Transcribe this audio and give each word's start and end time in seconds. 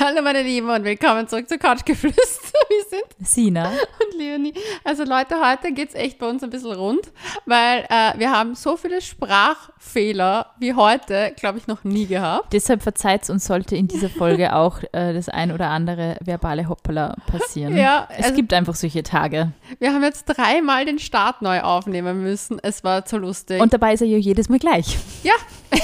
Hallo 0.00 0.22
meine 0.22 0.42
Lieben 0.42 0.70
und 0.70 0.84
willkommen 0.84 1.26
zurück 1.26 1.48
zu 1.48 1.58
Couchgeflüster. 1.58 2.47
Wir 2.90 2.98
sind 2.98 3.26
Sina. 3.28 3.68
und 3.70 4.18
Leonie. 4.18 4.52
Also 4.84 5.04
Leute, 5.04 5.36
heute 5.42 5.72
geht 5.72 5.88
es 5.90 5.94
echt 5.94 6.18
bei 6.18 6.28
uns 6.28 6.42
ein 6.42 6.50
bisschen 6.50 6.72
rund, 6.72 7.00
weil 7.46 7.86
äh, 7.88 8.18
wir 8.18 8.30
haben 8.30 8.54
so 8.54 8.76
viele 8.76 9.00
Sprachfehler 9.00 10.46
wie 10.58 10.74
heute, 10.74 11.32
glaube 11.36 11.58
ich, 11.58 11.66
noch 11.66 11.84
nie 11.84 12.06
gehabt. 12.06 12.52
Deshalb 12.52 12.82
verzeiht 12.82 13.28
uns, 13.30 13.46
sollte 13.46 13.74
in 13.76 13.88
dieser 13.88 14.08
Folge 14.10 14.54
auch 14.54 14.82
äh, 14.92 15.12
das 15.14 15.28
ein 15.28 15.52
oder 15.52 15.70
andere 15.70 16.16
verbale 16.22 16.68
Hoppala 16.68 17.16
passieren. 17.26 17.76
Ja, 17.76 18.06
es 18.16 18.26
also- 18.26 18.36
gibt 18.36 18.52
einfach 18.52 18.74
solche 18.74 19.02
Tage. 19.02 19.52
Wir 19.78 19.92
haben 19.92 20.02
jetzt 20.02 20.24
dreimal 20.26 20.84
den 20.84 20.98
Start 20.98 21.42
neu 21.42 21.60
aufnehmen 21.62 22.22
müssen. 22.22 22.58
Es 22.62 22.84
war 22.84 23.04
zu 23.04 23.18
lustig. 23.18 23.60
Und 23.60 23.72
dabei 23.72 23.94
ist 23.94 24.00
er 24.02 24.06
ja 24.08 24.18
jedes 24.18 24.48
Mal 24.48 24.58
gleich. 24.58 24.98
ja, 25.22 25.32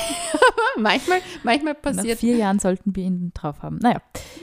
manchmal, 0.77 1.21
manchmal 1.43 1.75
Nach 1.75 1.83
passiert. 1.83 2.19
vier 2.19 2.37
Jahren 2.37 2.59
sollten 2.59 2.95
wir 2.97 3.05
ihn 3.05 3.33
drauf 3.35 3.63
haben. 3.63 3.79
Naja, 3.81 3.99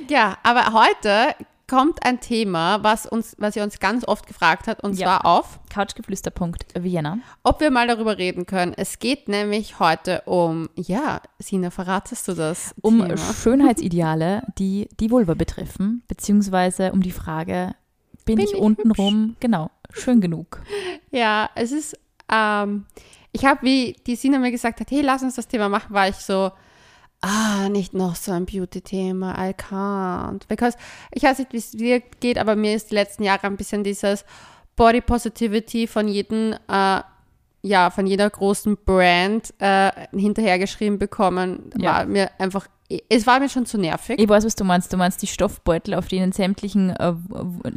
Ja, 0.09 0.37
aber 0.43 0.73
heute 0.73 1.35
kommt 1.71 2.03
ein 2.05 2.19
Thema, 2.19 2.83
was 2.83 3.05
uns, 3.05 3.33
was 3.39 3.55
ihr 3.55 3.63
uns 3.63 3.79
ganz 3.79 4.05
oft 4.05 4.27
gefragt 4.27 4.67
hat, 4.67 4.83
und 4.83 4.99
Ja. 4.99 5.05
zwar 5.05 5.25
auf, 5.25 5.59
Couchgeflüster.vienna. 5.73 7.19
ob 7.43 7.61
wir 7.61 7.71
mal 7.71 7.87
darüber 7.87 8.17
reden 8.17 8.45
können. 8.45 8.73
Es 8.75 8.99
geht 8.99 9.29
nämlich 9.29 9.79
heute 9.79 10.21
um, 10.25 10.67
ja, 10.75 11.21
Sina, 11.39 11.69
verratest 11.71 12.27
du 12.27 12.33
das? 12.33 12.75
Um 12.81 12.99
Thema? 13.01 13.15
Schönheitsideale, 13.17 14.43
die 14.57 14.89
die 14.99 15.09
Vulva 15.11 15.33
betreffen, 15.33 16.03
beziehungsweise 16.09 16.91
um 16.91 17.01
die 17.01 17.11
Frage, 17.11 17.73
bin, 18.25 18.35
Bin 18.35 18.45
ich 18.45 18.53
ich 18.53 18.59
untenrum, 18.59 19.37
genau, 19.39 19.71
schön 19.93 20.19
genug? 20.19 20.61
Ja, 21.09 21.49
es 21.55 21.71
ist, 21.71 21.97
ähm, 22.29 22.85
ich 23.31 23.45
habe, 23.45 23.61
wie 23.63 23.95
die 24.05 24.17
Sina 24.17 24.39
mir 24.39 24.51
gesagt 24.51 24.81
hat, 24.81 24.91
hey, 24.91 25.01
lass 25.01 25.23
uns 25.23 25.35
das 25.35 25.47
Thema 25.47 25.69
machen, 25.69 25.93
war 25.93 26.09
ich 26.09 26.17
so, 26.17 26.51
ah, 27.21 27.69
nicht 27.69 27.93
noch 27.93 28.15
so 28.15 28.31
ein 28.31 28.45
Beauty-Thema, 28.45 29.35
I 29.49 29.53
can't. 29.53 30.47
Because, 30.47 30.77
ich 31.11 31.23
weiß 31.23 31.39
nicht, 31.39 31.53
wie 31.53 31.57
es 31.57 31.71
dir 31.71 31.99
geht, 32.19 32.37
aber 32.37 32.55
mir 32.55 32.75
ist 32.75 32.91
die 32.91 32.95
letzten 32.95 33.23
Jahre 33.23 33.47
ein 33.47 33.57
bisschen 33.57 33.83
dieses 33.83 34.25
Body 34.75 35.01
Positivity 35.01 35.87
von 35.87 36.07
jedem, 36.07 36.53
äh, 36.67 37.01
ja, 37.63 37.89
von 37.91 38.07
jeder 38.07 38.29
großen 38.29 38.77
Brand 38.85 39.53
äh, 39.59 39.91
hinterhergeschrieben 40.15 40.97
bekommen, 40.97 41.69
Ja. 41.77 41.91
war 41.97 42.05
mir 42.05 42.31
einfach, 42.39 42.67
es 43.09 43.27
war 43.27 43.39
mir 43.39 43.49
schon 43.49 43.65
zu 43.65 43.77
nervig. 43.77 44.19
Ich 44.19 44.27
weiß, 44.27 44.45
was 44.45 44.55
du 44.55 44.63
meinst. 44.63 44.91
Du 44.91 44.97
meinst 44.97 45.21
die 45.21 45.27
Stoffbeutel, 45.27 45.93
auf 45.93 46.07
denen 46.07 46.31
sämtlichen, 46.31 46.89
äh, 46.91 47.13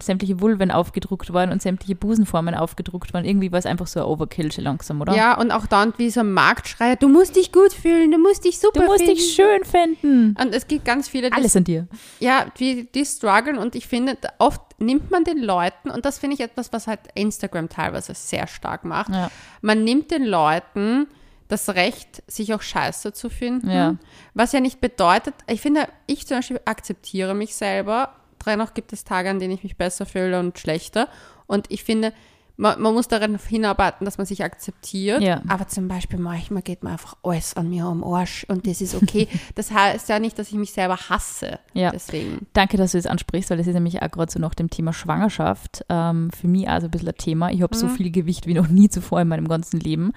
sämtliche 0.00 0.40
Vulven 0.40 0.70
aufgedruckt 0.70 1.32
waren 1.32 1.50
und 1.52 1.62
sämtliche 1.62 1.94
Busenformen 1.94 2.54
aufgedruckt 2.54 3.12
waren. 3.14 3.24
Irgendwie 3.24 3.52
war 3.52 3.58
es 3.58 3.66
einfach 3.66 3.86
so 3.86 4.00
ein 4.00 4.06
Overkill 4.06 4.50
schon 4.52 4.64
langsam, 4.64 5.00
oder? 5.00 5.14
Ja, 5.14 5.38
und 5.38 5.50
auch 5.50 5.66
dann 5.66 5.92
wie 5.98 6.10
so 6.10 6.20
ein 6.20 6.32
Marktschreier, 6.32 6.96
du 6.96 7.08
musst 7.08 7.36
dich 7.36 7.52
gut 7.52 7.72
fühlen, 7.72 8.10
du 8.10 8.18
musst 8.18 8.44
dich 8.44 8.58
super 8.58 8.80
Du 8.80 8.86
musst 8.86 8.98
finden. 9.00 9.14
dich 9.16 9.34
schön 9.34 9.64
finden. 9.64 10.36
Und 10.40 10.54
es 10.54 10.66
gibt 10.66 10.84
ganz 10.84 11.08
viele, 11.08 11.30
die 11.30 11.36
Alles 11.36 11.56
an 11.56 11.64
dir. 11.64 11.86
Ja, 12.20 12.46
die, 12.58 12.90
die 12.92 13.04
strugglen 13.04 13.58
und 13.58 13.74
ich 13.74 13.86
finde, 13.86 14.16
oft 14.38 14.60
nimmt 14.80 15.10
man 15.10 15.24
den 15.24 15.38
Leuten, 15.38 15.90
und 15.90 16.04
das 16.04 16.18
finde 16.18 16.34
ich 16.34 16.40
etwas, 16.40 16.72
was 16.72 16.86
halt 16.86 17.00
Instagram 17.14 17.68
teilweise 17.68 18.14
sehr 18.14 18.46
stark 18.46 18.84
macht, 18.84 19.10
Ja. 19.10 19.30
man 19.62 19.84
nimmt 19.84 20.10
den 20.10 20.24
Leuten 20.24 21.06
das 21.48 21.68
Recht, 21.70 22.22
sich 22.26 22.54
auch 22.54 22.62
scheiße 22.62 23.12
zu 23.12 23.28
finden, 23.30 23.70
Ja. 23.70 23.96
was 24.34 24.52
ja 24.52 24.60
nicht 24.60 24.80
bedeutet, 24.80 25.34
ich 25.46 25.60
finde, 25.60 25.88
ich 26.06 26.26
zum 26.26 26.38
Beispiel 26.38 26.60
akzeptiere 26.64 27.34
mich 27.34 27.54
selber, 27.54 28.14
dennoch 28.46 28.74
gibt 28.74 28.92
es 28.92 29.04
Tage, 29.04 29.30
an 29.30 29.38
denen 29.40 29.54
ich 29.54 29.62
mich 29.62 29.76
besser 29.76 30.06
fühle 30.06 30.38
und 30.40 30.58
schlechter. 30.58 31.08
Und 31.46 31.70
ich 31.70 31.84
finde, 31.84 32.12
man, 32.56 32.80
man 32.80 32.94
muss 32.94 33.08
daran 33.08 33.38
hinarbeiten, 33.38 34.04
dass 34.04 34.18
man 34.18 34.26
sich 34.26 34.44
akzeptiert. 34.44 35.22
Ja. 35.22 35.42
Aber 35.48 35.66
zum 35.66 35.88
Beispiel 35.88 36.18
manchmal 36.18 36.62
geht 36.62 36.84
mir 36.84 36.90
einfach 36.90 37.16
alles 37.22 37.54
an 37.56 37.68
mir 37.68 37.84
am 37.84 38.04
Arsch 38.04 38.44
und 38.48 38.66
das 38.66 38.80
ist 38.80 38.94
okay. 38.94 39.28
das 39.54 39.72
heißt 39.72 40.08
ja 40.08 40.18
nicht, 40.18 40.38
dass 40.38 40.48
ich 40.48 40.54
mich 40.54 40.72
selber 40.72 40.96
hasse. 40.96 41.58
Ja. 41.72 41.90
Deswegen. 41.90 42.46
Danke, 42.52 42.76
dass 42.76 42.92
du 42.92 42.98
das 42.98 43.06
ansprichst, 43.06 43.50
weil 43.50 43.58
das 43.58 43.66
ist 43.66 43.74
nämlich 43.74 44.02
auch 44.02 44.10
gerade 44.10 44.30
so 44.30 44.38
nach 44.38 44.54
dem 44.54 44.70
Thema 44.70 44.92
Schwangerschaft 44.92 45.84
ähm, 45.88 46.30
für 46.30 46.46
mich 46.46 46.68
also 46.68 46.86
ein 46.86 46.90
bisschen 46.90 47.08
ein 47.08 47.16
Thema. 47.16 47.50
Ich 47.50 47.62
habe 47.62 47.76
so 47.76 47.88
viel 47.88 48.10
Gewicht 48.10 48.46
wie 48.46 48.54
noch 48.54 48.68
nie 48.68 48.88
zuvor 48.88 49.20
in 49.20 49.28
meinem 49.28 49.48
ganzen 49.48 49.80
Leben. 49.80 50.12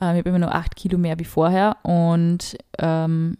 Ähm, 0.00 0.12
ich 0.12 0.18
habe 0.18 0.30
immer 0.30 0.38
nur 0.38 0.54
acht 0.54 0.76
Kilo 0.76 0.96
mehr 0.96 1.18
wie 1.18 1.24
vorher 1.24 1.76
und 1.82 2.56
ähm, 2.78 3.36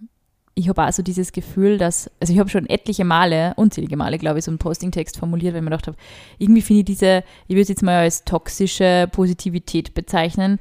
ich 0.54 0.68
habe 0.68 0.86
auch 0.86 0.92
so 0.92 1.02
dieses 1.02 1.32
Gefühl, 1.32 1.78
dass, 1.78 2.10
also 2.20 2.32
ich 2.32 2.38
habe 2.38 2.50
schon 2.50 2.66
etliche 2.68 3.04
Male, 3.04 3.54
unzählige 3.56 3.96
Male, 3.96 4.18
glaube 4.18 4.38
ich, 4.38 4.44
so 4.44 4.50
einen 4.50 4.58
Postingtext 4.58 5.16
formuliert, 5.16 5.54
weil 5.54 5.60
ich 5.60 5.64
mir 5.64 5.70
gedacht 5.70 5.86
habe, 5.86 5.96
irgendwie 6.38 6.62
finde 6.62 6.80
ich 6.80 6.84
diese, 6.84 7.24
ich 7.46 7.54
würde 7.54 7.62
es 7.62 7.68
jetzt 7.68 7.82
mal 7.82 7.98
als 7.98 8.24
toxische 8.24 9.08
Positivität 9.10 9.94
bezeichnen, 9.94 10.58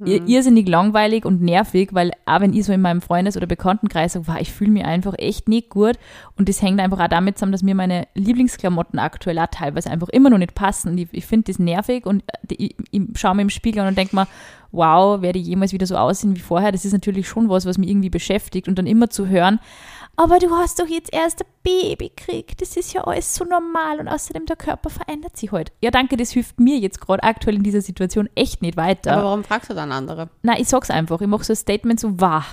ir- 0.00 0.26
irrsinnig 0.26 0.68
langweilig 0.68 1.24
und 1.24 1.42
nervig, 1.42 1.90
weil 1.92 2.10
auch 2.26 2.40
wenn 2.40 2.52
ich 2.52 2.64
so 2.64 2.72
in 2.72 2.80
meinem 2.80 3.00
Freundes- 3.00 3.36
oder 3.36 3.46
Bekanntenkreis 3.46 4.14
sage, 4.14 4.26
wow, 4.26 4.36
ich 4.40 4.52
fühle 4.52 4.70
mich 4.70 4.84
einfach 4.84 5.14
echt 5.18 5.48
nicht 5.48 5.70
gut. 5.70 5.96
Und 6.36 6.48
das 6.48 6.62
hängt 6.62 6.80
einfach 6.80 7.00
auch 7.00 7.08
damit 7.08 7.38
zusammen, 7.38 7.52
dass 7.52 7.62
mir 7.62 7.74
meine 7.74 8.06
Lieblingsklamotten 8.14 8.98
aktuell 8.98 9.38
auch 9.38 9.46
teilweise 9.50 9.90
einfach 9.90 10.08
immer 10.08 10.30
noch 10.30 10.38
nicht 10.38 10.54
passen. 10.54 10.90
Und 10.90 10.98
ich, 10.98 11.08
ich 11.12 11.26
finde 11.26 11.52
das 11.52 11.58
nervig 11.58 12.06
und 12.06 12.22
äh, 12.48 12.54
ich, 12.54 12.76
ich 12.90 13.02
schaue 13.16 13.34
mir 13.34 13.42
im 13.42 13.50
Spiegel 13.50 13.82
an 13.82 13.88
und 13.88 13.98
denke 13.98 14.16
mir, 14.16 14.26
wow, 14.72 15.22
werde 15.22 15.38
ich 15.38 15.46
jemals 15.46 15.72
wieder 15.72 15.86
so 15.86 15.96
aussehen 15.96 16.34
wie 16.34 16.40
vorher? 16.40 16.72
Das 16.72 16.84
ist 16.84 16.92
natürlich 16.92 17.28
schon 17.28 17.48
was, 17.48 17.64
was 17.64 17.78
mich 17.78 17.88
irgendwie 17.88 18.10
beschäftigt 18.10 18.66
und 18.66 18.76
dann 18.78 18.86
immer 18.86 19.08
zu 19.08 19.28
hören, 19.28 19.60
aber 20.16 20.38
du 20.38 20.50
hast 20.50 20.78
doch 20.80 20.86
jetzt 20.86 21.12
erst 21.12 21.42
ein 21.42 21.48
Baby 21.62 22.10
gekriegt, 22.14 22.60
das 22.60 22.76
ist 22.76 22.92
ja 22.92 23.02
alles 23.04 23.34
so 23.34 23.44
normal 23.44 23.98
und 24.00 24.08
außerdem 24.08 24.46
der 24.46 24.56
Körper 24.56 24.90
verändert 24.90 25.36
sich 25.36 25.50
halt. 25.52 25.72
Ja, 25.82 25.90
danke, 25.90 26.16
das 26.16 26.30
hilft 26.30 26.60
mir 26.60 26.78
jetzt 26.78 27.00
gerade 27.00 27.22
aktuell 27.22 27.56
in 27.56 27.62
dieser 27.62 27.80
Situation 27.80 28.28
echt 28.34 28.62
nicht 28.62 28.76
weiter. 28.76 29.12
Aber 29.14 29.24
warum 29.24 29.44
fragst 29.44 29.70
du 29.70 29.74
dann 29.74 29.92
andere? 29.92 30.28
Nein, 30.42 30.56
ich 30.60 30.68
sag's 30.68 30.90
einfach. 30.90 31.20
Ich 31.20 31.26
mache 31.26 31.44
so 31.44 31.52
ein 31.52 31.56
Statement 31.56 31.98
so 32.00 32.20
wahr. 32.20 32.44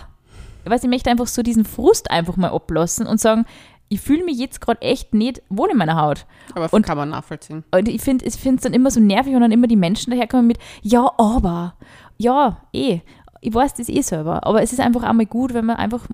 Ich 0.63 0.69
weiß, 0.71 0.83
ich 0.83 0.89
möchte 0.89 1.09
einfach 1.09 1.27
so 1.27 1.41
diesen 1.41 1.65
Frust 1.65 2.11
einfach 2.11 2.37
mal 2.37 2.51
ablassen 2.51 3.07
und 3.07 3.19
sagen, 3.19 3.45
ich 3.89 3.99
fühle 3.99 4.23
mich 4.23 4.37
jetzt 4.37 4.61
gerade 4.61 4.81
echt 4.81 5.13
nicht 5.13 5.41
wohl 5.49 5.69
in 5.69 5.77
meiner 5.77 5.99
Haut. 6.01 6.25
Aber 6.55 6.71
Und- 6.71 6.85
kann 6.85 6.97
man 6.97 7.09
nachvollziehen. 7.09 7.63
Und 7.71 7.89
ich 7.89 8.01
finde 8.01 8.25
es 8.25 8.39
dann 8.61 8.73
immer 8.73 8.89
so 8.91 8.99
nervig 9.01 9.33
und 9.35 9.41
dann 9.41 9.51
immer 9.51 9.67
die 9.67 9.75
Menschen 9.75 10.11
daherkommen 10.11 10.47
mit, 10.47 10.59
ja, 10.81 11.11
aber, 11.17 11.75
ja, 12.17 12.57
eh. 12.73 13.01
Ich 13.41 13.53
weiß 13.53 13.73
das 13.73 13.89
eh 13.89 14.01
selber. 14.01 14.45
Aber 14.45 14.61
es 14.61 14.71
ist 14.71 14.79
einfach 14.79 15.01
einmal 15.03 15.25
gut, 15.25 15.53
wenn 15.55 15.65
man 15.65 15.77
einfach 15.77 16.05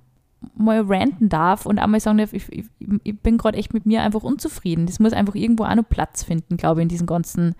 mal 0.55 0.81
ranten 0.81 1.29
darf 1.29 1.65
und 1.65 1.79
einmal 1.79 1.99
sagen 1.99 2.17
darf, 2.17 2.33
ich, 2.33 2.51
ich, 2.51 2.65
ich 3.03 3.19
bin 3.19 3.37
gerade 3.37 3.57
echt 3.57 3.73
mit 3.73 3.85
mir 3.85 4.01
einfach 4.01 4.23
unzufrieden. 4.23 4.85
Das 4.85 4.99
muss 4.99 5.13
einfach 5.13 5.35
irgendwo 5.35 5.63
auch 5.65 5.75
noch 5.75 5.87
Platz 5.87 6.23
finden, 6.23 6.57
glaube 6.57 6.81
ich, 6.81 6.83
in 6.83 6.89
diesen 6.89 7.07
ganzen 7.07 7.55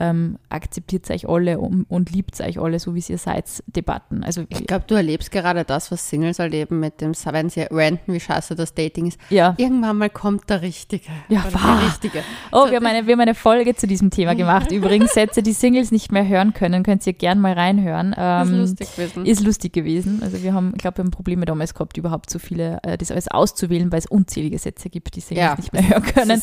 ähm, 0.00 0.38
akzeptiert 0.48 1.10
euch 1.10 1.28
alle 1.28 1.58
und, 1.58 1.84
und 1.88 2.10
liebt 2.10 2.40
euch 2.40 2.58
alle, 2.60 2.78
so 2.78 2.94
wie 2.94 3.02
ihr 3.08 3.18
seid, 3.18 3.44
Debatten. 3.66 4.22
Also 4.24 4.44
Ich 4.48 4.66
glaube, 4.66 4.84
du 4.86 4.94
erlebst 4.94 5.30
gerade 5.30 5.64
das, 5.64 5.90
was 5.90 6.08
Singles 6.08 6.38
erleben 6.38 6.80
mit 6.80 7.00
dem, 7.00 7.12
wenn 7.32 7.48
sie 7.50 7.62
ranten, 7.70 8.12
wie 8.12 8.20
scheiße 8.20 8.54
das 8.54 8.74
Dating 8.74 9.06
ist. 9.06 9.18
ja. 9.30 9.54
Irgendwann 9.56 9.98
mal 9.98 10.10
kommt 10.10 10.48
der 10.50 10.62
Richtige. 10.62 11.06
Ja, 11.28 11.44
wahr. 11.52 11.78
die 11.80 11.86
Richtige. 11.86 12.22
Oh, 12.52 12.66
wir 12.70 12.76
haben, 12.76 12.86
eine, 12.86 13.06
wir 13.06 13.12
haben 13.14 13.20
eine 13.20 13.34
Folge 13.34 13.74
zu 13.74 13.86
diesem 13.86 14.10
Thema 14.10 14.34
gemacht. 14.34 14.70
Übrigens, 14.70 15.12
Sätze, 15.14 15.42
die 15.42 15.52
Singles 15.52 15.90
nicht 15.90 16.12
mehr 16.12 16.26
hören 16.26 16.52
können, 16.54 16.82
könnt 16.82 17.06
ihr 17.06 17.12
gern 17.12 17.40
mal 17.40 17.52
reinhören. 17.54 18.12
Das 18.16 18.46
ist 18.48 18.52
Ähm, 18.52 18.60
lustig 18.60 18.94
gewesen. 18.96 19.26
Ist 19.26 19.44
lustig 19.44 19.72
gewesen. 19.72 20.22
Also 20.22 20.42
wir 20.42 20.54
haben, 20.54 20.72
ich 20.76 20.82
glaube, 20.82 20.98
wir 20.98 21.04
haben 21.04 21.10
Probleme 21.10 21.44
damals 21.44 21.74
gehabt, 21.74 21.96
überhaupt 21.96 22.30
so 22.30 22.38
viele, 22.38 22.78
äh, 22.82 22.96
das 22.98 23.10
alles 23.10 23.28
auszuwählen, 23.28 23.90
weil 23.90 23.98
es 23.98 24.06
unzählige 24.06 24.58
Sätze 24.58 24.90
gibt, 24.90 25.16
die 25.16 25.20
Singles 25.20 25.46
Ja. 25.48 25.56
nicht 25.56 25.72
mehr 25.72 25.88
hören 25.88 26.02
können. 26.04 26.42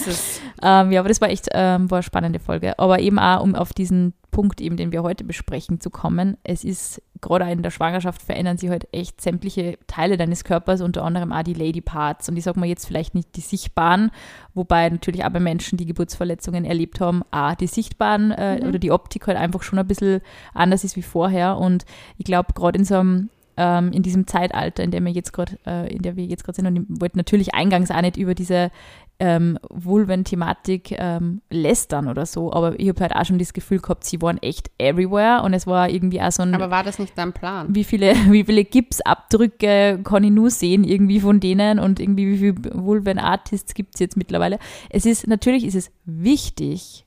Ähm, 0.61 0.91
ja, 0.91 0.99
aber 0.99 1.09
das 1.09 1.21
war 1.21 1.29
echt 1.29 1.47
ähm, 1.53 1.89
war 1.89 1.97
eine 1.97 2.03
spannende 2.03 2.39
Folge. 2.39 2.77
Aber 2.79 2.99
eben 2.99 3.19
auch, 3.19 3.44
um 3.45 3.53
auf 3.53 3.73
diesen 3.73 4.13
Punkt 4.31 4.59
eben, 4.59 4.75
den 4.75 4.91
wir 4.91 5.03
heute 5.03 5.23
besprechen, 5.23 5.79
zu 5.79 5.91
kommen. 5.91 6.35
Es 6.43 6.63
ist, 6.63 6.99
gerade 7.21 7.49
in 7.51 7.61
der 7.61 7.69
Schwangerschaft 7.69 8.23
verändern 8.23 8.57
sich 8.57 8.71
halt 8.71 8.87
echt 8.91 9.21
sämtliche 9.21 9.77
Teile 9.85 10.17
deines 10.17 10.43
Körpers, 10.43 10.81
unter 10.81 11.03
anderem 11.03 11.31
auch 11.31 11.43
die 11.43 11.53
Lady 11.53 11.79
Parts. 11.79 12.27
Und 12.27 12.37
ich 12.37 12.43
sage 12.43 12.59
mal 12.59 12.65
jetzt 12.65 12.87
vielleicht 12.87 13.13
nicht 13.13 13.35
die 13.35 13.41
sichtbaren, 13.41 14.09
wobei 14.55 14.89
natürlich 14.89 15.23
auch 15.23 15.29
bei 15.29 15.39
Menschen, 15.39 15.77
die 15.77 15.85
Geburtsverletzungen 15.85 16.65
erlebt 16.65 16.99
haben, 16.99 17.21
auch 17.29 17.53
die 17.53 17.67
sichtbaren 17.67 18.31
äh, 18.31 18.61
oder 18.67 18.79
die 18.79 18.91
Optik 18.91 19.27
halt 19.27 19.37
einfach 19.37 19.61
schon 19.61 19.77
ein 19.77 19.87
bisschen 19.87 20.21
anders 20.55 20.83
ist 20.83 20.95
wie 20.95 21.03
vorher. 21.03 21.57
Und 21.57 21.85
ich 22.17 22.25
glaube, 22.25 22.53
gerade 22.53 22.79
in 22.79 22.85
so 22.85 22.95
einem 22.95 23.29
ähm, 23.57 23.91
in 23.93 24.03
diesem 24.03 24.27
Zeitalter, 24.27 24.83
in 24.83 24.91
dem 24.91 25.05
wir 25.05 25.13
jetzt 25.13 25.31
gerade, 25.31 25.57
äh, 25.65 25.93
in 25.93 26.01
der 26.01 26.15
wir 26.15 26.25
jetzt 26.25 26.43
gerade 26.43 26.57
sind, 26.57 26.67
und 26.67 26.75
ich 26.75 27.01
wollte 27.01 27.17
natürlich 27.17 27.53
eingangs 27.53 27.91
auch 27.91 28.01
nicht 28.01 28.17
über 28.17 28.35
diese 28.35 28.71
ähm, 29.19 29.57
Vulven-Thematik 29.69 30.95
ähm, 30.97 31.41
lästern 31.49 32.07
oder 32.07 32.25
so, 32.25 32.51
aber 32.51 32.79
ich 32.79 32.89
habe 32.89 33.01
halt 33.01 33.15
auch 33.15 33.25
schon 33.25 33.39
das 33.39 33.53
Gefühl 33.53 33.79
gehabt, 33.79 34.03
sie 34.03 34.21
waren 34.21 34.37
echt 34.39 34.69
everywhere 34.77 35.41
und 35.43 35.53
es 35.53 35.65
war 35.67 35.89
irgendwie 35.89 36.21
auch 36.21 36.31
so 36.31 36.43
ein, 36.43 36.53
aber 36.53 36.69
war 36.69 36.83
das 36.83 36.99
nicht 36.99 37.17
dein 37.17 37.31
Plan? 37.31 37.73
wie 37.73 37.83
viele, 37.83 38.13
wie 38.29 38.43
viele 38.43 38.65
Gipsabdrücke 38.65 40.01
kann 40.03 40.23
ich 40.23 40.31
nur 40.31 40.49
sehen, 40.49 40.83
irgendwie 40.83 41.19
von 41.19 41.39
denen 41.39 41.79
und 41.79 41.99
irgendwie 41.99 42.27
wie 42.27 42.37
viele 42.37 42.55
Vulven-Artists 42.73 43.73
gibt 43.73 43.95
es 43.95 43.99
jetzt 43.99 44.17
mittlerweile. 44.17 44.59
Es 44.89 45.05
ist, 45.05 45.27
natürlich 45.27 45.65
ist 45.65 45.75
es 45.75 45.91
wichtig, 46.05 47.05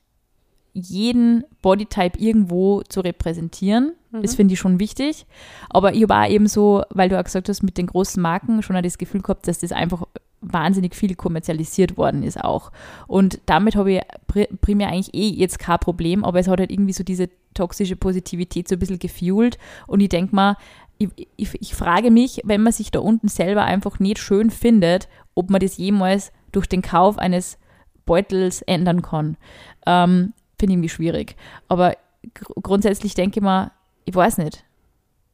jeden 0.73 1.43
Bodytype 1.61 2.17
irgendwo 2.17 2.81
zu 2.83 3.01
repräsentieren. 3.01 3.93
Das 4.11 4.35
finde 4.35 4.53
ich 4.53 4.59
schon 4.59 4.79
wichtig. 4.79 5.27
Aber 5.69 5.93
ich 5.93 6.03
habe 6.03 6.15
auch 6.15 6.29
eben 6.29 6.47
so, 6.47 6.83
weil 6.89 7.09
du 7.09 7.19
auch 7.19 7.23
gesagt 7.23 7.49
hast, 7.49 7.61
mit 7.61 7.77
den 7.77 7.87
großen 7.87 8.21
Marken 8.21 8.63
schon 8.63 8.75
auch 8.75 8.81
das 8.81 8.97
Gefühl 8.97 9.21
gehabt, 9.21 9.47
dass 9.47 9.59
das 9.59 9.71
einfach 9.71 10.03
wahnsinnig 10.41 10.95
viel 10.95 11.15
kommerzialisiert 11.15 11.97
worden 11.97 12.23
ist 12.23 12.41
auch. 12.41 12.71
Und 13.07 13.39
damit 13.45 13.75
habe 13.75 13.93
ich 13.93 14.01
pri- 14.31 14.49
primär 14.61 14.89
eigentlich 14.89 15.13
eh 15.13 15.29
jetzt 15.29 15.59
kein 15.59 15.79
Problem, 15.79 16.23
aber 16.23 16.39
es 16.39 16.47
hat 16.47 16.59
halt 16.59 16.71
irgendwie 16.71 16.93
so 16.93 17.03
diese 17.03 17.29
toxische 17.53 17.95
Positivität 17.95 18.67
so 18.67 18.75
ein 18.75 18.79
bisschen 18.79 18.99
gefuelt. 18.99 19.57
Und 19.87 19.99
ich 19.99 20.09
denke 20.09 20.35
mal, 20.35 20.55
ich, 20.97 21.09
ich, 21.35 21.49
ich 21.61 21.75
frage 21.75 22.11
mich, 22.11 22.41
wenn 22.43 22.61
man 22.61 22.73
sich 22.73 22.91
da 22.91 22.99
unten 22.99 23.27
selber 23.27 23.63
einfach 23.63 23.99
nicht 23.99 24.19
schön 24.19 24.49
findet, 24.49 25.07
ob 25.35 25.49
man 25.49 25.61
das 25.61 25.77
jemals 25.77 26.31
durch 26.51 26.67
den 26.67 26.81
Kauf 26.81 27.17
eines 27.17 27.57
Beutels 28.05 28.61
ändern 28.63 29.01
kann. 29.01 29.37
Ähm, 29.85 30.33
Finde 30.57 30.71
ich 30.71 30.75
irgendwie 30.75 30.89
schwierig. 30.89 31.35
Aber 31.67 31.95
gr 32.33 32.53
grundsätzlich 32.61 33.13
denke 33.13 33.39
ich 33.39 33.43
mal, 33.43 33.71
ich 34.05 34.15
weiß 34.15 34.39
nicht. 34.39 34.65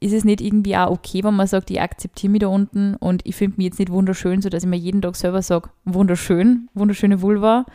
Ist 0.05 0.13
es 0.13 0.23
nicht 0.23 0.39
irgendwie 0.39 0.77
auch 0.77 0.91
okay, 0.91 1.23
wenn 1.23 1.33
man 1.33 1.47
sagt, 1.47 1.71
ich 1.71 1.81
akzeptiere 1.81 2.29
mich 2.29 2.41
da 2.41 2.47
unten 2.47 2.93
und 2.93 3.25
ich 3.25 3.35
finde 3.35 3.57
mich 3.57 3.65
jetzt 3.65 3.79
nicht 3.79 3.91
wunderschön, 3.91 4.39
sodass 4.39 4.61
ich 4.61 4.69
mir 4.69 4.75
jeden 4.75 5.01
Tag 5.01 5.15
selber 5.15 5.41
sage, 5.41 5.71
wunderschön, 5.83 6.69
wunderschöne 6.75 7.23
Vulva? 7.23 7.65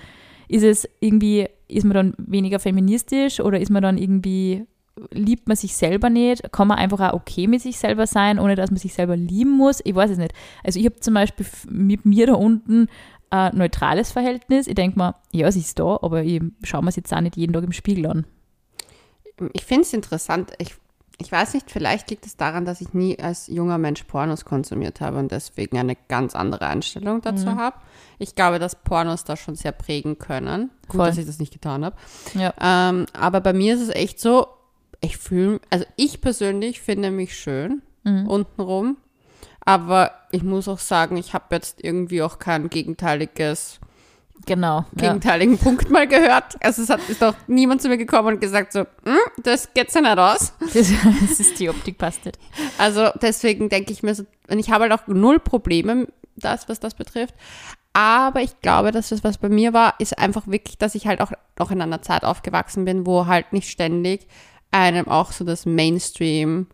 Ist 0.46 0.62
es 0.62 0.88
irgendwie, 1.00 1.48
ist 1.66 1.82
man 1.82 1.94
dann 1.94 2.14
weniger 2.18 2.60
feministisch 2.60 3.40
oder 3.40 3.58
ist 3.58 3.70
man 3.70 3.82
dann 3.82 3.98
irgendwie 3.98 4.64
liebt 5.10 5.48
man 5.48 5.56
sich 5.56 5.74
selber 5.74 6.08
nicht? 6.08 6.52
Kann 6.52 6.68
man 6.68 6.78
einfach 6.78 7.00
auch 7.00 7.14
okay 7.14 7.48
mit 7.48 7.62
sich 7.62 7.78
selber 7.78 8.06
sein, 8.06 8.38
ohne 8.38 8.54
dass 8.54 8.70
man 8.70 8.78
sich 8.78 8.94
selber 8.94 9.16
lieben 9.16 9.56
muss? 9.56 9.80
Ich 9.82 9.96
weiß 9.96 10.12
es 10.12 10.18
nicht. 10.18 10.32
Also 10.62 10.78
ich 10.78 10.86
habe 10.86 11.00
zum 11.00 11.14
Beispiel 11.14 11.46
mit 11.68 12.04
mir 12.06 12.28
da 12.28 12.34
unten 12.34 12.86
ein 13.30 13.56
neutrales 13.56 14.12
Verhältnis. 14.12 14.68
Ich 14.68 14.76
denke 14.76 15.00
mir, 15.00 15.16
ja, 15.32 15.50
sie 15.50 15.58
ist 15.58 15.80
da, 15.80 15.98
aber 16.00 16.22
ich 16.22 16.40
schaue 16.62 16.82
mir 16.82 16.90
es 16.90 16.96
jetzt 16.96 17.12
auch 17.12 17.20
nicht 17.20 17.36
jeden 17.36 17.52
Tag 17.52 17.64
im 17.64 17.72
Spiegel 17.72 18.06
an. 18.06 18.24
Ich 19.52 19.64
finde 19.64 19.82
es 19.82 19.92
interessant. 19.92 20.52
Ich, 20.58 20.76
ich 21.20 21.30
weiß 21.30 21.52
nicht, 21.52 21.70
vielleicht 21.70 22.08
liegt 22.08 22.24
es 22.24 22.38
daran, 22.38 22.64
dass 22.64 22.80
ich 22.80 22.94
nie 22.94 23.18
als 23.18 23.46
junger 23.46 23.76
Mensch 23.76 24.04
Pornos 24.04 24.46
konsumiert 24.46 25.02
habe 25.02 25.18
und 25.18 25.30
deswegen 25.30 25.76
eine 25.76 25.94
ganz 26.08 26.34
andere 26.34 26.66
Einstellung 26.66 27.20
dazu 27.20 27.46
mhm. 27.46 27.58
habe. 27.58 27.76
Ich 28.18 28.34
glaube, 28.34 28.58
dass 28.58 28.74
Pornos 28.74 29.24
da 29.24 29.36
schon 29.36 29.54
sehr 29.54 29.72
prägen 29.72 30.18
können. 30.18 30.70
Gut, 30.88 30.96
Voll. 30.96 31.06
dass 31.06 31.18
ich 31.18 31.26
das 31.26 31.38
nicht 31.38 31.52
getan 31.52 31.84
habe. 31.84 31.96
Ja. 32.32 32.54
Ähm, 32.58 33.04
aber 33.12 33.42
bei 33.42 33.52
mir 33.52 33.74
ist 33.74 33.82
es 33.82 33.90
echt 33.90 34.18
so, 34.18 34.46
ich 35.02 35.18
fühle, 35.18 35.60
also 35.68 35.84
ich 35.96 36.22
persönlich 36.22 36.80
finde 36.80 37.10
mich 37.10 37.36
schön 37.36 37.82
mhm. 38.04 38.26
untenrum. 38.26 38.96
Aber 39.62 40.12
ich 40.30 40.42
muss 40.42 40.68
auch 40.68 40.78
sagen, 40.78 41.18
ich 41.18 41.34
habe 41.34 41.54
jetzt 41.54 41.84
irgendwie 41.84 42.22
auch 42.22 42.38
kein 42.38 42.70
gegenteiliges, 42.70 43.78
genau, 44.46 44.84
gegenteiligen 44.96 45.56
ja. 45.56 45.62
Punkt 45.62 45.90
mal 45.90 46.06
gehört. 46.06 46.56
Also 46.60 46.82
es 46.82 46.90
hat 46.90 47.00
ist 47.08 47.22
doch 47.22 47.34
niemand 47.46 47.82
zu 47.82 47.88
mir 47.88 47.98
gekommen 47.98 48.34
und 48.34 48.40
gesagt 48.40 48.72
so, 48.72 48.80
hm, 48.80 49.18
das 49.42 49.72
geht 49.74 49.92
ja 49.92 50.00
nicht 50.00 50.18
aus. 50.18 50.52
Das, 50.60 50.74
das 51.28 51.40
ist 51.40 51.58
die 51.58 51.68
Optik 51.68 51.98
passt 51.98 52.24
nicht. 52.24 52.38
Also 52.78 53.08
deswegen 53.20 53.68
denke 53.68 53.92
ich 53.92 54.02
mir 54.02 54.14
so, 54.14 54.24
und 54.48 54.58
ich 54.58 54.70
habe 54.70 54.88
halt 54.88 54.92
auch 54.92 55.06
null 55.06 55.38
Probleme, 55.38 56.06
das, 56.36 56.68
was 56.68 56.80
das 56.80 56.94
betrifft. 56.94 57.34
Aber 57.92 58.40
ich 58.40 58.60
glaube, 58.60 58.92
dass 58.92 59.08
das, 59.08 59.24
was 59.24 59.38
bei 59.38 59.48
mir 59.48 59.72
war, 59.72 59.94
ist 59.98 60.18
einfach 60.18 60.46
wirklich, 60.46 60.78
dass 60.78 60.94
ich 60.94 61.06
halt 61.06 61.20
auch 61.20 61.32
noch 61.58 61.70
in 61.70 61.82
einer 61.82 62.02
Zeit 62.02 62.24
aufgewachsen 62.24 62.84
bin, 62.84 63.04
wo 63.04 63.26
halt 63.26 63.52
nicht 63.52 63.68
ständig 63.68 64.26
einem 64.70 65.08
auch 65.08 65.32
so 65.32 65.44
das 65.44 65.66
Mainstream 65.66 66.68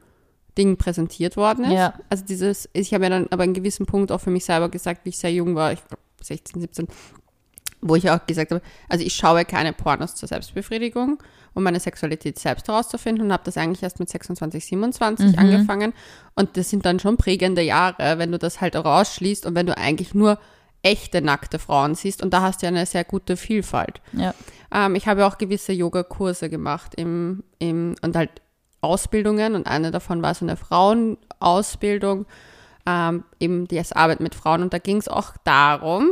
Ding 0.58 0.76
präsentiert 0.76 1.36
worden 1.36 1.64
ist. 1.66 1.72
Ja. 1.72 1.94
Also 2.08 2.24
dieses, 2.24 2.68
ich 2.72 2.92
habe 2.94 3.04
ja 3.04 3.10
dann 3.10 3.28
aber 3.30 3.42
einen 3.42 3.54
gewissen 3.54 3.86
Punkt 3.86 4.10
auch 4.12 4.20
für 4.20 4.30
mich 4.30 4.44
selber 4.44 4.68
gesagt, 4.68 5.04
wie 5.04 5.10
ich 5.10 5.18
sehr 5.18 5.32
jung 5.32 5.54
war, 5.54 5.72
ich 5.72 5.84
glaube 5.84 6.02
16, 6.22 6.60
17, 6.60 6.88
wo 7.81 7.96
ich 7.96 8.11
auch 8.11 8.25
gesagt 8.26 8.50
habe, 8.50 8.62
also 8.88 9.05
ich 9.05 9.14
schaue 9.14 9.44
keine 9.44 9.73
Pornos 9.73 10.14
zur 10.14 10.28
Selbstbefriedigung, 10.28 11.23
um 11.55 11.62
meine 11.62 11.81
Sexualität 11.81 12.38
selbst 12.38 12.69
herauszufinden 12.69 13.26
und 13.26 13.32
habe 13.32 13.43
das 13.44 13.56
eigentlich 13.56 13.82
erst 13.82 14.00
mit 14.00 14.08
26, 14.08 14.64
27 14.64 15.26
mhm. 15.26 15.38
angefangen. 15.38 15.93
Und 16.34 16.56
das 16.56 16.70
sind 16.70 16.84
dann 16.84 17.00
schon 17.00 17.17
prägende 17.17 17.62
Jahre, 17.62 18.19
wenn 18.19 18.32
du 18.32 18.38
das 18.38 18.61
halt 18.61 18.76
rausschließt 18.76 19.46
und 19.46 19.55
wenn 19.55 19.67
du 19.67 19.76
eigentlich 19.76 20.14
nur 20.14 20.38
echte 20.82 21.20
nackte 21.20 21.58
Frauen 21.58 21.94
siehst 21.94 22.23
und 22.23 22.32
da 22.32 22.43
hast 22.43 22.62
du 22.62 22.67
ja 22.67 22.69
eine 22.69 22.87
sehr 22.87 23.05
gute 23.05 23.37
Vielfalt. 23.37 24.00
Ja. 24.12 24.34
Ähm, 24.73 24.94
ich 24.94 25.08
habe 25.08 25.26
auch 25.26 25.38
gewisse 25.38 25.73
Yogakurse 25.73 26.49
gemacht 26.49 26.94
im, 26.96 27.43
im, 27.58 27.96
und 28.02 28.14
halt 28.14 28.31
Ausbildungen 28.81 29.55
und 29.55 29.67
eine 29.67 29.90
davon 29.90 30.23
war 30.23 30.34
so 30.34 30.44
eine 30.44 30.56
Frauenausbildung, 30.56 32.26
ähm, 32.87 33.25
eben 33.40 33.67
die 33.67 33.82
Arbeit 33.93 34.20
mit 34.20 34.34
Frauen 34.34 34.62
und 34.62 34.73
da 34.73 34.78
ging 34.78 34.99
es 34.99 35.08
auch 35.08 35.32
darum, 35.43 36.11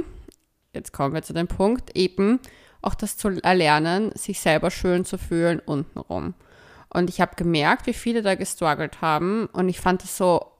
jetzt 0.74 0.92
kommen 0.92 1.14
wir 1.14 1.22
zu 1.22 1.32
dem 1.32 1.48
Punkt, 1.48 1.96
eben 1.96 2.40
auch 2.82 2.94
das 2.94 3.16
zu 3.16 3.42
erlernen, 3.42 4.12
sich 4.14 4.40
selber 4.40 4.70
schön 4.70 5.04
zu 5.04 5.18
fühlen 5.18 5.60
untenrum. 5.60 6.34
Und 6.90 7.08
ich 7.10 7.20
habe 7.20 7.34
gemerkt, 7.36 7.86
wie 7.86 7.94
viele 7.94 8.22
da 8.22 8.34
gestruggelt 8.34 9.00
haben 9.00 9.46
und 9.52 9.68
ich 9.68 9.80
fand 9.80 10.04
es 10.04 10.16
so 10.16 10.52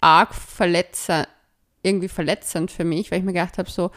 arg 0.00 0.34
verletzend, 0.34 1.28
irgendwie 1.82 2.08
verletzend 2.08 2.70
für 2.70 2.84
mich, 2.84 3.10
weil 3.10 3.18
ich 3.18 3.24
mir 3.24 3.32
gedacht 3.32 3.58
habe, 3.58 3.70
so, 3.70 3.90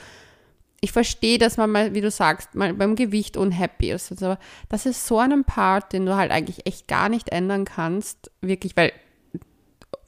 ich 0.82 0.92
verstehe, 0.92 1.38
dass 1.38 1.58
man 1.58 1.72
mal, 1.72 1.94
wie 1.94 2.02
du 2.02 2.12
sagst, 2.12 2.56
mal 2.56 2.74
beim 2.74 2.96
Gewicht 2.96 3.38
unhappy 3.38 3.92
ist. 3.92 4.12
Aber 4.24 4.40
das 4.70 4.86
ist 4.86 5.08
so 5.08 5.20
ein 5.20 5.44
Part, 5.44 5.94
den 5.94 6.06
du 6.06 6.16
halt 6.16 6.32
eigentlich 6.32 6.66
echt 6.66 6.88
gar 6.88 7.10
nicht 7.10 7.30
ändern 7.30 7.66
kannst, 7.66 8.32
wirklich, 8.42 8.76
weil 8.76 8.92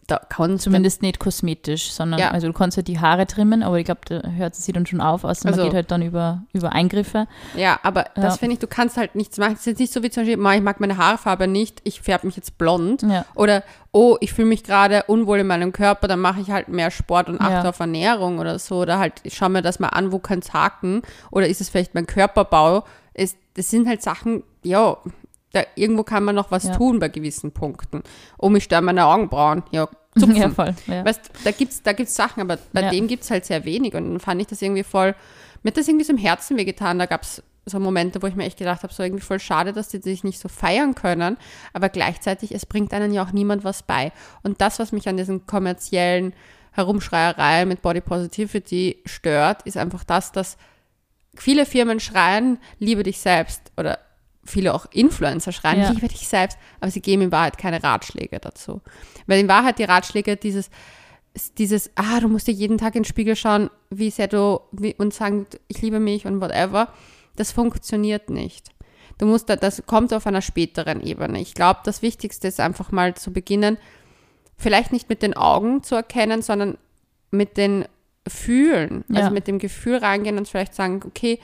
da 0.08 0.20
kann 0.30 0.58
Zumindest 0.58 1.02
nicht 1.02 1.20
kosmetisch, 1.20 1.92
sondern 1.92 2.22
ja. 2.22 2.32
also 2.32 2.48
du 2.48 2.54
kannst 2.54 2.78
halt 2.78 2.88
die 2.88 3.00
Haare 3.00 3.28
trimmen, 3.28 3.62
aber 3.62 3.78
ich 3.78 3.84
glaube, 3.84 4.00
da 4.06 4.22
hört 4.30 4.56
sie 4.56 4.72
dann 4.72 4.86
schon 4.86 5.02
auf, 5.02 5.26
außer 5.26 5.50
also, 5.50 5.60
man 5.60 5.68
geht 5.68 5.76
halt 5.76 5.92
dann 5.92 6.02
über, 6.02 6.44
über 6.54 6.72
Eingriffe. 6.72 7.28
Ja, 7.58 7.78
aber 7.84 8.06
ja. 8.16 8.22
das 8.22 8.38
finde 8.38 8.54
ich, 8.54 8.60
du 8.60 8.68
kannst 8.68 8.96
halt 8.96 9.16
nichts 9.16 9.38
machen. 9.38 9.54
Es 9.54 9.60
ist 9.60 9.66
jetzt 9.66 9.80
nicht 9.80 9.92
so 9.92 10.04
wie 10.04 10.10
zum 10.10 10.24
Beispiel, 10.24 10.40
ich 10.40 10.64
mag 10.64 10.80
meine 10.80 10.96
Haarfarbe 10.96 11.48
nicht, 11.48 11.82
ich 11.84 12.00
färbe 12.00 12.26
mich 12.26 12.38
jetzt 12.38 12.58
blond. 12.58 13.02
Ja. 13.02 13.26
Oder, 13.36 13.64
oh, 13.92 14.16
ich 14.22 14.32
fühle 14.32 14.48
mich 14.48 14.64
gerade 14.64 15.04
unwohl 15.08 15.40
in 15.40 15.48
meinem 15.48 15.74
Körper, 15.74 16.08
dann 16.08 16.22
mache 16.22 16.40
ich 16.40 16.52
halt 16.52 16.70
mehr 16.70 16.90
Sport 16.90 17.28
und 17.28 17.42
achte 17.42 17.68
auf 17.68 17.80
Ernährung 17.82 18.40
oder 18.40 18.60
so. 18.60 18.78
Oder 18.78 19.00
halt, 19.00 19.16
ich 19.24 19.36
schaue 19.36 19.50
mir 19.50 19.62
das 19.62 19.80
mal 19.80 19.90
an, 19.90 20.14
wo 20.14 20.20
kann 20.20 20.40
es 20.40 20.54
haken? 20.54 21.02
Oder 21.32 21.50
ist 21.50 21.60
es 21.60 21.68
vielleicht 21.68 21.96
mein 21.96 22.08
Körperbau? 22.08 22.86
Es, 23.14 23.36
das 23.56 23.70
sind 23.70 23.90
halt 23.90 24.02
Sachen, 24.02 24.44
ja, 24.64 24.96
da 25.54 25.64
irgendwo 25.76 26.04
kann 26.04 26.24
man 26.24 26.36
noch 26.36 26.52
was 26.52 26.66
ja. 26.66 26.76
tun 26.76 27.00
bei 27.00 27.08
gewissen 27.10 27.52
Punkten. 27.52 28.04
Oh, 28.38 28.50
mich 28.50 28.66
stören 28.66 28.86
meine 28.86 29.06
Augenbrauen. 29.06 29.64
Ja, 29.72 29.88
zupfen. 30.18 30.36
Ja, 30.42 30.50
voll. 30.50 30.76
Ja. 30.88 31.06
Weißt, 31.06 31.32
da 31.44 31.52
gibt 31.52 31.72
es 31.72 31.84
da 31.84 31.94
gibt's 31.94 32.16
Sachen, 32.16 32.42
aber 32.42 32.58
bei 32.74 32.82
ja. 32.82 32.90
dem 32.90 33.08
gibt 33.08 33.24
es 33.24 33.32
halt 33.32 33.46
sehr 33.46 33.66
wenig. 33.66 33.96
Und 33.96 34.10
dann 34.12 34.20
fand 34.20 34.42
ich 34.42 34.48
das 34.48 34.62
irgendwie 34.62 34.84
voll, 34.84 35.16
mir 35.64 35.72
hat 35.72 35.78
das 35.78 35.88
irgendwie 35.88 36.06
so 36.06 36.14
im 36.14 36.20
Herzen 36.20 36.58
wehgetan. 36.58 37.00
Da 37.00 37.06
gab 37.06 37.24
es 37.24 37.44
so 37.66 37.80
Momente, 37.80 38.22
wo 38.22 38.28
ich 38.28 38.36
mir 38.36 38.46
echt 38.46 38.58
gedacht 38.58 38.84
habe, 38.84 38.94
so 38.94 39.04
irgendwie 39.04 39.24
voll 39.24 39.40
schade, 39.40 39.74
dass 39.74 39.90
die 39.90 40.00
sich 40.00 40.24
nicht 40.24 40.40
so 40.40 40.48
feiern 40.48 40.96
können. 40.96 41.38
Aber 41.74 41.90
gleichzeitig, 41.90 42.54
es 42.54 42.66
bringt 42.66 42.94
einen 42.94 43.14
ja 43.14 43.24
auch 43.24 43.32
niemand 43.32 43.64
was 43.64 43.84
bei. 43.84 44.12
Und 44.44 44.62
das, 44.62 44.80
was 44.80 44.92
mich 44.92 45.08
an 45.10 45.18
diesen 45.18 45.46
kommerziellen 45.48 46.34
Herumschreiereien 46.72 47.68
mit 47.68 47.82
Body 47.82 48.02
Positivity 48.02 49.02
stört, 49.06 49.64
ist 49.64 49.78
einfach 49.78 50.04
das, 50.04 50.32
dass 50.32 50.58
viele 51.36 51.66
Firmen 51.66 52.00
schreien, 52.00 52.60
liebe 52.80 53.04
dich 53.04 53.20
selbst 53.20 53.72
oder 53.78 54.00
viele 54.48 54.74
auch 54.74 54.86
Influencer 54.92 55.52
schreien, 55.52 55.82
ja. 55.82 55.92
liebe 55.92 56.08
dich 56.08 56.28
selbst, 56.28 56.58
aber 56.80 56.92
sie 56.92 57.02
geben 57.02 57.24
in 57.24 57.32
Wahrheit 57.32 57.58
keine 57.58 57.84
Ratschläge 57.84 58.40
dazu. 58.40 58.82
Weil 59.28 59.40
in 59.40 59.48
Wahrheit 59.48 59.80
die 59.80 59.84
Ratschläge 59.84 60.38
dieses, 60.38 60.70
dieses, 61.58 61.92
ah, 61.96 62.20
du 62.20 62.28
musst 62.28 62.48
dir 62.48 62.54
jeden 62.54 62.78
Tag 62.78 62.96
in 62.96 63.04
den 63.04 63.08
Spiegel 63.08 63.36
schauen, 63.36 63.70
wie 63.90 64.10
sehr 64.10 64.28
du, 64.28 64.62
wie, 64.72 64.96
und 64.98 65.14
sagen, 65.14 65.46
ich 65.68 65.82
liebe 65.82 66.00
mich 66.00 66.26
und 66.26 66.42
whatever, 66.42 66.94
das 67.36 67.52
funktioniert 67.52 68.30
nicht. 68.30 68.72
Du 69.18 69.26
musst, 69.26 69.50
das 69.50 69.84
kommt 69.86 70.14
auf 70.14 70.28
einer 70.28 70.42
späteren 70.42 71.02
Ebene. 71.02 71.40
Ich 71.40 71.54
glaube, 71.54 71.80
das 71.84 72.02
Wichtigste 72.02 72.48
ist 72.48 72.60
einfach 72.60 72.92
mal 72.92 73.16
zu 73.16 73.34
beginnen, 73.34 73.78
vielleicht 74.58 74.92
nicht 74.92 75.10
mit 75.10 75.22
den 75.22 75.36
Augen 75.36 75.84
zu 75.84 75.96
erkennen, 75.96 76.42
sondern 76.42 76.78
mit 77.32 77.58
den 77.58 77.86
Fühlen, 78.28 79.04
also 79.08 79.14
ja. 79.14 79.20
also 79.22 79.34
mit 79.34 79.48
dem 79.48 79.60
Gefühl 79.60 79.98
reingehen 79.98 80.38
und 80.38 80.48
vielleicht 80.48 80.76
sagen, 80.76 81.02
okay, 81.06 81.40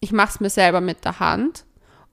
ich 0.00 0.12
mache 0.12 0.30
es 0.30 0.40
mir 0.40 0.50
selber 0.50 0.80
mit 0.80 1.04
der 1.04 1.20
Hand 1.20 1.64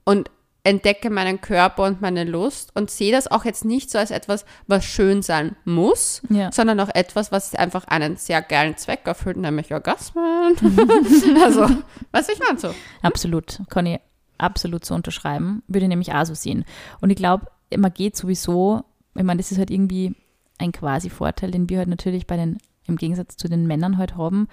und 0.04 0.30
entdecke 0.64 1.10
meinen 1.10 1.42
Körper 1.42 1.84
und 1.84 2.02
meine 2.02 2.24
Lust 2.24 2.76
und 2.76 2.92
sehe 2.92 3.12
das 3.12 3.30
auch 3.30 3.46
jetzt 3.46 3.66
nicht 3.66 3.90
so 3.90 3.98
als 3.98 4.12
etwas, 4.12 4.46
was 4.68 4.86
schön 4.86 5.22
sein 5.22 5.56
muss, 5.66 6.22
ja. 6.30 6.52
sondern 6.52 6.80
auch 6.80 6.90
etwas, 6.94 7.32
was 7.32 7.56
einfach 7.56 7.86
einen 7.86 8.16
sehr 8.18 8.42
geilen 8.42 8.78
Zweck 8.78 9.02
erfüllt, 9.06 9.38
nämlich 9.38 9.74
Orgasmen. 9.74 10.56
also, 11.44 11.68
was 12.12 12.30
ich 12.30 12.40
meine 12.40 12.60
so. 12.60 12.74
Absolut, 13.02 13.60
kann 13.70 13.88
ich 13.88 14.00
absolut 14.38 14.86
so 14.86 14.94
unterschreiben. 14.94 15.64
Würde 15.68 15.86
ich 15.86 15.90
nämlich 15.90 16.14
auch 16.14 16.26
so 16.26 16.36
sehen. 16.36 16.66
Und 17.00 17.10
ich 17.10 17.16
glaube, 17.16 17.48
man 17.76 17.94
geht 17.94 18.16
sowieso, 18.16 18.84
ich 19.16 19.24
meine, 19.24 19.40
das 19.40 19.52
ist 19.52 19.58
halt 19.58 19.72
irgendwie 19.72 20.16
ein 20.60 20.72
quasi 20.72 21.10
Vorteil, 21.10 21.50
den 21.52 21.70
wir 21.70 21.80
halt 21.80 21.90
natürlich 21.90 22.28
bei 22.28 22.38
den, 22.38 22.60
im 22.88 22.98
Gegensatz 22.98 23.36
zu 23.36 23.48
den 23.48 23.66
Männern 23.66 23.98
halt 23.98 24.16
haben, 24.16 24.48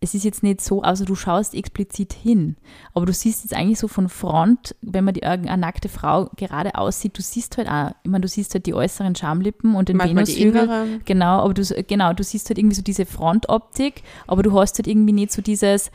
es 0.00 0.14
ist 0.14 0.24
jetzt 0.24 0.42
nicht 0.42 0.60
so, 0.60 0.82
also 0.82 1.04
du 1.04 1.16
schaust 1.16 1.54
explizit 1.54 2.12
hin, 2.12 2.56
aber 2.94 3.06
du 3.06 3.12
siehst 3.12 3.44
jetzt 3.44 3.54
eigentlich 3.54 3.80
so 3.80 3.88
von 3.88 4.08
Front, 4.08 4.76
wenn 4.80 5.04
man 5.04 5.14
die 5.14 5.24
eine 5.24 5.58
nackte 5.58 5.88
Frau 5.88 6.30
gerade 6.36 6.76
aussieht, 6.76 7.18
du 7.18 7.22
siehst 7.22 7.58
halt 7.58 7.68
auch, 7.68 7.90
ich 8.04 8.10
meine, 8.10 8.22
du 8.22 8.28
siehst 8.28 8.54
halt 8.54 8.66
die 8.66 8.74
äußeren 8.74 9.16
Schamlippen 9.16 9.74
und 9.74 9.88
den 9.88 9.98
Venushügel. 9.98 11.00
Genau, 11.04 11.40
aber 11.40 11.54
du, 11.54 11.62
genau, 11.82 12.12
du 12.12 12.22
siehst 12.22 12.48
halt 12.48 12.58
irgendwie 12.58 12.76
so 12.76 12.82
diese 12.82 13.06
Frontoptik, 13.06 14.02
aber 14.28 14.42
du 14.44 14.52
hast 14.58 14.78
halt 14.78 14.86
irgendwie 14.86 15.12
nicht 15.12 15.32
so 15.32 15.42
dieses, 15.42 15.90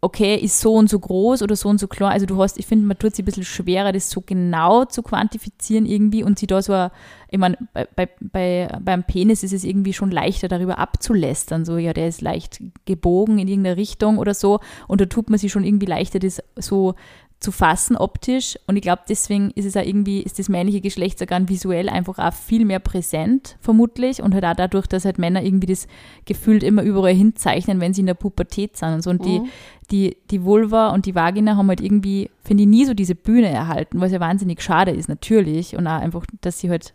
okay, 0.00 0.36
ist 0.36 0.60
so 0.60 0.74
und 0.74 0.90
so 0.90 0.98
groß 0.98 1.42
oder 1.42 1.56
so 1.56 1.68
und 1.68 1.78
so 1.78 1.88
klar. 1.88 2.10
Also 2.10 2.26
du 2.26 2.40
hast, 2.40 2.58
ich 2.58 2.66
finde, 2.66 2.86
man 2.86 2.98
tut 2.98 3.12
es 3.12 3.18
ein 3.18 3.24
bisschen 3.24 3.44
schwerer, 3.44 3.92
das 3.92 4.10
so 4.10 4.20
genau 4.20 4.84
zu 4.84 5.02
quantifizieren 5.02 5.86
irgendwie 5.86 6.22
und 6.22 6.38
sie 6.38 6.46
da 6.46 6.60
so, 6.60 6.88
ich 7.30 7.38
meine, 7.38 7.56
bei, 7.72 7.86
bei, 7.96 8.08
bei, 8.20 8.68
beim 8.80 9.04
Penis 9.04 9.42
ist 9.42 9.52
es 9.52 9.64
irgendwie 9.64 9.94
schon 9.94 10.10
leichter, 10.10 10.48
darüber 10.48 10.78
abzulästern, 10.78 11.64
so, 11.64 11.78
ja, 11.78 11.92
der 11.92 12.08
ist 12.08 12.20
leicht 12.20 12.60
gebogen 12.84 13.38
in 13.38 13.48
irgendeine 13.48 13.76
Richtung 13.76 14.18
oder 14.18 14.34
so 14.34 14.60
und 14.86 15.00
da 15.00 15.06
tut 15.06 15.30
man 15.30 15.38
sich 15.38 15.50
schon 15.50 15.64
irgendwie 15.64 15.86
leichter, 15.86 16.18
das 16.18 16.42
so 16.56 16.94
zu 17.38 17.52
fassen 17.52 17.96
optisch. 17.96 18.58
Und 18.66 18.76
ich 18.76 18.82
glaube, 18.82 19.02
deswegen 19.08 19.50
ist 19.50 19.66
es 19.66 19.76
auch 19.76 19.84
irgendwie, 19.84 20.22
ist 20.22 20.38
das 20.38 20.48
männliche 20.48 20.80
Geschlechtsorgan 20.80 21.48
visuell 21.48 21.88
einfach 21.88 22.18
auch 22.18 22.32
viel 22.32 22.64
mehr 22.64 22.78
präsent, 22.78 23.56
vermutlich. 23.60 24.22
Und 24.22 24.34
halt 24.34 24.44
auch 24.44 24.54
dadurch, 24.54 24.86
dass 24.86 25.04
halt 25.04 25.18
Männer 25.18 25.42
irgendwie 25.42 25.66
das 25.66 25.86
gefühlt 26.24 26.62
immer 26.62 26.82
überall 26.82 27.14
hinzeichnen, 27.14 27.80
wenn 27.80 27.92
sie 27.92 28.00
in 28.00 28.06
der 28.06 28.14
Pubertät 28.14 28.76
sind 28.76 28.94
und 28.94 29.02
so. 29.02 29.10
Und 29.10 29.20
mhm. 29.20 29.24
die, 29.24 29.42
die, 29.90 30.16
die 30.30 30.44
Vulva 30.44 30.88
und 30.88 31.06
die 31.06 31.14
Vagina 31.14 31.56
haben 31.56 31.68
halt 31.68 31.80
irgendwie, 31.80 32.30
finde 32.42 32.62
ich, 32.62 32.68
nie 32.68 32.86
so 32.86 32.94
diese 32.94 33.14
Bühne 33.14 33.48
erhalten, 33.48 34.00
was 34.00 34.12
ja 34.12 34.20
wahnsinnig 34.20 34.62
schade 34.62 34.92
ist, 34.92 35.08
natürlich. 35.08 35.76
Und 35.76 35.86
auch 35.86 36.00
einfach, 36.00 36.24
dass 36.40 36.60
sie 36.60 36.70
halt 36.70 36.94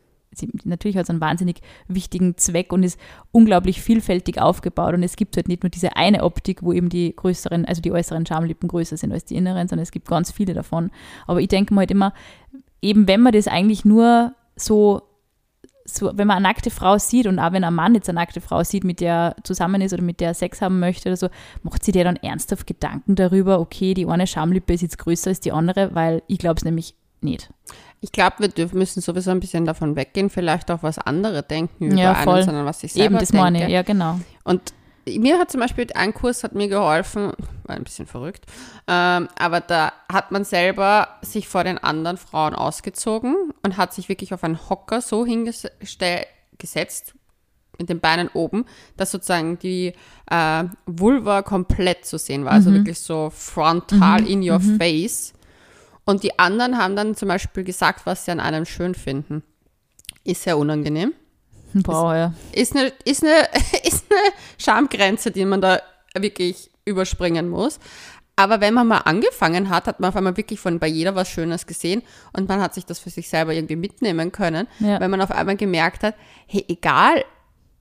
natürlich 0.64 0.98
hat 0.98 1.04
es 1.04 1.10
einen 1.10 1.22
wahnsinnig 1.22 1.62
wichtigen 1.88 2.38
Zweck 2.38 2.72
und 2.74 2.84
ist 2.84 3.00
unglaublich 3.32 3.82
vielfältig 3.82 4.40
aufgebaut. 4.40 4.94
Und 4.94 5.04
es 5.04 5.16
gibt 5.16 5.36
halt 5.36 5.48
nicht 5.48 5.64
nur 5.64 5.70
diese 5.70 5.96
eine 5.96 6.24
Optik, 6.24 6.64
wo 6.64 6.74
eben 6.74 6.90
die 6.90 7.16
größeren, 7.16 7.66
also 7.66 7.82
die 7.82 7.92
äußeren 7.92 8.26
Schamlippen 8.26 8.70
größer 8.70 8.98
sind 8.98 9.12
als 9.12 9.26
die 9.26 9.36
inneren, 9.36 9.68
sondern 9.68 9.84
es 9.84 9.92
gibt 9.92 10.08
ganz 10.08 10.32
viele 10.32 10.54
davon. 10.54 10.92
Aber 11.28 11.42
ich 11.42 11.48
denke 11.48 11.74
mal 11.74 11.82
halt 11.82 11.92
immer, 11.92 12.14
eben 12.82 13.08
wenn 13.08 13.22
man 13.22 13.34
das 13.34 13.48
eigentlich 13.48 13.86
nur 13.86 14.34
so 14.56 15.02
so, 15.84 16.12
wenn 16.16 16.28
man 16.28 16.38
eine 16.38 16.44
nackte 16.44 16.70
Frau 16.70 16.98
sieht 16.98 17.28
und 17.28 17.40
auch 17.40 17.52
wenn 17.52 17.64
ein 17.64 17.74
Mann 17.74 17.96
jetzt 17.96 18.10
eine 18.10 18.20
nackte 18.20 18.40
Frau 18.42 18.64
sieht, 18.64 18.84
mit 18.84 19.00
der 19.02 19.36
zusammen 19.44 19.82
ist 19.82 19.94
oder 19.94 20.04
mit 20.04 20.20
der 20.20 20.34
Sex 20.34 20.62
haben 20.62 20.80
möchte 20.80 21.10
oder 21.10 21.18
so, 21.18 21.30
macht 21.64 21.84
sie 21.84 21.92
dir 21.92 22.04
dann 22.04 22.18
ernsthaft 22.18 22.68
Gedanken 22.68 23.16
darüber, 23.16 23.60
okay, 23.60 23.94
die 23.94 24.06
eine 24.06 24.28
Schamlippe 24.28 24.74
ist 24.74 24.82
jetzt 24.82 24.98
größer 24.98 25.30
als 25.30 25.40
die 25.40 25.52
andere, 25.52 25.94
weil 25.94 26.24
ich 26.28 26.38
glaube 26.38 26.58
es 26.58 26.64
nämlich 26.64 26.96
nicht. 27.22 27.50
Ich 28.04 28.12
glaube, 28.12 28.36
wir 28.40 28.48
dürfen, 28.48 28.80
müssen 28.80 29.00
sowieso 29.00 29.30
ein 29.32 29.40
bisschen 29.40 29.66
davon 29.66 29.96
weggehen, 29.96 30.30
vielleicht 30.30 30.72
auch 30.72 30.82
was 30.82 30.98
andere 30.98 31.44
denken 31.44 31.86
über 31.86 31.96
ja, 31.96 32.14
einen, 32.14 32.44
sondern 32.44 32.66
was 32.66 32.84
ich 32.84 32.94
selber 32.94 33.06
Eben, 33.06 33.20
das 33.20 33.30
denke. 33.30 33.44
meine 33.44 33.70
ja 33.70 33.84
genau. 33.84 34.20
Und 34.44 34.74
mir 35.06 35.38
hat 35.40 35.52
zum 35.52 35.62
Beispiel 35.62 35.88
ein 35.94 36.14
Kurs 36.14 36.44
hat 36.44 36.54
mir 36.54 36.68
geholfen, 36.68 37.32
war 37.64 37.76
ein 37.76 37.84
bisschen 37.84 38.08
verrückt, 38.08 38.46
ähm, 38.88 39.28
aber 39.38 39.62
da 39.62 39.94
hat 40.12 40.32
man 40.32 40.44
selber 40.44 41.10
sich 41.22 41.48
vor 41.48 41.64
den 41.64 41.78
anderen 41.78 42.18
Frauen 42.18 42.56
ausgezogen 42.56 43.36
und 43.64 43.78
hat 43.78 43.94
sich 43.94 44.10
wirklich 44.10 44.34
auf 44.34 44.44
einen 44.44 44.70
Hocker 44.70 45.02
so 45.02 45.26
hingesetzt, 45.26 47.14
mit 47.78 47.90
den 47.90 48.00
Beinen 48.00 48.30
oben, 48.34 48.66
dass 48.98 49.12
sozusagen 49.12 49.58
die 49.60 49.94
äh, 50.30 50.64
Vulva 50.86 51.42
komplett 51.42 52.06
zu 52.06 52.18
sehen 52.18 52.46
war, 52.46 52.54
also 52.54 52.70
mhm. 52.70 52.76
wirklich 52.76 53.00
so 53.00 53.32
frontal 53.32 54.22
mhm. 54.22 54.28
in 54.28 54.50
your 54.50 54.60
mhm. 54.60 54.78
face. 54.78 55.34
Und 56.06 56.24
die 56.24 56.40
anderen 56.40 56.78
haben 56.78 56.96
dann 56.96 57.16
zum 57.16 57.28
Beispiel 57.28 57.64
gesagt, 57.64 58.06
was 58.06 58.26
sie 58.26 58.32
an 58.32 58.40
einem 58.40 58.66
schön 58.66 58.96
finden. 58.96 59.44
Ist 60.24 60.44
sehr 60.44 60.58
unangenehm. 60.58 61.14
Wow, 61.74 62.12
ja. 62.14 62.34
Ist 62.52 62.76
eine, 62.76 62.92
ist, 63.06 63.24
eine, 63.24 63.48
ist 63.84 64.06
eine 64.10 64.34
Schamgrenze, 64.58 65.32
die 65.32 65.46
man 65.46 65.62
da 65.62 65.82
wirklich 66.14 66.70
überspringen 66.84 67.50
muss. 67.50 67.80
Aber 68.36 68.60
wenn 68.60 68.74
man 68.74 68.88
mal 68.88 69.00
angefangen 69.00 69.70
hat, 69.70 69.88
hat 69.88 70.00
man 70.00 70.10
auf 70.10 70.16
einmal 70.16 70.36
wirklich 70.36 70.60
von 70.60 70.80
bei 70.80 70.88
jeder 70.88 71.16
was 71.16 71.30
Schönes 71.30 71.68
gesehen 71.68 72.02
und 72.34 72.50
man 72.50 72.62
hat 72.62 72.74
sich 72.74 72.86
das 72.86 73.00
für 73.00 73.10
sich 73.10 73.30
selber 73.30 73.54
irgendwie 73.54 73.76
mitnehmen 73.76 74.32
können, 74.32 74.68
ja. 74.80 75.00
weil 75.00 75.10
man 75.10 75.22
auf 75.22 75.32
einmal 75.32 75.58
gemerkt 75.58 76.04
hat, 76.04 76.16
hey, 76.48 76.66
egal, 76.68 77.24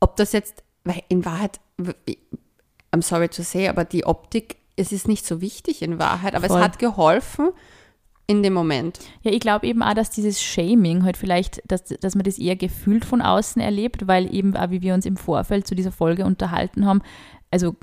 ob 0.00 0.16
das 0.16 0.32
jetzt, 0.32 0.62
weil 0.84 1.02
in 1.08 1.24
Wahrheit, 1.24 1.60
I'm 2.92 3.02
sorry 3.02 3.28
to 3.28 3.42
say, 3.42 3.68
aber 3.68 3.84
die 3.84 4.04
Optik, 4.04 4.56
es 4.76 4.92
ist 4.92 5.08
nicht 5.08 5.24
so 5.24 5.40
wichtig 5.40 5.82
in 5.82 5.98
Wahrheit, 5.98 6.34
aber 6.34 6.48
Voll. 6.48 6.58
es 6.58 6.64
hat 6.64 6.78
geholfen, 6.78 7.50
in 8.30 8.44
dem 8.44 8.52
Moment. 8.52 9.00
Ja, 9.22 9.32
ich 9.32 9.40
glaube 9.40 9.66
eben 9.66 9.82
auch, 9.82 9.94
dass 9.94 10.10
dieses 10.10 10.40
Shaming 10.40 11.02
halt 11.02 11.16
vielleicht, 11.16 11.60
dass, 11.66 11.84
dass 11.84 12.14
man 12.14 12.22
das 12.22 12.38
eher 12.38 12.54
gefühlt 12.54 13.04
von 13.04 13.22
außen 13.22 13.60
erlebt, 13.60 14.06
weil 14.06 14.32
eben 14.32 14.56
auch, 14.56 14.70
wie 14.70 14.82
wir 14.82 14.94
uns 14.94 15.04
im 15.04 15.16
Vorfeld 15.16 15.66
zu 15.66 15.74
dieser 15.74 15.90
Folge 15.90 16.24
unterhalten 16.24 16.86
haben, 16.86 17.02
also 17.50 17.74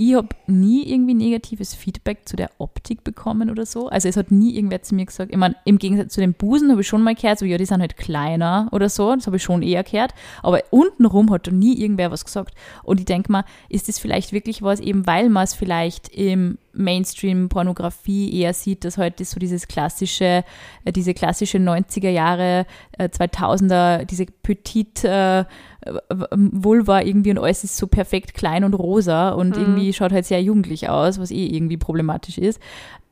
ich 0.00 0.14
habe 0.14 0.28
nie 0.46 0.88
irgendwie 0.88 1.14
negatives 1.14 1.74
Feedback 1.74 2.20
zu 2.28 2.36
der 2.36 2.52
Optik 2.58 3.02
bekommen 3.02 3.50
oder 3.50 3.66
so. 3.66 3.88
Also 3.88 4.08
es 4.08 4.16
hat 4.16 4.30
nie 4.30 4.54
irgendwer 4.54 4.80
zu 4.80 4.94
mir 4.94 5.04
gesagt, 5.04 5.32
ich 5.32 5.36
meine, 5.36 5.56
im 5.64 5.78
Gegensatz 5.78 6.14
zu 6.14 6.20
den 6.20 6.34
Busen 6.34 6.70
habe 6.70 6.82
ich 6.82 6.86
schon 6.86 7.02
mal 7.02 7.16
gehört, 7.16 7.40
so 7.40 7.44
ja, 7.44 7.58
die 7.58 7.64
sind 7.64 7.80
halt 7.80 7.96
kleiner 7.96 8.68
oder 8.70 8.88
so, 8.88 9.12
das 9.12 9.26
habe 9.26 9.38
ich 9.38 9.42
schon 9.42 9.60
eher 9.60 9.82
gehört. 9.82 10.14
Aber 10.44 10.62
untenrum 10.70 11.32
hat 11.32 11.50
nie 11.50 11.80
irgendwer 11.80 12.12
was 12.12 12.24
gesagt. 12.24 12.54
Und 12.84 13.00
ich 13.00 13.06
denke 13.06 13.32
mal, 13.32 13.44
ist 13.68 13.88
das 13.88 13.98
vielleicht 13.98 14.32
wirklich 14.32 14.62
was, 14.62 14.78
eben 14.78 15.04
weil 15.08 15.30
man 15.30 15.42
es 15.42 15.54
vielleicht 15.54 16.10
im 16.10 16.58
Mainstream-Pornografie 16.74 18.32
eher 18.40 18.54
sieht, 18.54 18.84
dass 18.84 18.98
heute 18.98 19.24
so 19.24 19.40
dieses 19.40 19.66
klassische, 19.66 20.44
äh, 20.84 20.92
diese 20.92 21.12
klassische 21.12 21.58
90er 21.58 22.10
Jahre, 22.10 22.66
2000er, 22.98 24.02
äh, 24.02 24.06
diese 24.06 24.26
Petite 24.26 25.08
äh, 25.08 25.44
Vulva 26.34 27.02
irgendwie 27.02 27.30
und 27.30 27.38
alles 27.38 27.64
ist 27.64 27.76
so 27.76 27.86
perfekt 27.86 28.34
klein 28.34 28.64
und 28.64 28.74
rosa 28.74 29.30
und 29.30 29.56
mhm. 29.56 29.62
irgendwie 29.62 29.92
schaut 29.92 30.12
halt 30.12 30.26
sehr 30.26 30.42
jugendlich 30.42 30.88
aus, 30.88 31.20
was 31.20 31.30
eh 31.30 31.46
irgendwie 31.46 31.76
problematisch 31.76 32.38
ist. 32.38 32.60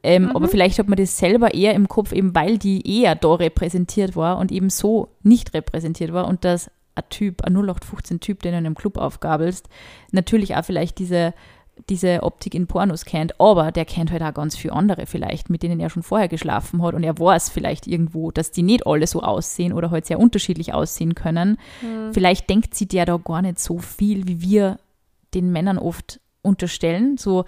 Ähm, 0.03 0.25
mhm. 0.25 0.37
Aber 0.37 0.49
vielleicht 0.49 0.79
hat 0.79 0.89
man 0.89 0.97
das 0.97 1.17
selber 1.19 1.55
eher 1.55 1.75
im 1.75 1.89
Kopf, 1.89 2.13
eben 2.13 2.35
weil 2.35 2.59
die 2.59 3.01
eher 3.01 3.15
da 3.15 3.35
repräsentiert 3.35 4.17
war 4.17 4.39
und 4.39 4.53
eben 4.53 4.71
so 4.71 5.09
nicht 5.23 5.55
repräsentiert 5.55 6.13
war 6.13 6.27
und 6.27 6.45
dass 6.45 6.71
ein 6.95 7.05
Typ, 7.11 7.43
ein 7.45 7.57
0815-Typ, 7.57 8.43
den 8.43 8.53
du 8.53 8.59
in 8.59 8.67
einem 8.67 8.75
Club 8.75 8.99
aufgabelst, 8.99 9.69
natürlich 10.13 10.57
auch 10.57 10.65
vielleicht 10.65 10.99
diese 10.99 11.35
diese 11.89 12.23
Optik 12.23 12.55
in 12.55 12.67
Pornos 12.67 13.05
kennt, 13.05 13.41
aber 13.41 13.71
der 13.71 13.85
kennt 13.85 14.11
halt 14.11 14.23
auch 14.23 14.35
ganz 14.35 14.57
viele 14.57 14.75
andere 14.75 15.07
vielleicht, 15.07 15.51
mit 15.51 15.63
denen 15.63 15.79
er 15.79 15.91
schon 15.91 16.03
vorher 16.03 16.29
geschlafen 16.29 16.83
hat 16.83 16.95
und 16.95 17.05
er 17.05 17.19
weiß 17.19 17.49
vielleicht 17.51 17.87
irgendwo, 17.87 18.31
dass 18.31 18.51
die 18.51 18.63
nicht 18.63 18.87
alle 18.87 19.07
so 19.07 19.23
aussehen 19.23 19.73
oder 19.73 19.91
halt 19.91 20.07
sehr 20.07 20.19
unterschiedlich 20.19 20.75
aussehen 20.75 21.15
können. 21.15 21.59
Mhm. 21.83 22.13
Vielleicht 22.13 22.51
denkt 22.51 22.75
sie 22.75 22.87
der 22.87 23.07
da 23.07 23.17
gar 23.19 23.43
nicht 23.43 23.61
so 23.61 23.79
viel, 23.79 24.27
wie 24.27 24.41
wir 24.41 24.79
den 25.35 25.53
Männern 25.53 25.79
oft 25.79 26.21
unterstellen. 26.43 27.19
So, 27.19 27.45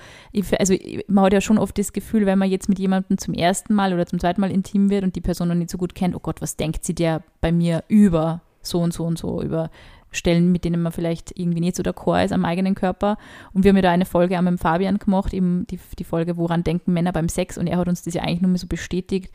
also 0.59 0.75
man 1.07 1.25
hat 1.25 1.33
ja 1.33 1.41
schon 1.41 1.59
oft 1.59 1.79
das 1.79 1.93
Gefühl, 1.93 2.27
wenn 2.27 2.39
man 2.39 2.51
jetzt 2.51 2.69
mit 2.69 2.79
jemandem 2.79 3.19
zum 3.19 3.35
ersten 3.35 3.75
Mal 3.75 3.95
oder 3.95 4.07
zum 4.07 4.19
zweiten 4.19 4.41
Mal 4.41 4.51
intim 4.51 4.91
wird 4.91 5.05
und 5.05 5.17
die 5.17 5.21
Person 5.21 5.49
noch 5.49 5.55
nicht 5.55 5.71
so 5.71 5.79
gut 5.79 5.95
kennt, 5.95 6.15
oh 6.15 6.21
Gott, 6.21 6.43
was 6.43 6.57
denkt 6.57 6.85
sie 6.85 6.95
der 6.95 7.23
bei 7.41 7.53
mir 7.53 7.85
über 7.89 8.43
so 8.61 8.81
und 8.81 8.93
so 8.93 9.05
und 9.05 9.19
so, 9.19 9.41
über 9.43 9.71
Stellen, 10.11 10.53
mit 10.53 10.65
denen 10.65 10.83
man 10.83 10.93
vielleicht 10.93 11.39
irgendwie 11.39 11.61
nicht 11.61 11.77
so 11.77 11.83
Chor 11.93 12.21
ist 12.21 12.33
am 12.33 12.45
eigenen 12.45 12.75
Körper. 12.75 13.19
Und 13.53 13.65
wir 13.65 13.71
haben 13.71 13.77
ja 13.77 13.83
da 13.83 13.91
eine 13.91 14.07
Folge 14.07 14.39
auch 14.39 14.43
mit 14.43 14.59
Fabian 14.59 14.99
gemacht, 14.99 15.35
eben 15.35 15.67
die, 15.67 15.79
die 15.99 16.05
Folge, 16.05 16.37
woran 16.37 16.65
denken 16.65 16.93
Männer 16.93 17.13
beim 17.13 17.29
Sex. 17.29 17.59
Und 17.59 17.67
er 17.67 17.79
hat 17.79 17.89
uns 17.89 18.03
das 18.03 18.15
ja 18.15 18.23
eigentlich 18.23 18.41
nur 18.41 18.51
mal 18.51 18.59
so 18.59 18.67
bestätigt, 18.67 19.33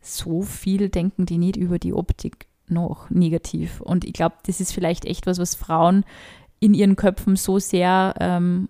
so 0.00 0.42
viel 0.42 0.88
denken 0.88 1.26
die 1.26 1.38
nicht 1.38 1.56
über 1.56 1.78
die 1.78 1.92
Optik 1.92 2.46
noch 2.68 3.10
negativ. 3.10 3.80
Und 3.80 4.04
ich 4.04 4.12
glaube, 4.12 4.36
das 4.46 4.60
ist 4.60 4.72
vielleicht 4.72 5.04
echt 5.04 5.26
was, 5.26 5.38
was 5.38 5.54
Frauen 5.54 6.04
in 6.58 6.74
ihren 6.74 6.96
Köpfen 6.96 7.36
so 7.36 7.58
sehr 7.58 8.14
ähm, 8.20 8.68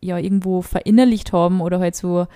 ja 0.00 0.18
irgendwo 0.18 0.62
verinnerlicht 0.62 1.32
haben 1.32 1.60
oder 1.60 1.80
halt 1.80 1.94
so 1.94 2.26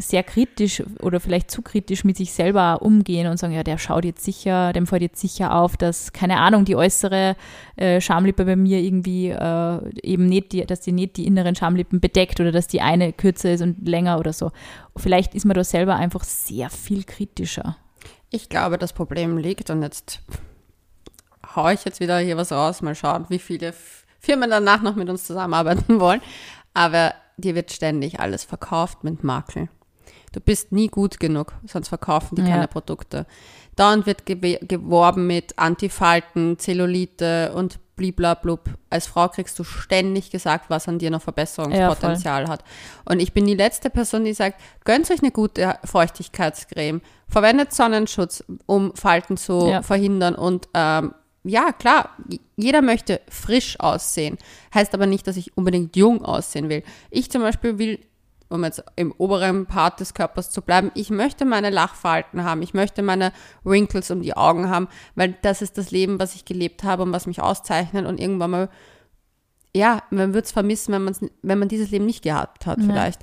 sehr 0.00 0.22
kritisch 0.22 0.82
oder 1.00 1.20
vielleicht 1.20 1.50
zu 1.50 1.62
kritisch 1.62 2.04
mit 2.04 2.16
sich 2.16 2.32
selber 2.32 2.82
umgehen 2.82 3.26
und 3.26 3.36
sagen, 3.36 3.52
ja, 3.52 3.62
der 3.62 3.78
schaut 3.78 4.04
jetzt 4.04 4.24
sicher, 4.24 4.72
dem 4.72 4.86
fällt 4.86 5.02
jetzt 5.02 5.20
sicher 5.20 5.54
auf, 5.54 5.76
dass, 5.76 6.12
keine 6.12 6.38
Ahnung, 6.38 6.64
die 6.64 6.76
äußere 6.76 7.36
äh, 7.76 8.00
Schamlippe 8.00 8.44
bei 8.44 8.56
mir 8.56 8.78
irgendwie 8.78 9.28
äh, 9.28 9.80
eben 10.02 10.26
nicht, 10.26 10.52
die, 10.52 10.64
dass 10.64 10.80
die 10.80 10.92
nicht 10.92 11.16
die 11.16 11.26
inneren 11.26 11.54
Schamlippen 11.54 12.00
bedeckt 12.00 12.40
oder 12.40 12.52
dass 12.52 12.66
die 12.66 12.80
eine 12.80 13.12
kürzer 13.12 13.52
ist 13.52 13.62
und 13.62 13.86
länger 13.86 14.18
oder 14.18 14.32
so. 14.32 14.52
Vielleicht 14.96 15.34
ist 15.34 15.44
man 15.44 15.54
da 15.54 15.64
selber 15.64 15.96
einfach 15.96 16.24
sehr 16.24 16.70
viel 16.70 17.04
kritischer. 17.04 17.76
Ich 18.30 18.48
glaube, 18.48 18.78
das 18.78 18.92
Problem 18.92 19.38
liegt 19.38 19.70
und 19.70 19.82
jetzt 19.82 20.20
haue 21.56 21.72
ich 21.72 21.84
jetzt 21.84 22.00
wieder 22.00 22.18
hier 22.18 22.36
was 22.36 22.52
raus, 22.52 22.82
mal 22.82 22.94
schauen, 22.94 23.26
wie 23.28 23.38
viele 23.38 23.74
Firmen 24.18 24.50
danach 24.50 24.82
noch 24.82 24.96
mit 24.96 25.08
uns 25.08 25.24
zusammenarbeiten 25.24 26.00
wollen. 26.00 26.20
Aber 26.74 27.14
dir 27.36 27.54
wird 27.54 27.72
ständig 27.72 28.20
alles 28.20 28.44
verkauft 28.44 29.04
mit 29.04 29.24
Makel. 29.24 29.68
Du 30.32 30.40
bist 30.40 30.72
nie 30.72 30.88
gut 30.88 31.20
genug, 31.20 31.54
sonst 31.66 31.88
verkaufen 31.88 32.36
die 32.36 32.42
ja. 32.42 32.48
keine 32.48 32.68
Produkte. 32.68 33.26
Dann 33.76 34.06
wird 34.06 34.26
geworben 34.26 35.26
mit 35.26 35.58
Antifalten, 35.58 36.58
Zellulite 36.58 37.52
und 37.54 37.78
bliblablub. 37.98 38.70
Als 38.90 39.06
Frau 39.06 39.28
kriegst 39.28 39.58
du 39.58 39.64
ständig 39.64 40.30
gesagt, 40.30 40.70
was 40.70 40.88
an 40.88 40.98
dir 40.98 41.10
noch 41.10 41.22
Verbesserungspotenzial 41.22 42.44
ja, 42.44 42.48
hat. 42.48 42.64
Und 43.04 43.20
ich 43.20 43.32
bin 43.32 43.46
die 43.46 43.54
letzte 43.54 43.90
Person, 43.90 44.24
die 44.24 44.32
sagt, 44.32 44.60
gönnt 44.84 45.10
euch 45.10 45.20
eine 45.20 45.30
gute 45.30 45.78
Feuchtigkeitscreme, 45.84 47.02
verwendet 47.28 47.74
Sonnenschutz, 47.74 48.42
um 48.66 48.94
Falten 48.94 49.36
zu 49.36 49.68
ja. 49.68 49.82
verhindern 49.82 50.34
und 50.34 50.68
ähm, 50.74 51.12
ja, 51.44 51.72
klar, 51.72 52.10
jeder 52.56 52.82
möchte 52.82 53.20
frisch 53.28 53.78
aussehen. 53.80 54.38
Heißt 54.74 54.92
aber 54.92 55.06
nicht, 55.06 55.26
dass 55.26 55.36
ich 55.36 55.56
unbedingt 55.56 55.96
jung 55.96 56.22
aussehen 56.24 56.68
will. 56.68 56.82
Ich 57.10 57.30
zum 57.30 57.42
Beispiel 57.42 57.78
will 57.78 58.00
um 58.48 58.64
jetzt 58.64 58.82
im 58.96 59.12
oberen 59.18 59.66
Part 59.66 60.00
des 60.00 60.14
Körpers 60.14 60.50
zu 60.50 60.62
bleiben, 60.62 60.90
ich 60.94 61.10
möchte 61.10 61.44
meine 61.44 61.70
Lachfalten 61.70 62.44
haben, 62.44 62.62
ich 62.62 62.74
möchte 62.74 63.02
meine 63.02 63.32
Wrinkles 63.64 64.10
um 64.10 64.22
die 64.22 64.36
Augen 64.36 64.70
haben, 64.70 64.88
weil 65.14 65.36
das 65.42 65.62
ist 65.62 65.78
das 65.78 65.90
Leben, 65.90 66.18
was 66.18 66.34
ich 66.34 66.44
gelebt 66.44 66.84
habe 66.84 67.02
und 67.02 67.12
was 67.12 67.26
mich 67.26 67.40
auszeichnet 67.40 68.06
und 68.06 68.20
irgendwann 68.20 68.50
mal, 68.50 68.68
ja, 69.74 70.02
man 70.10 70.34
wird 70.34 70.46
es 70.46 70.52
vermissen, 70.52 70.94
wenn, 70.94 71.04
man's, 71.04 71.20
wenn 71.42 71.58
man 71.58 71.68
dieses 71.68 71.90
Leben 71.90 72.06
nicht 72.06 72.22
gehabt 72.22 72.66
hat, 72.66 72.78
vielleicht. 72.80 73.20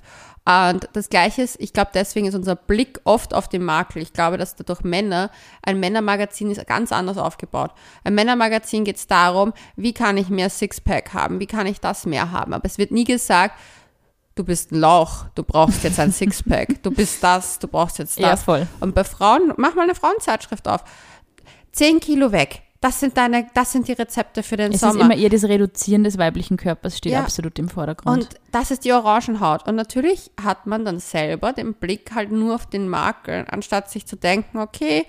Und 0.47 0.87
das 0.93 1.09
Gleiche 1.09 1.41
ist, 1.41 1.59
ich 1.59 1.73
glaube, 1.73 1.89
deswegen 1.95 2.27
ist 2.27 2.35
unser 2.35 2.55
Blick 2.55 3.01
oft 3.03 3.33
auf 3.33 3.49
den 3.49 3.63
Makel. 3.63 4.03
Ich 4.03 4.13
glaube, 4.13 4.37
dass 4.37 4.55
dadurch 4.55 4.83
Männer, 4.83 5.31
ein 5.63 5.79
Männermagazin 5.79 6.51
ist 6.51 6.65
ganz 6.67 6.91
anders 6.91 7.17
aufgebaut. 7.17 7.71
Ein 8.03 8.13
Männermagazin 8.13 8.83
geht 8.83 8.97
es 8.97 9.07
darum, 9.07 9.53
wie 9.75 9.93
kann 9.93 10.17
ich 10.17 10.29
mehr 10.29 10.51
Sixpack 10.51 11.15
haben, 11.15 11.39
wie 11.39 11.47
kann 11.47 11.65
ich 11.65 11.81
das 11.81 12.05
mehr 12.05 12.31
haben. 12.31 12.53
Aber 12.53 12.65
es 12.65 12.77
wird 12.77 12.91
nie 12.91 13.05
gesagt, 13.05 13.59
du 14.35 14.43
bist 14.43 14.71
ein 14.71 14.79
Lauch, 14.79 15.25
du 15.35 15.43
brauchst 15.43 15.83
jetzt 15.83 15.99
ein 15.99 16.11
Sixpack, 16.13 16.83
du 16.83 16.91
bist 16.91 17.23
das, 17.23 17.57
du 17.59 17.67
brauchst 17.67 17.97
jetzt 17.99 18.17
das. 18.17 18.23
Ja, 18.23 18.35
voll. 18.37 18.67
Und 18.81 18.93
bei 18.93 19.03
Frauen, 19.03 19.53
mach 19.57 19.75
mal 19.75 19.83
eine 19.83 19.95
Frauenzeitschrift 19.95 20.67
auf. 20.67 20.83
Zehn 21.71 21.99
Kilo 21.99 22.31
weg. 22.31 22.61
Das 22.81 22.99
sind 22.99 23.17
deine, 23.17 23.47
das 23.55 23.71
sind 23.71 23.87
die 23.87 23.93
Rezepte 23.93 24.43
für 24.43 24.57
den 24.57 24.71
Es 24.73 24.81
Sommer. 24.81 24.93
ist 24.95 25.01
immer 25.01 25.15
eher 25.15 25.29
das 25.29 25.43
Reduzieren 25.45 26.03
des 26.03 26.17
weiblichen 26.19 26.55
Körpers 26.55 26.97
steht 26.97 27.13
Ja. 27.13 27.21
absolut 27.21 27.57
im 27.57 27.67
Vordergrund. 27.67 28.15
Und 28.23 28.29
das 28.51 28.69
ist 28.69 28.85
die 28.85 28.93
Orangenhaut. 28.93 29.67
Und 29.67 29.75
natürlich 29.75 30.29
hat 30.43 30.67
man 30.67 30.85
dann 30.85 30.99
selber 30.99 31.51
den 31.51 31.73
Blick 31.73 32.11
halt 32.13 32.31
nur 32.31 32.53
auf 32.53 32.67
den 32.67 32.87
Makel, 32.87 33.45
anstatt 33.49 33.89
sich 33.89 34.05
zu 34.05 34.15
denken, 34.17 34.59
okay, 34.59 35.05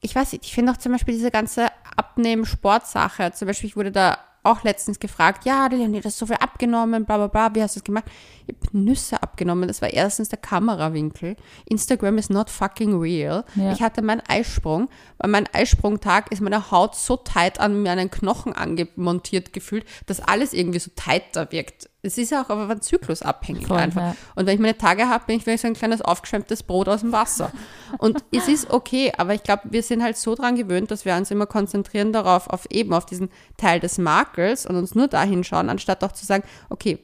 ich 0.00 0.14
weiß 0.14 0.32
nicht, 0.32 0.44
ich 0.44 0.54
finde 0.54 0.72
auch 0.72 0.76
zum 0.78 0.92
Beispiel 0.92 1.12
diese 1.14 1.30
ganze 1.30 1.66
Abnehmen-Sportsache. 1.96 3.32
Zum 3.32 3.46
Beispiel, 3.48 3.68
ich 3.68 3.76
wurde 3.76 3.92
da 3.92 4.18
auch 4.46 4.62
letztens 4.62 4.98
gefragt, 4.98 5.44
ja, 5.44 5.66
Leonie, 5.66 6.00
du 6.00 6.06
hast 6.06 6.18
so 6.18 6.26
viel 6.26 6.36
abgenommen, 6.36 7.04
bla 7.04 7.16
bla 7.16 7.26
bla, 7.26 7.54
wie 7.54 7.62
hast 7.62 7.76
du 7.76 7.80
das 7.80 7.84
gemacht? 7.84 8.04
Ich 8.46 8.54
habe 8.54 8.78
Nüsse 8.78 9.22
abgenommen, 9.22 9.68
das 9.68 9.82
war 9.82 9.90
erstens 9.92 10.28
der 10.28 10.38
Kamerawinkel. 10.38 11.36
Instagram 11.66 12.18
is 12.18 12.30
not 12.30 12.48
fucking 12.50 12.98
real. 12.98 13.44
Ja. 13.54 13.72
Ich 13.72 13.82
hatte 13.82 14.02
meinen 14.02 14.22
Eisprung, 14.28 14.88
bei 15.18 15.28
meinem 15.28 15.46
Eisprungtag 15.52 16.30
ist 16.30 16.42
meine 16.42 16.70
Haut 16.70 16.94
so 16.94 17.16
tight 17.16 17.60
an 17.60 17.82
meinen 17.82 18.10
Knochen 18.10 18.52
angemontiert 18.52 19.52
gefühlt, 19.52 19.84
dass 20.06 20.20
alles 20.20 20.52
irgendwie 20.52 20.78
so 20.78 20.90
tighter 20.94 21.50
wirkt. 21.52 21.88
Es 22.02 22.18
ist 22.18 22.30
ja 22.30 22.42
auch 22.42 22.50
aber 22.50 22.68
von 22.68 22.80
Zyklus 22.80 23.22
abhängig 23.22 23.66
Voll, 23.66 23.78
einfach. 23.78 24.00
ja. 24.00 24.16
Und 24.36 24.46
wenn 24.46 24.54
ich 24.54 24.60
meine 24.60 24.78
Tage 24.78 25.08
habe, 25.08 25.24
bin 25.26 25.38
ich 25.38 25.46
wie 25.46 25.56
so 25.56 25.66
ein 25.66 25.74
kleines 25.74 26.02
aufgeschwemmtes 26.02 26.62
Brot 26.62 26.88
aus 26.88 27.00
dem 27.00 27.12
Wasser. 27.12 27.50
Und 27.98 28.22
es 28.32 28.46
ist 28.46 28.70
okay, 28.70 29.12
aber 29.16 29.34
ich 29.34 29.42
glaube, 29.42 29.62
wir 29.70 29.82
sind 29.82 30.02
halt 30.02 30.16
so 30.16 30.34
dran 30.34 30.56
gewöhnt, 30.56 30.90
dass 30.90 31.04
wir 31.04 31.16
uns 31.16 31.30
immer 31.30 31.46
konzentrieren 31.46 32.12
darauf, 32.12 32.48
auf 32.48 32.66
eben 32.70 32.92
auf 32.92 33.06
diesen 33.06 33.30
Teil 33.56 33.80
des 33.80 33.98
Makels 33.98 34.66
und 34.66 34.76
uns 34.76 34.94
nur 34.94 35.08
dahin 35.08 35.42
schauen, 35.42 35.68
anstatt 35.68 36.04
auch 36.04 36.12
zu 36.12 36.24
sagen, 36.24 36.44
okay, 36.70 36.98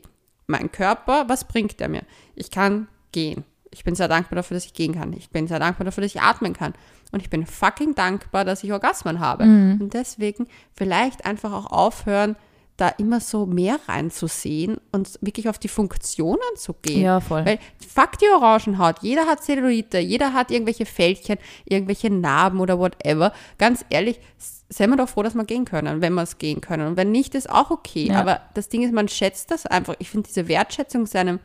mein 0.47 0.71
Körper, 0.71 1.28
was 1.28 1.45
bringt 1.45 1.81
er 1.81 1.88
mir? 1.88 2.02
Ich 2.35 2.50
kann 2.50 2.88
gehen. 3.11 3.45
Ich 3.73 3.85
bin 3.85 3.95
sehr 3.95 4.09
dankbar 4.09 4.37
dafür, 4.37 4.55
dass 4.57 4.64
ich 4.67 4.75
gehen 4.75 4.95
kann. 4.95 5.12
Ich 5.14 5.31
bin 5.31 5.47
sehr 5.49 5.59
dankbar 5.59 5.85
dafür, 5.85 6.02
dass 6.02 6.14
ich 6.14 6.21
atmen 6.21 6.52
kann. 6.52 6.75
Und 7.11 7.21
ich 7.21 7.31
bin 7.31 7.45
fucking 7.47 7.95
dankbar, 7.95 8.45
dass 8.45 8.62
ich 8.64 8.73
Orgasmen 8.73 9.19
habe. 9.21 9.45
Und 9.81 9.91
deswegen 9.95 10.47
vielleicht 10.75 11.25
einfach 11.26 11.52
auch 11.52 11.67
aufhören, 11.73 12.37
da 12.79 12.88
immer 12.88 13.21
so 13.21 13.45
mehr 13.47 13.79
reinzusehen 13.87 14.79
und 14.93 15.19
wirklich 15.21 15.49
auf 15.49 15.59
die 15.59 15.69
Funktionen 15.69 16.41
zu 16.57 16.73
gehen. 16.75 17.02
Ja, 17.02 17.21
voll. 17.21 17.45
Weil 17.45 17.59
fuck 17.87 18.19
die 18.19 18.29
Orangenhaut. 18.35 18.97
Jeder 19.02 19.26
hat 19.26 19.43
Zellulite, 19.45 19.99
jeder 19.99 20.33
hat 20.33 20.50
irgendwelche 20.50 20.87
Fältchen, 20.87 21.38
irgendwelche 21.64 22.11
Narben 22.11 22.61
oder 22.61 22.79
whatever. 22.79 23.33
Ganz 23.59 23.85
ehrlich, 23.91 24.21
s- 24.38 24.64
seien 24.71 24.88
wir 24.91 24.97
doch 24.97 25.09
froh, 25.09 25.23
dass 25.23 25.35
wir 25.35 25.45
gehen 25.45 25.64
können, 25.67 26.00
wenn 26.00 26.14
wir 26.14 26.23
es 26.23 26.38
gehen 26.38 26.61
können. 26.62 26.87
Und 26.88 26.97
wenn 26.97 27.11
nicht, 27.12 27.35
ist 27.35 27.50
auch 27.50 27.71
okay. 27.71 28.09
Ja. 28.09 28.21
Aber 28.21 28.41
das 28.55 28.69
Ding 28.71 28.83
ist, 28.83 28.93
man 28.93 29.07
schätzt 29.09 29.50
das 29.50 29.67
einfach. 29.67 29.95
Ich 29.99 30.09
finde 30.11 30.29
diese 30.29 30.49
Wertschätzung 30.49 31.05
seinem, 31.07 31.41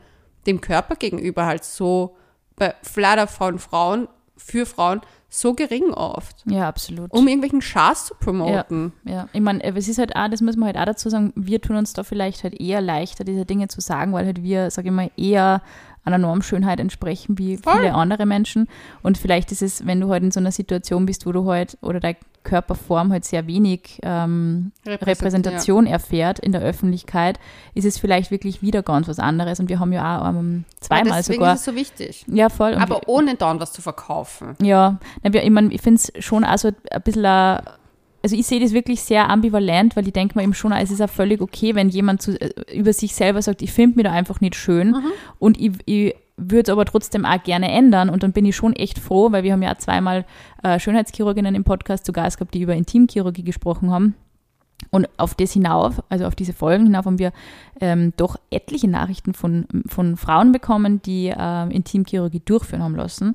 dem 0.48 0.60
Körper 0.60 0.96
gegenüber 0.96 1.46
halt 1.46 1.62
so, 1.62 2.16
bei 2.56 2.74
leider 2.96 3.28
von 3.28 3.60
Frauen, 3.60 4.08
für 4.36 4.66
Frauen, 4.66 5.00
so 5.30 5.52
gering 5.52 5.90
oft. 5.92 6.42
ja, 6.46 6.66
absolut. 6.66 7.12
Um 7.12 7.28
irgendwelchen 7.28 7.60
Schaß 7.60 8.06
zu 8.06 8.14
promoten. 8.14 8.94
Ja, 9.04 9.28
ich 9.32 9.40
meine, 9.40 9.62
es 9.62 9.86
ist 9.86 9.98
halt 9.98 10.16
auch, 10.16 10.28
das 10.28 10.40
muss 10.40 10.56
man 10.56 10.68
halt 10.68 10.78
auch 10.78 10.86
dazu 10.86 11.10
sagen, 11.10 11.32
wir 11.36 11.60
tun 11.60 11.76
uns 11.76 11.92
da 11.92 12.02
vielleicht 12.02 12.44
halt 12.44 12.58
eher 12.58 12.80
leichter, 12.80 13.24
diese 13.24 13.44
Dinge 13.44 13.68
zu 13.68 13.82
sagen, 13.82 14.14
weil 14.14 14.24
halt 14.24 14.42
wir, 14.42 14.70
sage 14.70 14.88
ich 14.88 14.94
mal, 14.94 15.10
eher 15.18 15.60
einer 16.04 16.18
Normschönheit 16.18 16.80
entsprechen 16.80 17.38
wie 17.38 17.56
Voll. 17.58 17.74
viele 17.74 17.94
andere 17.94 18.24
Menschen. 18.26 18.68
Und 19.02 19.18
vielleicht 19.18 19.52
ist 19.52 19.62
es, 19.62 19.86
wenn 19.86 20.00
du 20.00 20.08
halt 20.10 20.22
in 20.22 20.30
so 20.30 20.40
einer 20.40 20.52
Situation 20.52 21.06
bist, 21.06 21.26
wo 21.26 21.32
du 21.32 21.50
halt 21.50 21.76
oder 21.82 22.00
deine 22.00 22.16
Körperform 22.44 23.12
halt 23.12 23.26
sehr 23.26 23.46
wenig 23.46 23.98
ähm, 24.02 24.72
Repräsent- 24.86 25.06
Repräsentation 25.06 25.86
erfährt 25.86 26.38
in 26.38 26.52
der 26.52 26.62
Öffentlichkeit, 26.62 27.38
ist 27.74 27.84
es 27.84 27.98
vielleicht 27.98 28.30
wirklich 28.30 28.62
wieder 28.62 28.82
ganz 28.82 29.06
was 29.06 29.18
anderes. 29.18 29.60
Und 29.60 29.68
wir 29.68 29.80
haben 29.80 29.92
ja 29.92 30.20
auch 30.20 30.24
Ja, 30.32 30.42
zweimal 30.80 31.18
deswegen 31.18 31.40
sogar. 31.40 31.54
ist 31.54 31.60
es 31.60 31.64
so 31.66 31.74
wichtig. 31.74 32.24
Ja, 32.28 32.48
voll. 32.48 32.72
Und 32.72 32.80
Aber 32.80 33.00
ohne 33.06 33.34
dauernd 33.34 33.60
was 33.60 33.72
zu 33.72 33.82
verkaufen. 33.82 34.54
ja, 34.62 34.98
wir- 35.22 35.42
ich, 35.44 35.50
mein, 35.50 35.70
ich 35.70 35.82
finde 35.82 36.00
es 36.00 36.24
schon 36.24 36.44
also 36.44 36.70
ein 36.90 37.02
bisschen, 37.02 37.26
also 38.22 38.36
ich 38.36 38.46
sehe 38.46 38.60
das 38.60 38.72
wirklich 38.72 39.02
sehr 39.02 39.30
ambivalent, 39.30 39.96
weil 39.96 40.06
ich 40.06 40.12
denke 40.12 40.36
mir 40.36 40.44
eben 40.44 40.54
schon, 40.54 40.72
es 40.72 40.90
ist 40.90 41.00
auch 41.00 41.10
völlig 41.10 41.40
okay, 41.40 41.74
wenn 41.74 41.88
jemand 41.88 42.22
zu, 42.22 42.40
äh, 42.40 42.76
über 42.76 42.92
sich 42.92 43.14
selber 43.14 43.42
sagt, 43.42 43.62
ich 43.62 43.72
finde 43.72 43.96
mich 43.96 44.04
da 44.04 44.12
einfach 44.12 44.40
nicht 44.40 44.56
schön 44.56 44.96
und 45.38 45.60
ich, 45.60 45.72
ich 45.86 46.14
würde 46.36 46.62
es 46.62 46.68
aber 46.70 46.84
trotzdem 46.84 47.24
auch 47.24 47.42
gerne 47.42 47.70
ändern 47.70 48.10
und 48.10 48.22
dann 48.22 48.32
bin 48.32 48.44
ich 48.44 48.56
schon 48.56 48.72
echt 48.72 48.98
froh, 48.98 49.32
weil 49.32 49.42
wir 49.42 49.52
haben 49.52 49.62
ja 49.62 49.72
auch 49.72 49.78
zweimal 49.78 50.24
äh, 50.62 50.78
Schönheitschirurginnen 50.78 51.54
im 51.54 51.64
Podcast 51.64 52.06
zu 52.06 52.12
Gast 52.12 52.38
gehabt, 52.38 52.54
die 52.54 52.62
über 52.62 52.74
Intimchirurgie 52.74 53.44
gesprochen 53.44 53.90
haben. 53.90 54.14
Und 54.90 55.08
auf 55.18 55.34
das 55.34 55.52
hinauf, 55.52 56.02
also 56.08 56.26
auf 56.26 56.36
diese 56.36 56.52
Folgen 56.52 56.84
hinauf, 56.84 57.04
haben 57.04 57.18
wir 57.18 57.32
ähm, 57.80 58.12
doch 58.16 58.36
etliche 58.50 58.88
Nachrichten 58.88 59.34
von, 59.34 59.66
von 59.86 60.16
Frauen 60.16 60.52
bekommen, 60.52 61.02
die 61.02 61.34
ähm, 61.36 61.70
Intimchirurgie 61.70 62.40
durchführen 62.44 62.82
haben 62.82 62.94
lassen. 62.94 63.34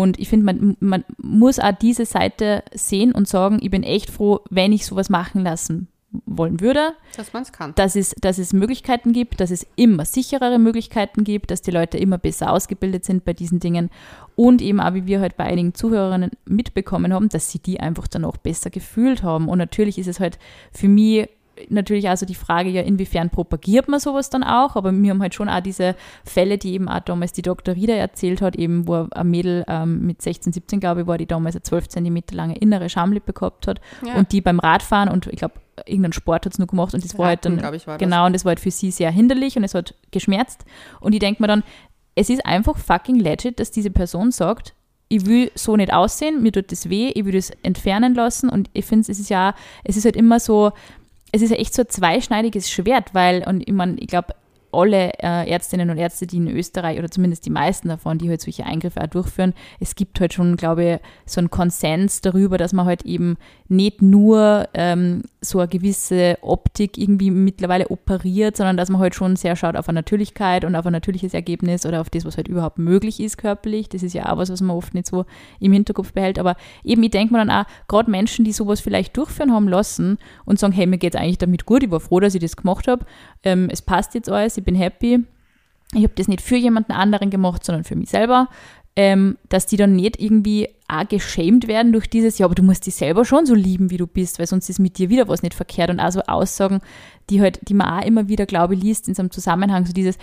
Und 0.00 0.18
ich 0.18 0.30
finde, 0.30 0.46
man, 0.46 0.76
man 0.80 1.04
muss 1.18 1.58
auch 1.58 1.72
diese 1.72 2.06
Seite 2.06 2.64
sehen 2.72 3.12
und 3.12 3.28
sagen, 3.28 3.58
ich 3.60 3.70
bin 3.70 3.82
echt 3.82 4.08
froh, 4.08 4.40
wenn 4.48 4.72
ich 4.72 4.86
sowas 4.86 5.10
machen 5.10 5.42
lassen 5.42 5.88
wollen 6.24 6.60
würde, 6.60 6.92
Dass 7.16 7.32
man 7.34 7.42
es 7.42 7.52
kann. 7.52 7.74
dass 7.74 7.94
es, 7.94 8.14
dass 8.20 8.38
es 8.38 8.54
Möglichkeiten 8.54 9.12
gibt, 9.12 9.40
dass 9.40 9.50
es 9.50 9.66
immer 9.76 10.06
sicherere 10.06 10.58
Möglichkeiten 10.58 11.24
gibt, 11.24 11.50
dass 11.50 11.60
die 11.60 11.70
Leute 11.70 11.98
immer 11.98 12.16
besser 12.16 12.52
ausgebildet 12.52 13.04
sind 13.04 13.26
bei 13.26 13.34
diesen 13.34 13.60
Dingen 13.60 13.90
und 14.34 14.62
eben 14.62 14.80
auch, 14.80 14.94
wie 14.94 15.06
wir 15.06 15.20
halt 15.20 15.36
bei 15.36 15.44
einigen 15.44 15.74
Zuhörerinnen 15.74 16.30
mitbekommen 16.46 17.12
haben, 17.12 17.28
dass 17.28 17.50
sie 17.50 17.58
die 17.58 17.80
einfach 17.80 18.08
dann 18.08 18.24
auch 18.24 18.38
besser 18.38 18.70
gefühlt 18.70 19.22
haben. 19.22 19.48
Und 19.48 19.58
natürlich 19.58 19.98
ist 19.98 20.06
es 20.06 20.20
halt 20.20 20.38
für 20.72 20.88
mich 20.88 21.28
natürlich 21.70 22.08
also 22.08 22.26
die 22.26 22.34
Frage, 22.34 22.68
ja, 22.70 22.82
inwiefern 22.82 23.30
propagiert 23.30 23.88
man 23.88 24.00
sowas 24.00 24.30
dann 24.30 24.42
auch, 24.42 24.76
aber 24.76 24.92
wir 24.92 25.10
haben 25.10 25.22
halt 25.22 25.34
schon 25.34 25.48
auch 25.48 25.60
diese 25.60 25.94
Fälle, 26.24 26.58
die 26.58 26.74
eben 26.74 26.88
auch 26.88 27.00
damals 27.00 27.32
die 27.32 27.42
Dr. 27.42 27.74
Rieder 27.74 27.96
erzählt 27.96 28.40
hat, 28.42 28.56
eben 28.56 28.86
wo 28.86 29.06
ein 29.10 29.30
Mädel 29.30 29.64
ähm, 29.68 30.06
mit 30.06 30.22
16, 30.22 30.52
17, 30.52 30.80
glaube 30.80 31.02
ich, 31.02 31.06
war, 31.06 31.18
die 31.18 31.26
damals 31.26 31.54
eine 31.56 31.62
12 31.62 31.88
Zentimeter 31.88 32.34
lange 32.34 32.56
innere 32.56 32.88
Schamlippe 32.88 33.32
gehabt 33.32 33.66
hat 33.66 33.80
Ja. 34.06 34.14
und 34.14 34.32
die 34.32 34.40
beim 34.40 34.58
Radfahren 34.58 35.08
und 35.08 35.26
ich 35.26 35.36
glaube, 35.36 35.54
irgendeinen 35.86 36.12
Sport 36.12 36.46
hat 36.46 36.52
es 36.52 36.58
nur 36.58 36.68
gemacht 36.68 36.94
und 36.94 37.02
das 37.04 37.16
war 37.18 37.28
halt 37.28 37.44
dann, 37.44 37.62
war 37.62 37.72
das. 37.72 37.86
genau, 37.98 38.26
und 38.26 38.34
das 38.34 38.44
war 38.44 38.50
halt 38.50 38.60
für 38.60 38.70
sie 38.70 38.90
sehr 38.90 39.10
hinderlich 39.10 39.56
und 39.56 39.64
es 39.64 39.74
hat 39.74 39.94
geschmerzt 40.10 40.64
und 41.00 41.12
ich 41.14 41.18
denke 41.20 41.42
mir 41.42 41.48
dann, 41.48 41.62
es 42.14 42.28
ist 42.28 42.44
einfach 42.44 42.76
fucking 42.76 43.18
legit, 43.18 43.58
dass 43.58 43.70
diese 43.70 43.90
Person 43.90 44.32
sagt, 44.32 44.74
ich 45.08 45.26
will 45.26 45.50
so 45.54 45.76
nicht 45.76 45.92
aussehen, 45.92 46.42
mir 46.42 46.52
tut 46.52 46.72
das 46.72 46.88
weh, 46.88 47.08
ich 47.14 47.24
will 47.26 47.32
das 47.32 47.50
entfernen 47.62 48.14
lassen 48.14 48.48
und 48.48 48.70
ich 48.72 48.84
finde, 48.86 49.10
es 49.10 49.18
ist 49.18 49.28
ja, 49.28 49.54
es 49.84 49.96
ist 49.96 50.04
halt 50.06 50.16
immer 50.16 50.40
so, 50.40 50.72
es 51.32 51.42
ist 51.42 51.50
ja 51.50 51.56
echt 51.56 51.74
so 51.74 51.82
ein 51.82 51.88
zweischneidiges 51.88 52.70
Schwert, 52.70 53.14
weil, 53.14 53.46
und 53.46 53.66
ich 53.66 53.72
meine, 53.72 53.96
ich 53.98 54.06
glaube, 54.06 54.34
alle 54.72 55.12
äh, 55.18 55.50
Ärztinnen 55.50 55.90
und 55.90 55.98
Ärzte, 55.98 56.26
die 56.26 56.36
in 56.36 56.48
Österreich, 56.48 56.98
oder 56.98 57.10
zumindest 57.10 57.46
die 57.46 57.50
meisten 57.50 57.88
davon, 57.88 58.18
die 58.18 58.28
halt 58.28 58.40
solche 58.40 58.64
Eingriffe 58.64 59.02
auch 59.02 59.06
durchführen, 59.06 59.54
es 59.80 59.94
gibt 59.94 60.20
halt 60.20 60.32
schon, 60.32 60.56
glaube 60.56 60.84
ich, 60.84 60.98
so 61.26 61.40
einen 61.40 61.50
Konsens 61.50 62.20
darüber, 62.20 62.58
dass 62.58 62.72
man 62.72 62.86
halt 62.86 63.04
eben 63.04 63.36
nicht 63.68 64.02
nur 64.02 64.68
ähm, 64.74 65.22
so 65.40 65.58
eine 65.58 65.68
gewisse 65.68 66.38
Optik 66.42 66.98
irgendwie 66.98 67.30
mittlerweile 67.30 67.88
operiert, 67.88 68.56
sondern 68.56 68.76
dass 68.76 68.90
man 68.90 69.00
halt 69.00 69.14
schon 69.14 69.36
sehr 69.36 69.56
schaut 69.56 69.76
auf 69.76 69.88
eine 69.88 70.00
Natürlichkeit 70.00 70.64
und 70.64 70.76
auf 70.76 70.86
ein 70.86 70.92
natürliches 70.92 71.34
Ergebnis 71.34 71.86
oder 71.86 72.00
auf 72.00 72.10
das, 72.10 72.24
was 72.24 72.36
halt 72.36 72.48
überhaupt 72.48 72.78
möglich 72.78 73.18
ist 73.18 73.38
körperlich. 73.38 73.88
Das 73.88 74.02
ist 74.02 74.12
ja 74.12 74.30
auch 74.30 74.36
was, 74.36 74.50
was 74.50 74.60
man 74.60 74.76
oft 74.76 74.94
nicht 74.94 75.06
so 75.06 75.24
im 75.58 75.72
Hinterkopf 75.72 76.12
behält. 76.12 76.38
Aber 76.38 76.56
eben, 76.84 77.02
ich 77.02 77.10
denke 77.10 77.32
mir 77.32 77.44
dann 77.44 77.50
auch, 77.50 77.64
gerade 77.88 78.10
Menschen, 78.10 78.44
die 78.44 78.52
sowas 78.52 78.80
vielleicht 78.80 79.16
durchführen 79.16 79.52
haben 79.52 79.68
lassen 79.68 80.18
und 80.44 80.58
sagen, 80.58 80.72
hey, 80.72 80.86
mir 80.86 80.98
geht 80.98 81.14
es 81.14 81.20
eigentlich 81.20 81.38
damit 81.38 81.66
gut, 81.66 81.82
ich 81.82 81.90
war 81.90 82.00
froh, 82.00 82.20
dass 82.20 82.34
ich 82.34 82.40
das 82.40 82.56
gemacht 82.56 82.86
habe, 82.86 83.04
ähm, 83.42 83.68
es 83.70 83.82
passt 83.82 84.14
jetzt 84.14 84.30
alles, 84.30 84.56
ich 84.62 84.64
bin 84.64 84.74
happy. 84.74 85.24
Ich 85.94 86.02
habe 86.04 86.14
das 86.14 86.28
nicht 86.28 86.40
für 86.40 86.56
jemanden 86.56 86.92
anderen 86.92 87.30
gemacht, 87.30 87.64
sondern 87.64 87.84
für 87.84 87.96
mich 87.96 88.10
selber. 88.10 88.48
Ähm, 88.94 89.38
dass 89.48 89.64
die 89.64 89.78
dann 89.78 89.96
nicht 89.96 90.20
irgendwie 90.20 90.68
auch 90.86 91.08
geschämt 91.08 91.66
werden 91.66 91.92
durch 91.92 92.10
dieses, 92.10 92.36
ja, 92.36 92.44
aber 92.44 92.54
du 92.54 92.62
musst 92.62 92.84
dich 92.84 92.94
selber 92.94 93.24
schon 93.24 93.46
so 93.46 93.54
lieben, 93.54 93.90
wie 93.90 93.96
du 93.96 94.06
bist, 94.06 94.38
weil 94.38 94.46
sonst 94.46 94.68
ist 94.68 94.78
mit 94.78 94.98
dir 94.98 95.08
wieder 95.08 95.28
was 95.28 95.42
nicht 95.42 95.54
verkehrt. 95.54 95.88
Und 95.88 95.98
auch 95.98 96.12
so 96.12 96.20
Aussagen, 96.22 96.80
die 97.30 97.40
halt, 97.40 97.60
die 97.68 97.74
man 97.74 97.88
auch 97.88 98.06
immer 98.06 98.28
wieder, 98.28 98.44
glaube 98.44 98.74
ich, 98.74 98.82
liest 98.82 99.08
in 99.08 99.14
so 99.14 99.22
einem 99.22 99.30
Zusammenhang, 99.30 99.86
so 99.86 99.94
dieses, 99.94 100.18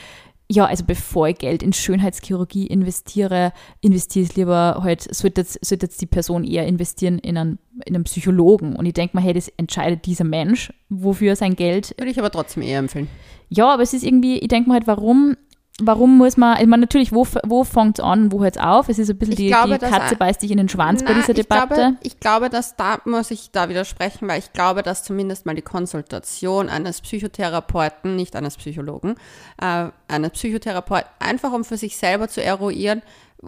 ja, 0.51 0.65
also 0.65 0.83
bevor 0.83 1.27
ich 1.27 1.37
Geld 1.37 1.61
in 1.61 1.73
Schönheitschirurgie 1.73 2.65
investiere, 2.65 3.53
investiere 3.81 4.25
ich 4.25 4.35
lieber 4.35 4.79
halt, 4.81 5.03
sollte 5.13 5.41
jetzt, 5.41 5.63
sollte 5.63 5.85
jetzt 5.85 6.01
die 6.01 6.07
Person 6.07 6.43
eher 6.43 6.65
investieren 6.65 7.19
in 7.19 7.37
einen, 7.37 7.59
in 7.85 7.95
einen 7.95 8.03
Psychologen. 8.05 8.75
Und 8.75 8.87
ich 8.87 8.93
denke 8.93 9.15
mal, 9.15 9.23
hey, 9.23 9.33
das 9.33 9.47
entscheidet 9.57 10.07
dieser 10.07 10.23
Mensch, 10.23 10.73
wofür 10.89 11.35
sein 11.35 11.55
Geld 11.55 11.93
Würde 11.97 12.09
ich 12.09 12.17
aber 12.17 12.31
trotzdem 12.31 12.63
eher 12.63 12.79
empfehlen. 12.79 13.07
ja, 13.49 13.71
aber 13.71 13.83
es 13.83 13.93
ist 13.93 14.03
irgendwie, 14.03 14.39
ich 14.39 14.47
denke 14.47 14.69
mal 14.69 14.75
halt, 14.75 14.87
warum, 14.87 15.37
warum 15.85 16.17
muss 16.17 16.37
man, 16.37 16.59
ich 16.61 16.67
meine, 16.67 16.81
natürlich, 16.81 17.11
wo, 17.11 17.27
wo 17.45 17.63
fängt 17.63 17.99
es 17.99 18.03
an, 18.05 18.31
wo 18.31 18.41
hört 18.43 18.57
es 18.57 18.61
auf? 18.61 18.89
Es 18.89 18.99
ist 18.99 19.09
ein 19.09 19.17
bisschen 19.17 19.33
Ich 19.33 19.37
die, 19.37 19.47
glaube, 19.47 19.73
die 19.73 19.79
dass 19.79 19.89
Katze 19.91 20.15
ein- 20.15 20.17
beißt 20.17 20.41
dich 20.41 20.51
in 20.51 20.57
den 20.57 20.69
Schwanz 20.69 21.03
bei 21.03 21.11
Na, 21.13 21.19
dieser 21.19 21.29
ich 21.31 21.37
Debatte. 21.47 21.73
Glaube, 21.75 21.97
ich 22.01 22.19
glaube, 22.19 22.49
dass 22.49 22.75
da 22.75 22.99
muss 23.05 23.31
ich 23.31 23.51
da 23.51 23.69
widersprechen, 23.69 24.27
weil 24.27 24.39
ich 24.39 24.53
glaube, 24.53 24.83
dass 24.83 25.03
zumindest 25.03 25.45
mal 25.45 25.55
die 25.55 25.61
Konsultation 25.61 26.69
eines 26.69 27.01
Psychotherapeuten, 27.01 28.15
nicht 28.15 28.35
eines 28.35 28.57
Psychologen, 28.57 29.15
äh, 29.61 29.87
eines 30.07 30.31
Psychotherapeuten, 30.31 31.09
einfach 31.19 31.51
um 31.53 31.63
für 31.63 31.77
sich 31.77 31.97
selber 31.97 32.27
zu 32.27 32.43
eruieren, 32.43 33.01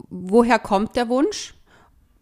woher 0.09 0.59
kommt 0.59 0.95
der 0.95 1.09
Wunsch? 1.09 1.53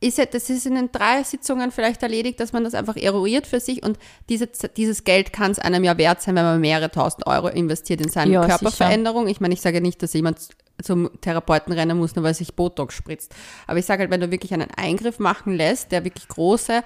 Ist 0.01 0.17
ja, 0.17 0.25
das 0.25 0.49
ist 0.49 0.65
in 0.65 0.75
den 0.75 0.91
drei 0.91 1.23
Sitzungen 1.23 1.71
vielleicht 1.71 2.01
erledigt, 2.03 2.39
dass 2.39 2.53
man 2.53 2.63
das 2.63 2.73
einfach 2.73 2.95
eruiert 2.95 3.47
für 3.47 3.59
sich 3.59 3.83
und 3.83 3.99
diese, 4.29 4.47
dieses 4.77 5.03
Geld 5.03 5.33
kann 5.33 5.51
es 5.51 5.59
einem 5.59 5.83
ja 5.83 5.97
wert 5.97 6.21
sein, 6.21 6.35
wenn 6.35 6.43
man 6.43 6.61
mehrere 6.61 6.89
tausend 6.89 7.27
Euro 7.27 7.47
investiert 7.47 8.01
in 8.01 8.09
seine 8.09 8.31
Ja, 8.31 8.45
Körperveränderung. 8.45 9.27
Ich 9.27 9.41
meine, 9.41 9.53
ich 9.53 9.61
sage 9.61 9.81
nicht, 9.81 10.01
dass 10.01 10.13
jemand 10.13 10.39
zum 10.81 11.09
Therapeuten 11.19 11.73
rennen 11.73 11.97
muss, 11.97 12.15
nur 12.15 12.23
weil 12.23 12.33
sich 12.33 12.55
Botox 12.55 12.93
spritzt. 12.95 13.35
Aber 13.67 13.79
ich 13.79 13.85
sage 13.85 14.01
halt, 14.01 14.11
wenn 14.11 14.21
du 14.21 14.31
wirklich 14.31 14.53
einen 14.53 14.69
Eingriff 14.77 15.19
machen 15.19 15.53
lässt, 15.53 15.91
der 15.91 16.05
wirklich 16.05 16.27
große, 16.29 16.83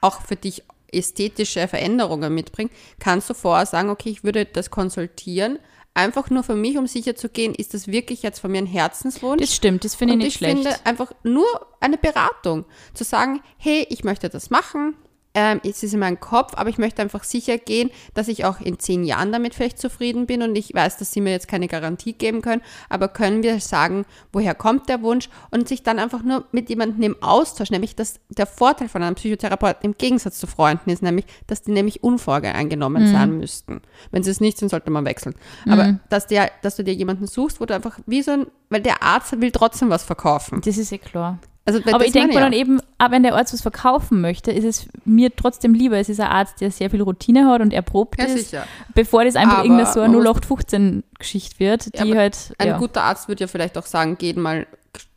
auch 0.00 0.22
für 0.22 0.36
dich 0.36 0.64
ästhetische 0.92 1.68
Veränderungen 1.68 2.34
mitbringt, 2.34 2.72
kannst 2.98 3.30
du 3.30 3.34
vorher 3.34 3.66
sagen, 3.66 3.90
okay, 3.90 4.10
ich 4.10 4.24
würde 4.24 4.44
das 4.44 4.70
konsultieren, 4.70 5.60
einfach 5.94 6.30
nur 6.30 6.42
für 6.42 6.54
mich, 6.54 6.78
um 6.78 6.86
sicher 6.86 7.16
zu 7.16 7.28
gehen, 7.28 7.54
ist 7.54 7.74
das 7.74 7.88
wirklich 7.88 8.22
jetzt 8.22 8.38
von 8.40 8.50
mir 8.52 8.58
ein 8.58 8.66
Herzenswunsch? 8.66 9.40
Das 9.40 9.54
stimmt, 9.54 9.84
das 9.84 9.94
finde 9.94 10.14
ich 10.14 10.16
Und 10.16 10.18
nicht 10.24 10.28
ich 10.28 10.38
schlecht. 10.38 10.56
finde 10.62 10.86
einfach 10.86 11.12
nur 11.22 11.46
eine 11.80 11.98
Beratung. 11.98 12.64
Zu 12.94 13.04
sagen, 13.04 13.40
hey, 13.58 13.86
ich 13.90 14.04
möchte 14.04 14.28
das 14.28 14.50
machen. 14.50 14.96
Ähm, 15.32 15.60
es 15.62 15.82
ist 15.84 15.94
in 15.94 16.00
meinem 16.00 16.18
Kopf, 16.18 16.54
aber 16.56 16.70
ich 16.70 16.78
möchte 16.78 17.02
einfach 17.02 17.22
sicher 17.22 17.56
gehen, 17.56 17.90
dass 18.14 18.26
ich 18.26 18.44
auch 18.44 18.60
in 18.60 18.80
zehn 18.80 19.04
Jahren 19.04 19.30
damit 19.30 19.54
vielleicht 19.54 19.78
zufrieden 19.78 20.26
bin 20.26 20.42
und 20.42 20.56
ich 20.56 20.74
weiß, 20.74 20.96
dass 20.96 21.12
sie 21.12 21.20
mir 21.20 21.30
jetzt 21.30 21.46
keine 21.46 21.68
Garantie 21.68 22.14
geben 22.14 22.42
können, 22.42 22.62
aber 22.88 23.06
können 23.06 23.44
wir 23.44 23.60
sagen, 23.60 24.06
woher 24.32 24.56
kommt 24.56 24.88
der 24.88 25.02
Wunsch 25.02 25.28
und 25.52 25.68
sich 25.68 25.84
dann 25.84 26.00
einfach 26.00 26.24
nur 26.24 26.46
mit 26.50 26.68
jemandem 26.68 27.02
im 27.02 27.22
Austausch, 27.22 27.70
nämlich 27.70 27.94
dass 27.94 28.18
der 28.28 28.46
Vorteil 28.46 28.88
von 28.88 29.04
einem 29.04 29.14
Psychotherapeuten 29.14 29.84
im 29.84 29.96
Gegensatz 29.96 30.38
zu 30.38 30.48
Freunden 30.48 30.90
ist, 30.90 31.02
nämlich, 31.02 31.26
dass 31.46 31.62
die 31.62 31.70
nämlich 31.70 32.02
unvoreingenommen 32.02 33.06
sein 33.06 33.38
müssten. 33.38 33.82
Wenn 34.10 34.24
sie 34.24 34.30
es 34.30 34.40
nicht 34.40 34.58
sind, 34.58 34.70
sollte 34.70 34.90
man 34.90 35.04
wechseln. 35.04 35.34
Aber 35.68 36.00
dass, 36.08 36.26
der, 36.26 36.50
dass 36.62 36.76
du 36.76 36.82
dir 36.82 36.94
jemanden 36.94 37.26
suchst, 37.26 37.60
wo 37.60 37.66
du 37.66 37.74
einfach 37.74 37.98
wie 38.06 38.22
so 38.22 38.32
ein, 38.32 38.46
weil 38.68 38.80
der 38.80 39.02
Arzt 39.02 39.40
will 39.40 39.52
trotzdem 39.52 39.90
was 39.90 40.02
verkaufen. 40.02 40.60
Das 40.64 40.76
ist 40.76 40.90
ja 40.90 40.98
klar. 40.98 41.38
Also, 41.74 41.92
Aber 41.94 42.04
ich 42.04 42.12
denke 42.12 42.34
mir 42.34 42.40
dann 42.40 42.52
eben, 42.52 42.80
auch 42.98 43.10
wenn 43.10 43.22
der 43.22 43.34
Arzt 43.34 43.52
was 43.52 43.62
verkaufen 43.62 44.20
möchte, 44.20 44.50
ist 44.50 44.64
es 44.64 44.86
mir 45.04 45.34
trotzdem 45.34 45.74
lieber, 45.74 45.96
es 45.98 46.08
ist 46.08 46.20
ein 46.20 46.28
Arzt, 46.28 46.60
der 46.60 46.70
sehr 46.70 46.90
viel 46.90 47.02
Routine 47.02 47.46
hat 47.46 47.60
und 47.60 47.72
erprobt 47.72 48.18
Ja, 48.18 48.26
ist, 48.26 48.50
sicher. 48.50 48.66
bevor 48.94 49.24
das 49.24 49.36
einfach 49.36 49.58
Aber 49.58 49.64
irgendeine 49.64 49.90
so 49.92 50.00
eine 50.00 50.16
man 50.16 50.22
muss- 50.24 50.36
0815-Geschichte 50.42 51.58
wird, 51.60 51.84
Ja, 51.96 52.04
die 52.04 52.10
aber 52.12 52.20
halt, 52.20 52.52
Ein 52.58 52.68
ja, 52.68 52.78
guter 52.78 53.02
Arzt 53.02 53.28
würde 53.28 53.40
ja 53.42 53.46
vielleicht 53.46 53.76
auch 53.78 53.86
sagen, 53.86 54.16
geht 54.18 54.36
mal, 54.36 54.66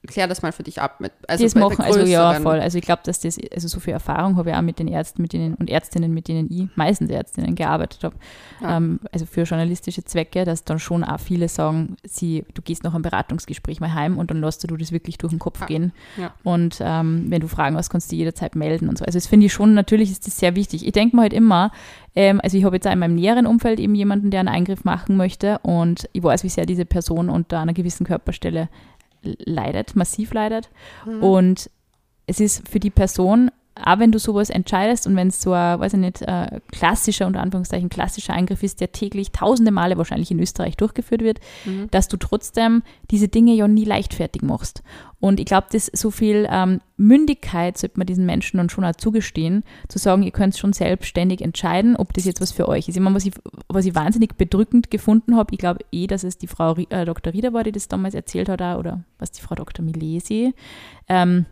klär 0.06 0.28
das 0.28 0.42
mal 0.42 0.52
für 0.52 0.64
dich 0.64 0.82
ab. 0.82 1.00
Mit, 1.00 1.14
also 1.28 1.44
das 1.44 1.56
machen, 1.56 1.82
also 1.82 2.02
ja, 2.02 2.34
voll. 2.42 2.60
Also 2.60 2.78
ich 2.78 2.84
glaube, 2.84 3.02
dass 3.06 3.22
das, 3.22 3.38
also 3.54 3.68
so 3.68 3.80
viel 3.80 3.94
Erfahrung 3.94 4.36
habe 4.36 4.50
ich 4.50 4.56
auch 4.56 4.62
mit 4.62 4.80
den 4.80 4.88
Ärzten 4.88 5.22
mit 5.22 5.34
denen, 5.34 5.56
und 5.56 5.70
Ärztinnen, 5.70 6.14
mit 6.14 6.28
denen 6.28 6.52
ich, 6.52 6.68
meistens 6.76 7.10
Ärztinnen, 7.10 7.56
gearbeitet 7.56 8.04
habe. 8.04 8.16
Ja. 8.62 8.78
Ähm, 8.78 9.00
also 9.12 9.26
für 9.26 9.44
journalistische 9.44 10.04
Zwecke, 10.04 10.44
dass 10.44 10.66
dann 10.66 10.80
schon 10.80 11.04
auch 11.04 11.20
viele 11.20 11.48
sagen, 11.48 11.96
sie, 12.04 12.46
du 12.54 12.62
gehst 12.62 12.84
nach 12.84 12.94
einem 12.94 13.04
Beratungsgespräch 13.04 13.80
mal 13.80 13.94
heim 13.94 14.18
und 14.18 14.30
dann 14.30 14.42
lässt 14.42 14.64
du 14.64 14.76
das 14.76 14.92
wirklich 14.92 15.18
durch 15.18 15.32
den 15.32 15.40
Kopf 15.40 15.62
Ja. 15.62 15.66
gehen. 15.68 15.94
Ja. 16.18 16.34
Und 16.44 16.80
ähm, 16.82 17.26
wenn 17.30 17.42
du 17.42 17.48
Fragen 17.48 17.78
hast, 17.78 17.90
kannst 17.90 18.12
du 18.12 18.16
jederzeit 18.16 18.56
melden 18.56 18.90
und 18.90 18.98
so. 18.98 19.06
Also 19.06 19.18
das 19.18 19.28
finde 19.28 19.46
ich 19.46 19.54
schon, 19.54 19.74
natürlich 19.74 20.12
ist 20.12 20.28
das 20.28 20.38
sehr 20.38 20.56
wichtig. 20.56 20.86
Ich 20.86 20.92
denke 20.92 21.16
mir 21.16 21.24
halt 21.24 21.34
immer, 21.34 21.72
ähm, 22.16 22.42
also 22.44 22.58
ich 22.58 22.66
habe 22.66 22.76
jetzt 22.76 22.88
auch 22.88 22.92
in 22.92 23.00
meinem 23.00 23.16
näheren 23.16 23.48
Umfeld 23.48 23.80
eben 23.80 23.96
jemanden, 23.96 24.32
der 24.32 24.42
einen 24.42 24.50
Eingriff 24.50 24.84
machen 24.84 25.16
möchte 25.16 25.60
und 25.60 26.10
ich 26.12 26.22
weiß, 26.22 26.44
wie 26.44 26.50
sehr 26.50 26.66
diese 26.66 26.86
Person 26.86 27.30
unter 27.30 27.60
einer 27.60 27.74
gewissen 27.74 28.06
Körperstelle 28.06 28.68
leidet, 29.24 29.96
massiv 29.96 30.34
leidet. 30.34 30.70
Und 31.22 31.70
es 32.28 32.40
ist 32.40 32.68
für 32.68 32.80
die 32.80 32.90
Person, 32.90 33.52
auch 33.76 34.00
wenn 34.00 34.12
du 34.12 34.20
sowas 34.20 34.50
entscheidest 34.50 35.08
und 35.08 35.16
wenn 35.16 35.30
es 35.30 35.42
so 35.42 35.54
ein, 35.54 35.80
weiß 35.80 35.94
ich 35.94 36.00
nicht, 36.00 36.22
äh, 36.22 36.60
klassischer, 36.72 37.26
unter 37.26 37.42
Anführungszeichen 37.42 37.90
klassischer 37.90 38.34
Eingriff 38.34 38.62
ist, 38.64 38.82
der 38.82 38.92
täglich 38.92 39.32
tausende 39.32 39.72
Male 39.72 39.98
wahrscheinlich 39.98 40.32
in 40.32 40.40
Österreich 40.40 40.78
durchgeführt 40.78 41.22
wird, 41.22 41.40
dass 41.92 42.08
du 42.08 42.18
trotzdem 42.18 42.84
diese 43.10 43.28
Dinge 43.28 43.54
ja 43.54 43.68
nie 43.68 43.86
leichtfertig 43.86 44.42
machst. 44.42 44.84
Und 45.20 45.40
ich 45.40 45.46
glaube, 45.46 45.68
dass 45.72 45.86
so 45.86 46.12
viel 46.12 46.48
ähm, 46.52 46.82
Mündigkeit 46.98 47.78
sollte 47.78 47.98
man 47.98 48.08
diesen 48.08 48.26
Menschen 48.26 48.58
dann 48.58 48.70
schon 48.70 48.84
auch 48.84 48.96
zugestehen, 48.96 49.64
zu 49.88 49.98
sagen, 49.98 50.22
ihr 50.22 50.32
könnt 50.32 50.58
schon 50.58 50.74
selbstständig 50.74 51.42
entscheiden, 51.42 51.96
ob 51.96 52.14
das 52.14 52.26
jetzt 52.26 52.42
was 52.42 52.52
für 52.52 52.68
euch 52.68 52.90
ist. 52.90 52.98
Ich 52.98 53.02
meine, 53.02 53.16
was 53.16 53.26
ich, 53.26 53.34
was 53.70 53.86
ich 53.86 53.96
wahnsinnig 53.96 54.36
bedrückend 54.36 54.92
gefunden 54.92 55.38
habe, 55.38 55.54
ich 55.54 55.60
glaube 55.60 55.80
eh, 55.94 56.08
dass 56.08 56.24
es 56.24 56.38
die 56.38 56.48
Frau 56.48 56.76
äh, 56.90 57.06
Dr. 57.06 57.34
Rieder 57.34 57.54
war, 57.54 57.64
die 57.64 57.72
das 57.72 57.88
damals 57.88 58.16
erzählt 58.16 58.50
hat, 58.50 58.62
auch, 58.62 58.78
oder 58.80 59.06
was 59.18 59.32
die 59.32 59.42
Frau 59.42 59.56
Dr. 59.56 59.86
Milesi, 59.86 60.54
ähm, 61.08 61.46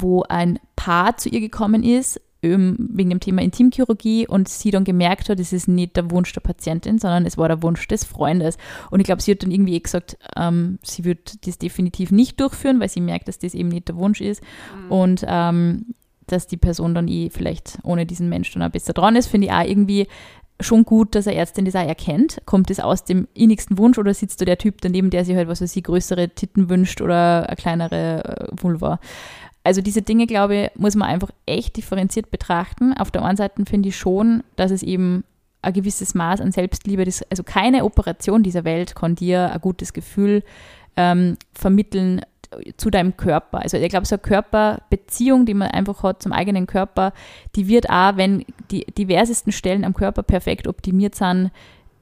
wo 0.00 0.22
ein 0.22 0.58
Paar 0.76 1.16
zu 1.16 1.28
ihr 1.28 1.40
gekommen 1.40 1.82
ist, 1.82 2.20
ähm, 2.42 2.76
wegen 2.92 3.10
dem 3.10 3.20
Thema 3.20 3.42
Intimchirurgie 3.42 4.26
und 4.26 4.48
sie 4.48 4.70
dann 4.70 4.84
gemerkt 4.84 5.28
hat, 5.28 5.40
es 5.40 5.52
ist 5.52 5.66
nicht 5.66 5.96
der 5.96 6.10
Wunsch 6.10 6.32
der 6.32 6.40
Patientin, 6.40 6.98
sondern 6.98 7.26
es 7.26 7.36
war 7.36 7.48
der 7.48 7.62
Wunsch 7.62 7.88
des 7.88 8.04
Freundes. 8.04 8.58
Und 8.90 9.00
ich 9.00 9.06
glaube, 9.06 9.22
sie 9.22 9.32
hat 9.32 9.42
dann 9.42 9.50
irgendwie 9.50 9.74
eh 9.74 9.80
gesagt, 9.80 10.16
ähm, 10.36 10.78
sie 10.84 11.04
wird 11.04 11.46
das 11.46 11.58
definitiv 11.58 12.12
nicht 12.12 12.40
durchführen, 12.40 12.80
weil 12.80 12.88
sie 12.88 13.00
merkt, 13.00 13.28
dass 13.28 13.38
das 13.38 13.54
eben 13.54 13.68
nicht 13.68 13.88
der 13.88 13.96
Wunsch 13.96 14.20
ist 14.20 14.42
und 14.88 15.24
ähm, 15.26 15.94
dass 16.26 16.46
die 16.46 16.58
Person 16.58 16.94
dann 16.94 17.08
eh 17.08 17.30
vielleicht 17.30 17.78
ohne 17.82 18.06
diesen 18.06 18.28
Mensch 18.28 18.52
dann 18.52 18.62
auch 18.62 18.70
besser 18.70 18.92
dran 18.92 19.16
ist, 19.16 19.28
finde 19.28 19.46
ich 19.48 19.52
auch 19.52 19.64
irgendwie 19.64 20.06
schon 20.60 20.84
gut, 20.84 21.14
dass 21.14 21.26
eine 21.26 21.36
Ärztin 21.36 21.64
das 21.64 21.76
auch 21.76 21.86
erkennt. 21.86 22.40
Kommt 22.44 22.70
das 22.70 22.80
aus 22.80 23.04
dem 23.04 23.28
innigsten 23.32 23.78
Wunsch 23.78 23.98
oder 23.98 24.12
sitzt 24.12 24.40
da 24.40 24.44
der 24.44 24.58
Typ 24.58 24.80
daneben, 24.80 25.10
der 25.10 25.24
sich 25.24 25.36
halt, 25.36 25.48
was 25.48 25.60
weiß 25.60 25.74
ich, 25.76 25.84
größere 25.84 26.30
Titten 26.30 26.68
wünscht 26.68 27.00
oder 27.00 27.46
eine 27.46 27.56
kleinere 27.56 28.24
äh, 28.24 28.48
Vulva? 28.52 28.98
Also 29.68 29.82
diese 29.82 30.00
Dinge, 30.00 30.26
glaube 30.26 30.56
ich, 30.56 30.70
muss 30.76 30.96
man 30.96 31.10
einfach 31.10 31.28
echt 31.44 31.76
differenziert 31.76 32.30
betrachten. 32.30 32.94
Auf 32.94 33.10
der 33.10 33.22
einen 33.22 33.36
Seite 33.36 33.66
finde 33.66 33.90
ich 33.90 33.98
schon, 33.98 34.42
dass 34.56 34.70
es 34.70 34.82
eben 34.82 35.24
ein 35.60 35.74
gewisses 35.74 36.14
Maß 36.14 36.40
an 36.40 36.52
Selbstliebe, 36.52 37.04
das, 37.04 37.22
also 37.28 37.42
keine 37.42 37.84
Operation 37.84 38.42
dieser 38.42 38.64
Welt 38.64 38.94
kann 38.94 39.14
dir 39.14 39.52
ein 39.52 39.60
gutes 39.60 39.92
Gefühl 39.92 40.42
ähm, 40.96 41.36
vermitteln 41.52 42.22
zu 42.78 42.88
deinem 42.88 43.18
Körper. 43.18 43.60
Also 43.60 43.76
ich 43.76 43.90
glaube, 43.90 44.06
so 44.06 44.14
eine 44.14 44.22
Körperbeziehung, 44.22 45.44
die 45.44 45.52
man 45.52 45.68
einfach 45.68 46.02
hat 46.02 46.22
zum 46.22 46.32
eigenen 46.32 46.66
Körper, 46.66 47.12
die 47.54 47.68
wird 47.68 47.90
auch, 47.90 48.16
wenn 48.16 48.46
die 48.70 48.86
diversesten 48.86 49.52
Stellen 49.52 49.84
am 49.84 49.92
Körper 49.92 50.22
perfekt 50.22 50.66
optimiert 50.66 51.14
sind, 51.14 51.50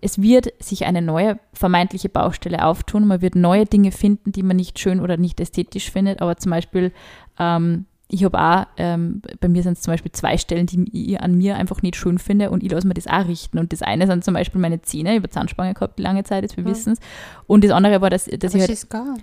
es 0.01 0.21
wird 0.21 0.53
sich 0.63 0.85
eine 0.87 1.03
neue 1.03 1.39
vermeintliche 1.53 2.09
Baustelle 2.09 2.65
auftun. 2.65 3.07
Man 3.07 3.23
wird 3.23 3.35
neue 3.35 3.65
Dinge 3.65 3.91
finden, 3.91 4.31
die 4.31 4.43
man 4.43 4.57
nicht 4.57 4.79
schön 4.79 5.01
oder 5.01 5.17
nicht 5.17 5.41
ästhetisch 5.41 5.91
findet. 5.91 6.21
Aber 6.21 6.37
zum 6.37 6.51
Beispiel, 6.51 6.93
ähm, 7.39 7.87
ich 8.09 8.23
habe 8.25 8.39
auch, 8.39 8.67
ähm, 8.77 9.21
bei 9.41 9.49
mir 9.49 9.65
sind 9.65 9.73
es 9.73 9.83
zum 9.83 9.93
Beispiel 9.93 10.13
zwei 10.13 10.39
Stellen, 10.39 10.67
die 10.67 10.89
ich 10.93 11.21
an 11.21 11.37
mir 11.37 11.57
einfach 11.57 11.83
nicht 11.83 11.97
schön 11.97 12.19
finde 12.19 12.51
und 12.51 12.63
ich 12.63 12.71
lasse 12.71 12.87
mir 12.87 12.95
das 12.95 13.09
auch 13.09 13.27
richten. 13.27 13.59
Und 13.59 13.73
das 13.73 13.83
eine 13.83 14.07
sind 14.07 14.25
zum 14.25 14.35
Beispiel 14.35 14.61
meine 14.61 14.81
Zähne, 14.81 15.17
über 15.17 15.29
Zahnspange 15.29 15.75
gehabt 15.75 15.99
lange 15.99 16.23
Zeit, 16.23 16.43
jetzt 16.45 16.57
wir 16.57 16.63
Ja. 16.65 16.71
wissen 16.71 16.93
es. 16.93 17.01
Und 17.49 17.65
das 17.65 17.73
andere 17.73 18.01
war, 18.01 18.11
dass, 18.11 18.27
dass 18.27 18.55
Aber 18.55 18.63
ich 18.63 18.69
halt 18.69 18.71
she's 18.71 18.89
gone. 18.89 19.17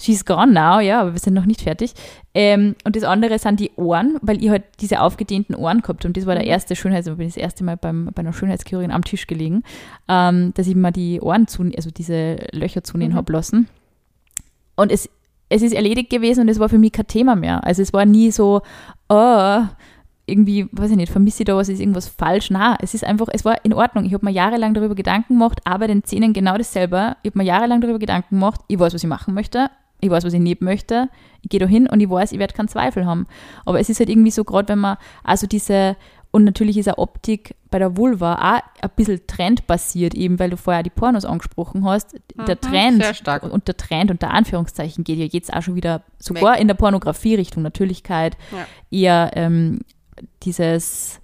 She's 0.00 0.24
gone 0.24 0.52
now, 0.52 0.78
ja, 0.78 1.00
aber 1.00 1.14
wir 1.14 1.18
sind 1.18 1.34
noch 1.34 1.46
nicht 1.46 1.62
fertig. 1.62 1.92
Ähm, 2.32 2.76
und 2.84 2.94
das 2.94 3.02
andere 3.02 3.36
sind 3.40 3.58
die 3.58 3.72
Ohren, 3.74 4.16
weil 4.22 4.40
ich 4.40 4.48
halt 4.50 4.62
diese 4.80 5.00
aufgedehnten 5.00 5.56
Ohren 5.56 5.80
gehabt 5.82 6.04
habe. 6.04 6.10
Und 6.10 6.16
das 6.16 6.24
war 6.24 6.36
der 6.36 6.44
Mhm. 6.44 6.50
erste 6.50 6.76
Schönheits, 6.76 7.08
ich 7.08 7.16
bin 7.16 7.26
das 7.26 7.36
erste 7.36 7.64
Mal 7.64 7.76
beim, 7.76 8.08
bei 8.14 8.20
einer 8.20 8.32
Schönheitschirurgin 8.32 8.92
am 8.92 9.02
Tisch 9.02 9.26
gelegen, 9.26 9.64
ähm, 10.06 10.52
dass 10.54 10.68
ich 10.68 10.76
mir 10.76 10.92
die 10.92 11.20
Ohren 11.20 11.48
zu, 11.48 11.64
also 11.76 11.90
diese 11.90 12.36
Löcher 12.52 12.84
zunehmen 12.84 13.14
Mhm. 13.14 13.16
habe 13.16 13.32
lassen. 13.32 13.68
Und 14.76 14.92
es, 14.92 15.10
es 15.48 15.62
ist 15.62 15.72
erledigt 15.72 16.10
gewesen 16.10 16.42
und 16.42 16.48
es 16.48 16.58
war 16.58 16.68
für 16.68 16.78
mich 16.78 16.92
kein 16.92 17.06
Thema 17.06 17.36
mehr. 17.36 17.64
Also 17.64 17.82
es 17.82 17.92
war 17.92 18.04
nie 18.04 18.30
so, 18.30 18.62
oh, 19.08 19.60
irgendwie, 20.26 20.68
weiß 20.72 20.90
ich 20.90 20.96
nicht, 20.96 21.10
vermisse 21.10 21.42
ich 21.42 21.46
da 21.46 21.56
was, 21.56 21.68
ist 21.68 21.80
irgendwas 21.80 22.08
falsch. 22.08 22.50
Na, 22.50 22.76
es 22.80 22.94
ist 22.94 23.04
einfach, 23.04 23.28
es 23.32 23.44
war 23.44 23.64
in 23.64 23.72
Ordnung. 23.72 24.04
Ich 24.04 24.12
habe 24.12 24.24
mir 24.24 24.32
jahrelang 24.32 24.74
darüber 24.74 24.94
Gedanken 24.94 25.34
gemacht, 25.34 25.60
aber 25.64 25.86
den 25.86 26.04
Zähnen 26.04 26.32
genau 26.32 26.56
dasselbe. 26.56 27.16
Ich 27.22 27.30
habe 27.30 27.38
mir 27.38 27.44
jahrelang 27.44 27.80
darüber 27.80 27.98
Gedanken 27.98 28.36
gemacht, 28.36 28.60
ich 28.68 28.78
weiß, 28.78 28.94
was 28.94 29.02
ich 29.02 29.08
machen 29.08 29.34
möchte, 29.34 29.70
ich 30.00 30.10
weiß, 30.10 30.24
was 30.24 30.34
ich 30.34 30.40
nicht 30.40 30.60
möchte, 30.60 31.08
ich 31.42 31.48
gehe 31.48 31.60
da 31.60 31.66
hin 31.66 31.88
und 31.88 32.00
ich 32.00 32.10
weiß, 32.10 32.32
ich 32.32 32.38
werde 32.38 32.54
keinen 32.54 32.68
Zweifel 32.68 33.06
haben. 33.06 33.26
Aber 33.64 33.80
es 33.80 33.88
ist 33.88 34.00
halt 34.00 34.10
irgendwie 34.10 34.30
so, 34.30 34.44
gerade 34.44 34.68
wenn 34.68 34.78
man, 34.78 34.96
also 35.24 35.46
diese, 35.46 35.96
und 36.30 36.44
natürlich 36.44 36.76
ist 36.76 36.88
eine 36.88 36.98
Optik 36.98 37.54
bei 37.70 37.78
der 37.78 37.96
Vulva 37.96 38.34
auch 38.34 38.82
ein 38.82 38.90
bisschen 38.96 39.26
trendbasiert, 39.26 40.14
eben 40.14 40.38
weil 40.38 40.50
du 40.50 40.56
vorher 40.56 40.82
die 40.82 40.90
Pornos 40.90 41.24
angesprochen 41.24 41.84
hast. 41.84 42.14
Der 42.36 42.56
Mhm, 42.56 42.60
Trend 42.60 43.02
und 43.50 43.66
der 43.68 43.76
Trend 43.76 44.10
unter 44.10 44.30
Anführungszeichen 44.30 45.04
geht 45.04 45.18
ja 45.18 45.24
jetzt 45.24 45.52
auch 45.52 45.62
schon 45.62 45.74
wieder 45.74 46.02
sogar 46.18 46.58
in 46.58 46.68
der 46.68 46.74
Pornografie 46.74 47.34
Richtung 47.34 47.62
Natürlichkeit, 47.62 48.36
Ja. 48.52 48.66
eher 48.90 49.30
ähm, 49.36 49.80
dieses, 50.42 51.20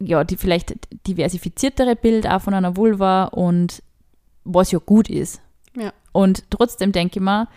ja, 0.00 0.24
die 0.24 0.36
vielleicht 0.36 0.74
diversifiziertere 1.06 1.96
Bild 1.96 2.26
auch 2.28 2.42
von 2.42 2.54
einer 2.54 2.76
Vulva 2.76 3.24
und 3.24 3.82
was 4.44 4.72
ja 4.72 4.78
gut 4.78 5.08
ist. 5.08 5.40
Ja. 5.76 5.92
Und 6.12 6.44
trotzdem 6.50 6.92
denke 6.92 7.18
ich 7.18 7.22
mir, 7.24 7.48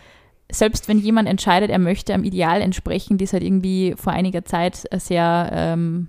selbst 0.50 0.88
wenn 0.88 0.98
jemand 0.98 1.28
entscheidet, 1.28 1.70
er 1.70 1.78
möchte 1.80 2.14
am 2.14 2.24
Ideal 2.24 2.60
entsprechen, 2.62 3.18
das 3.18 3.32
halt 3.32 3.42
irgendwie 3.42 3.94
vor 3.96 4.12
einiger 4.12 4.44
Zeit 4.44 4.84
sehr 4.96 5.50
ähm, 5.52 6.08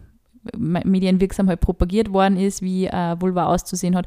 medienwirksam 0.58 1.48
halt 1.48 1.60
propagiert 1.60 2.12
worden 2.14 2.38
ist, 2.38 2.62
wie 2.62 2.88
äh, 2.88 3.16
Vulva 3.20 3.46
auszusehen 3.46 3.96
hat 3.96 4.06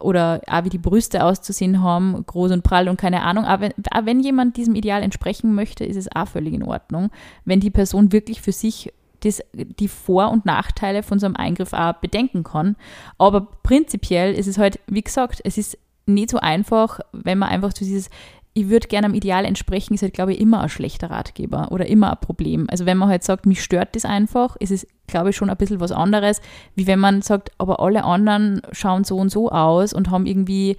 oder 0.00 0.40
auch 0.46 0.64
wie 0.64 0.68
die 0.70 0.78
Brüste 0.78 1.24
auszusehen 1.24 1.82
haben, 1.82 2.24
groß 2.26 2.52
und 2.52 2.62
prall 2.62 2.88
und 2.88 2.96
keine 2.96 3.22
Ahnung. 3.22 3.44
Aber 3.44 3.62
wenn, 3.62 3.72
auch 3.92 4.06
wenn 4.06 4.20
jemand 4.20 4.56
diesem 4.56 4.74
Ideal 4.74 5.02
entsprechen 5.02 5.54
möchte, 5.54 5.84
ist 5.84 5.96
es 5.96 6.14
auch 6.14 6.28
völlig 6.28 6.54
in 6.54 6.62
Ordnung, 6.62 7.10
wenn 7.44 7.60
die 7.60 7.70
Person 7.70 8.12
wirklich 8.12 8.40
für 8.40 8.52
sich 8.52 8.92
das, 9.20 9.42
die 9.52 9.88
Vor- 9.88 10.30
und 10.30 10.46
Nachteile 10.46 11.02
von 11.02 11.18
so 11.18 11.26
einem 11.26 11.36
Eingriff 11.36 11.72
auch 11.72 11.94
bedenken 11.94 12.42
kann. 12.42 12.76
Aber 13.18 13.42
prinzipiell 13.62 14.34
ist 14.34 14.46
es 14.46 14.58
halt, 14.58 14.80
wie 14.86 15.02
gesagt, 15.02 15.40
es 15.44 15.58
ist 15.58 15.78
nicht 16.06 16.30
so 16.30 16.38
einfach, 16.38 17.00
wenn 17.12 17.38
man 17.38 17.50
einfach 17.50 17.70
so 17.70 17.84
dieses 17.84 18.10
ich 18.52 18.68
würde 18.68 18.88
gerne 18.88 19.06
am 19.06 19.14
Ideal 19.14 19.44
entsprechen, 19.44 19.94
ist 19.94 20.02
halt, 20.02 20.14
glaube 20.14 20.32
ich, 20.32 20.40
immer 20.40 20.60
ein 20.60 20.68
schlechter 20.68 21.10
Ratgeber 21.10 21.68
oder 21.70 21.86
immer 21.86 22.10
ein 22.10 22.20
Problem. 22.20 22.66
Also 22.68 22.84
wenn 22.84 22.98
man 22.98 23.08
halt 23.08 23.22
sagt, 23.22 23.46
mich 23.46 23.62
stört 23.62 23.94
das 23.94 24.04
einfach, 24.04 24.56
ist 24.56 24.72
es, 24.72 24.86
glaube 25.06 25.30
ich, 25.30 25.36
schon 25.36 25.50
ein 25.50 25.56
bisschen 25.56 25.80
was 25.80 25.92
anderes, 25.92 26.40
wie 26.74 26.86
wenn 26.86 26.98
man 26.98 27.22
sagt, 27.22 27.52
aber 27.58 27.80
alle 27.80 28.04
anderen 28.04 28.60
schauen 28.72 29.04
so 29.04 29.18
und 29.18 29.30
so 29.30 29.50
aus 29.50 29.92
und 29.92 30.10
haben 30.10 30.26
irgendwie 30.26 30.76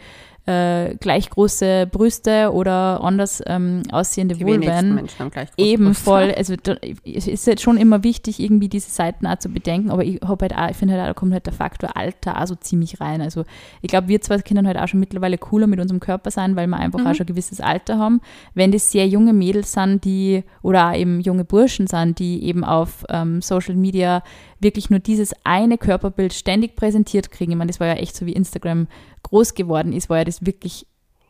äh, 0.47 0.95
gleich 0.95 1.30
große 1.30 1.88
Brüste 1.91 2.51
oder 2.51 3.04
anders 3.04 3.43
ähm, 3.45 3.84
aussehende 3.91 4.36
Die 4.36 4.45
Vulven. 4.45 4.62
wenigsten 4.63 4.95
Menschen 4.95 5.19
haben 5.19 5.30
gleich 5.30 5.51
große 5.51 5.67
Eben 5.67 5.86
Brüste. 5.86 6.04
voll. 6.04 6.34
Also 6.36 6.56
da, 6.62 6.75
es 7.06 7.27
ist 7.27 7.45
jetzt 7.47 7.62
schon 7.62 7.77
immer 7.77 8.04
wichtig, 8.04 8.39
irgendwie 8.39 8.67
diese 8.69 8.89
Seiten 8.89 9.27
auch 9.27 9.38
zu 9.38 9.49
bedenken, 9.49 9.91
aber 9.91 10.04
ich 10.04 10.19
habe 10.21 10.43
halt 10.45 10.56
auch, 10.58 10.69
ich 10.71 10.77
finde 10.77 10.95
halt 10.95 11.04
auch, 11.04 11.08
da 11.08 11.13
kommt 11.13 11.34
halt 11.34 11.45
der 11.45 11.54
Faktor 11.54 11.95
Alter 11.95 12.41
auch 12.41 12.47
so 12.47 12.56
ziemlich 12.56 12.99
rein. 12.99 13.21
Also 13.21 13.43
ich 13.82 13.89
glaube, 13.89 14.08
wir 14.08 14.19
zwei 14.21 14.39
können 14.39 14.65
halt 14.67 14.77
auch 14.77 14.88
schon 14.88 14.99
mittlerweile 14.99 15.38
cooler 15.38 15.67
mit 15.67 15.80
unserem 15.80 15.99
Körper 15.99 16.32
sein, 16.32 16.56
weil 16.56 16.67
wir 16.67 16.77
einfach 16.77 16.99
Mhm. 16.99 17.08
auch 17.08 17.13
schon 17.15 17.25
ein 17.25 17.27
gewisses 17.27 17.62
Alter 17.62 17.97
haben. 17.99 18.19
Wenn 18.56 18.71
das 18.71 18.91
sehr 18.91 19.08
junge 19.08 19.34
Mädels 19.34 19.73
sind, 19.73 20.04
die 20.06 20.43
oder 20.63 20.89
auch 20.89 20.95
eben 20.95 21.19
junge 21.21 21.45
Burschen 21.45 21.86
sind, 21.88 22.17
die 22.19 22.43
eben 22.45 22.63
auf 22.63 23.06
ähm, 23.10 23.41
Social 23.41 23.75
Media 23.75 24.23
wirklich 24.62 24.89
nur 24.89 25.00
dieses 25.00 25.34
eine 25.43 25.78
Körperbild 25.78 26.34
ständig 26.34 26.76
präsentiert 26.76 27.32
kriegen. 27.32 27.52
Ich 27.52 27.58
meine, 27.58 27.71
das 27.71 27.80
war 27.80 27.88
ja 27.88 27.95
echt 27.95 28.15
so 28.15 28.26
wie 28.26 28.34
Instagram 28.34 28.88
groß 29.24 29.54
geworden 29.56 29.93
ist, 29.93 30.10
war 30.10 30.19
ja 30.19 30.26
das 30.26 30.45
wirklich 30.45 30.86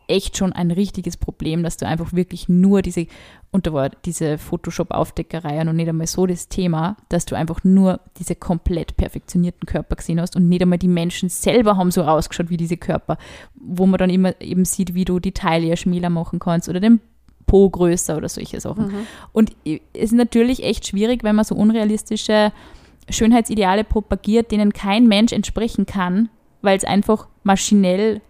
echt 0.07 0.37
schon 0.37 0.51
ein 0.51 0.71
richtiges 0.71 1.15
Problem, 1.15 1.63
dass 1.63 1.77
du 1.77 1.87
einfach 1.87 2.11
wirklich 2.11 2.49
nur 2.49 2.81
diese, 2.81 3.07
und 3.51 3.65
da 3.65 3.73
war 3.73 3.89
diese 3.89 4.37
Photoshop-Aufdeckerei 4.37 5.55
ja 5.55 5.63
noch 5.63 5.73
nicht 5.73 5.87
einmal 5.87 6.07
so 6.07 6.25
das 6.25 6.49
Thema, 6.49 6.97
dass 7.09 7.25
du 7.25 7.35
einfach 7.35 7.63
nur 7.63 8.01
diese 8.17 8.35
komplett 8.35 8.97
perfektionierten 8.97 9.65
Körper 9.65 9.95
gesehen 9.95 10.19
hast 10.19 10.35
und 10.35 10.49
nicht 10.49 10.61
einmal 10.61 10.79
die 10.79 10.89
Menschen 10.89 11.29
selber 11.29 11.77
haben 11.77 11.91
so 11.91 12.03
ausgeschaut 12.03 12.49
wie 12.49 12.57
diese 12.57 12.77
Körper, 12.77 13.17
wo 13.55 13.85
man 13.85 13.99
dann 13.99 14.09
immer 14.09 14.39
eben 14.41 14.65
sieht, 14.65 14.93
wie 14.93 15.05
du 15.05 15.19
die 15.19 15.31
Taille 15.31 15.77
schmäler 15.77 16.09
machen 16.09 16.39
kannst 16.39 16.67
oder 16.67 16.81
den 16.81 16.99
Po 17.45 17.69
größer 17.69 18.17
oder 18.17 18.29
solche 18.29 18.59
Sachen. 18.59 18.87
Mhm. 18.87 19.07
Und 19.31 19.55
es 19.63 19.79
ist 19.93 20.13
natürlich 20.13 20.63
echt 20.63 20.87
schwierig, 20.87 21.23
wenn 21.23 21.35
man 21.35 21.45
so 21.45 21.55
unrealistische 21.55 22.51
Schönheitsideale 23.11 23.83
propagiert, 23.83 24.51
denen 24.51 24.73
kein 24.73 25.07
Mensch 25.07 25.31
entsprechen 25.31 25.85
kann, 25.85 26.29
weil 26.61 26.77
es 26.77 26.83
einfach 26.83 27.27
maschinell 27.43 28.21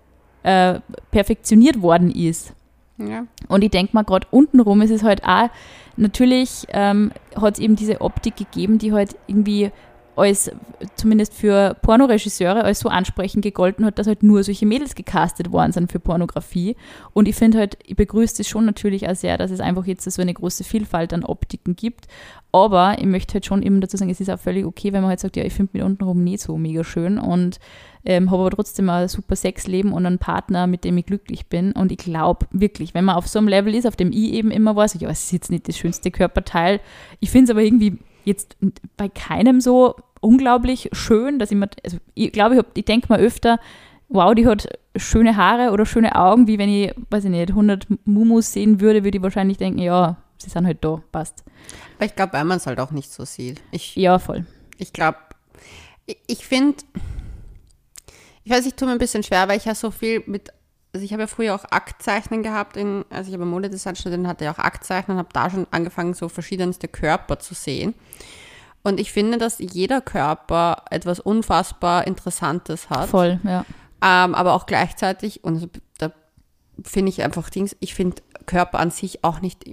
äh, 0.43 0.79
perfektioniert 1.11 1.81
worden 1.81 2.11
ist. 2.11 2.53
Ja. 2.97 3.25
Und 3.47 3.63
ich 3.63 3.71
denke 3.71 3.93
mal, 3.93 4.03
gerade 4.03 4.27
untenrum 4.31 4.81
ist 4.81 4.91
es 4.91 5.03
halt 5.03 5.23
auch, 5.23 5.49
natürlich 5.97 6.65
ähm, 6.69 7.11
hat 7.35 7.55
es 7.55 7.59
eben 7.59 7.75
diese 7.75 8.01
Optik 8.01 8.35
gegeben, 8.35 8.77
die 8.77 8.93
halt 8.93 9.15
irgendwie 9.27 9.71
als, 10.15 10.51
zumindest 10.95 11.33
für 11.33 11.75
Pornoregisseure, 11.81 12.63
als 12.63 12.79
so 12.79 12.89
ansprechend 12.89 13.43
gegolten 13.43 13.85
hat, 13.85 13.97
dass 13.97 14.07
halt 14.07 14.23
nur 14.23 14.43
solche 14.43 14.65
Mädels 14.65 14.95
gecastet 14.95 15.51
worden 15.51 15.71
sind 15.71 15.91
für 15.91 15.99
Pornografie. 15.99 16.75
Und 17.13 17.27
ich 17.27 17.35
finde 17.35 17.59
halt, 17.59 17.77
ich 17.85 17.95
begrüße 17.95 18.41
es 18.41 18.47
schon 18.47 18.65
natürlich 18.65 19.07
auch 19.07 19.15
sehr, 19.15 19.37
dass 19.37 19.51
es 19.51 19.59
einfach 19.59 19.85
jetzt 19.85 20.09
so 20.09 20.21
eine 20.21 20.33
große 20.33 20.63
Vielfalt 20.63 21.13
an 21.13 21.23
Optiken 21.23 21.75
gibt. 21.75 22.07
Aber 22.51 22.97
ich 22.99 23.05
möchte 23.05 23.35
halt 23.35 23.45
schon 23.45 23.63
eben 23.63 23.79
dazu 23.79 23.95
sagen, 23.95 24.11
es 24.11 24.19
ist 24.19 24.29
auch 24.29 24.39
völlig 24.39 24.65
okay, 24.65 24.91
wenn 24.91 25.01
man 25.01 25.09
halt 25.09 25.21
sagt, 25.21 25.37
ja, 25.37 25.43
ich 25.43 25.53
finde 25.53 25.71
mich 25.73 25.83
untenrum 25.83 26.23
nicht 26.23 26.41
so 26.41 26.57
mega 26.57 26.83
schön 26.83 27.17
und 27.17 27.59
ähm, 28.03 28.29
habe 28.31 28.41
aber 28.41 28.51
trotzdem 28.51 28.89
ein 28.89 29.07
super 29.07 29.35
Sexleben 29.35 29.93
und 29.93 30.05
einen 30.05 30.17
Partner, 30.17 30.67
mit 30.67 30.83
dem 30.83 30.97
ich 30.97 31.05
glücklich 31.05 31.47
bin. 31.47 31.71
Und 31.71 31.91
ich 31.91 31.99
glaube 31.99 32.47
wirklich, 32.51 32.93
wenn 32.93 33.05
man 33.05 33.15
auf 33.15 33.27
so 33.27 33.39
einem 33.39 33.47
Level 33.47 33.73
ist, 33.73 33.87
auf 33.87 33.95
dem 33.95 34.11
ich 34.11 34.33
eben 34.33 34.51
immer 34.51 34.75
war, 34.75 34.87
so, 34.87 34.99
ja, 34.99 35.09
es 35.09 35.23
ist 35.23 35.31
jetzt 35.31 35.51
nicht 35.51 35.67
das 35.67 35.77
schönste 35.77 36.11
Körperteil. 36.11 36.81
Ich 37.19 37.29
finde 37.29 37.45
es 37.45 37.49
aber 37.51 37.61
irgendwie 37.61 37.99
jetzt 38.23 38.57
bei 38.97 39.09
keinem 39.09 39.61
so 39.61 39.95
unglaublich 40.19 40.89
schön, 40.93 41.39
dass 41.39 41.51
ich 41.51 41.57
mir, 41.57 41.69
also 41.83 41.97
ich 42.13 42.31
glaube, 42.31 42.55
ich, 42.55 42.63
ich 42.75 42.85
denke 42.85 43.07
mal 43.09 43.19
öfter, 43.19 43.59
wow, 44.09 44.33
die 44.35 44.47
hat 44.47 44.67
schöne 44.95 45.35
Haare 45.37 45.71
oder 45.71 45.85
schöne 45.85 46.15
Augen, 46.15 46.47
wie 46.47 46.57
wenn 46.57 46.69
ich, 46.69 46.93
weiß 47.09 47.25
ich 47.25 47.29
nicht, 47.31 47.49
100 47.49 47.87
Mumus 48.05 48.51
sehen 48.53 48.81
würde, 48.81 49.03
würde 49.03 49.17
ich 49.17 49.23
wahrscheinlich 49.23 49.57
denken, 49.57 49.79
ja, 49.79 50.17
sie 50.37 50.49
sind 50.49 50.65
halt 50.65 50.83
da, 50.83 51.01
passt. 51.11 51.43
Aber 51.97 52.05
ich 52.05 52.15
glaube, 52.15 52.33
weil 52.33 52.43
man 52.43 52.57
es 52.57 52.67
halt 52.67 52.79
auch 52.79 52.91
nicht 52.91 53.11
so 53.11 53.25
sieht. 53.25 53.61
Ich, 53.71 53.95
Ja, 53.95 54.19
voll. 54.19 54.45
ich 54.77 54.91
glaube, 54.93 55.17
ich, 56.05 56.17
ich 56.27 56.45
finde, 56.45 56.77
ich 58.43 58.51
weiß, 58.51 58.65
ich 58.65 58.73
tue 58.73 58.87
mir 58.87 58.93
ein 58.93 58.97
bisschen 58.99 59.23
schwer, 59.23 59.47
weil 59.47 59.57
ich 59.57 59.65
ja 59.65 59.75
so 59.75 59.91
viel 59.91 60.23
mit, 60.25 60.49
also 60.93 61.05
ich 61.05 61.13
habe 61.13 61.23
ja 61.23 61.27
früher 61.27 61.55
auch 61.55 61.65
Aktzeichnen 61.71 62.43
gehabt, 62.43 62.75
in, 62.75 63.05
also 63.09 63.29
ich 63.29 63.33
habe 63.33 63.45
Modedesign 63.45 63.95
studiert 63.95 64.25
hatte 64.27 64.45
ja 64.45 64.53
auch 64.53 64.59
Aktzeichnen 64.59 65.17
und 65.17 65.19
habe 65.19 65.29
da 65.33 65.49
schon 65.49 65.67
angefangen, 65.71 66.13
so 66.13 66.27
verschiedenste 66.27 66.87
Körper 66.87 67.39
zu 67.39 67.53
sehen. 67.53 67.93
Und 68.83 68.99
ich 68.99 69.11
finde, 69.11 69.37
dass 69.37 69.59
jeder 69.59 70.01
Körper 70.01 70.83
etwas 70.89 71.19
unfassbar 71.19 72.07
Interessantes 72.07 72.89
hat. 72.89 73.09
Voll, 73.09 73.39
ja. 73.43 73.65
Ähm, 74.01 74.33
aber 74.33 74.53
auch 74.53 74.65
gleichzeitig, 74.65 75.43
und 75.43 75.69
da 75.99 76.11
finde 76.83 77.09
ich 77.09 77.21
einfach 77.21 77.49
Dings, 77.49 77.75
ich 77.79 77.93
finde 77.93 78.21
Körper 78.47 78.79
an 78.79 78.89
sich 78.89 79.23
auch 79.23 79.39
nicht 79.39 79.63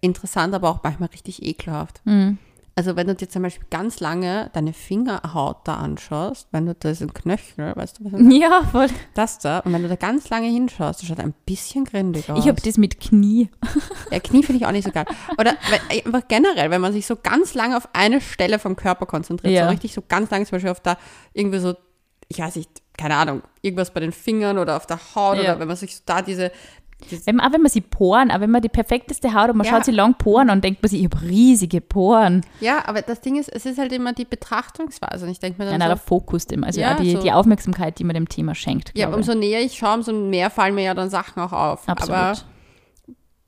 interessant, 0.00 0.54
aber 0.54 0.70
auch 0.70 0.82
manchmal 0.82 1.10
richtig 1.10 1.42
ekelhaft. 1.42 2.00
Mhm. 2.04 2.38
Also 2.78 2.94
wenn 2.94 3.08
du 3.08 3.16
dir 3.16 3.28
zum 3.28 3.42
Beispiel 3.42 3.66
ganz 3.70 3.98
lange 3.98 4.50
deine 4.52 4.72
Fingerhaut 4.72 5.56
da 5.64 5.78
anschaust, 5.78 6.46
wenn 6.52 6.64
du 6.66 6.76
da 6.76 6.94
sind 6.94 7.12
Knöchel, 7.12 7.74
weißt 7.74 7.98
du, 7.98 8.04
was 8.04 8.12
ich 8.12 8.18
meine? 8.20 8.34
Ja, 8.38 8.62
voll. 8.70 8.86
das 9.14 9.40
da, 9.40 9.58
und 9.58 9.72
wenn 9.72 9.82
du 9.82 9.88
da 9.88 9.96
ganz 9.96 10.30
lange 10.30 10.46
hinschaust, 10.46 11.00
das 11.02 11.08
schaut 11.08 11.18
ein 11.18 11.34
bisschen 11.44 11.84
grindig 11.86 12.30
aus. 12.30 12.38
Ich 12.38 12.48
habe 12.48 12.62
das 12.62 12.76
mit 12.78 13.00
Knie. 13.00 13.48
ja, 14.12 14.20
Knie 14.20 14.44
finde 14.44 14.60
ich 14.60 14.66
auch 14.66 14.70
nicht 14.70 14.84
so 14.84 14.92
geil. 14.92 15.06
Oder 15.38 15.54
weil- 15.70 16.02
einfach 16.04 16.28
generell, 16.28 16.70
wenn 16.70 16.80
man 16.80 16.92
sich 16.92 17.04
so 17.04 17.16
ganz 17.20 17.54
lange 17.54 17.76
auf 17.76 17.88
eine 17.94 18.20
Stelle 18.20 18.60
vom 18.60 18.76
Körper 18.76 19.06
konzentriert, 19.06 19.54
Ja. 19.54 19.64
so 19.64 19.70
richtig 19.70 19.92
so 19.92 20.04
ganz 20.06 20.30
lange 20.30 20.44
zum 20.44 20.52
Beispiel 20.52 20.70
auf 20.70 20.78
da 20.78 20.98
irgendwie 21.32 21.58
so, 21.58 21.74
ich 22.28 22.38
weiß 22.38 22.54
nicht, 22.54 22.70
keine 22.96 23.16
Ahnung, 23.16 23.42
irgendwas 23.60 23.92
bei 23.92 23.98
den 23.98 24.12
Fingern 24.12 24.56
oder 24.56 24.76
auf 24.76 24.86
der 24.86 25.00
Haut 25.16 25.38
Ja. 25.38 25.42
oder 25.42 25.58
wenn 25.58 25.66
man 25.66 25.76
sich 25.76 25.96
so 25.96 26.02
da 26.06 26.22
diese 26.22 26.52
Wenn 27.24 27.36
man, 27.36 27.46
auch 27.46 27.52
wenn 27.52 27.62
man 27.62 27.70
sie 27.70 27.80
Poren, 27.80 28.30
auch 28.30 28.40
wenn 28.40 28.50
man 28.50 28.60
die 28.60 28.68
perfekteste 28.68 29.32
Haut 29.32 29.50
und 29.50 29.56
man 29.56 29.66
Ja. 29.66 29.72
schaut 29.74 29.84
sie 29.84 29.92
lang 29.92 30.14
Poren 30.18 30.50
an, 30.50 30.60
denkt 30.60 30.82
man 30.82 30.90
sich, 30.90 31.00
ich 31.00 31.04
habe 31.12 31.22
riesige 31.22 31.80
Poren. 31.80 32.44
ja, 32.60 32.86
aber 32.86 33.02
das 33.02 33.20
Ding 33.20 33.36
ist, 33.38 33.48
es 33.48 33.66
ist 33.66 33.78
halt 33.78 33.92
immer 33.92 34.12
die 34.12 34.24
Betrachtungsweise 34.24 35.24
und 35.24 35.30
ich 35.30 35.38
denke 35.38 35.58
mir 35.62 35.70
Ja, 35.70 35.78
dann 35.78 35.88
der 35.88 35.96
so, 35.96 36.02
Fokus, 36.04 36.46
dem, 36.46 36.64
also 36.64 36.80
Ja, 36.80 36.94
die, 36.94 37.12
so. 37.12 37.20
die 37.22 37.30
Aufmerksamkeit, 37.32 37.98
die 37.98 38.04
man 38.04 38.14
dem 38.14 38.28
Thema 38.28 38.54
schenkt. 38.54 38.90
ja, 38.96 39.08
umso 39.14 39.34
näher 39.34 39.62
ich 39.62 39.78
schaue, 39.78 39.94
umso 39.94 40.12
mehr 40.12 40.50
fallen 40.50 40.74
mir 40.74 40.82
ja 40.84 40.94
dann 40.94 41.08
Sachen 41.08 41.40
auch 41.40 41.52
auf. 41.52 41.88
Absolut. 41.88 42.14
Aber 42.16 42.38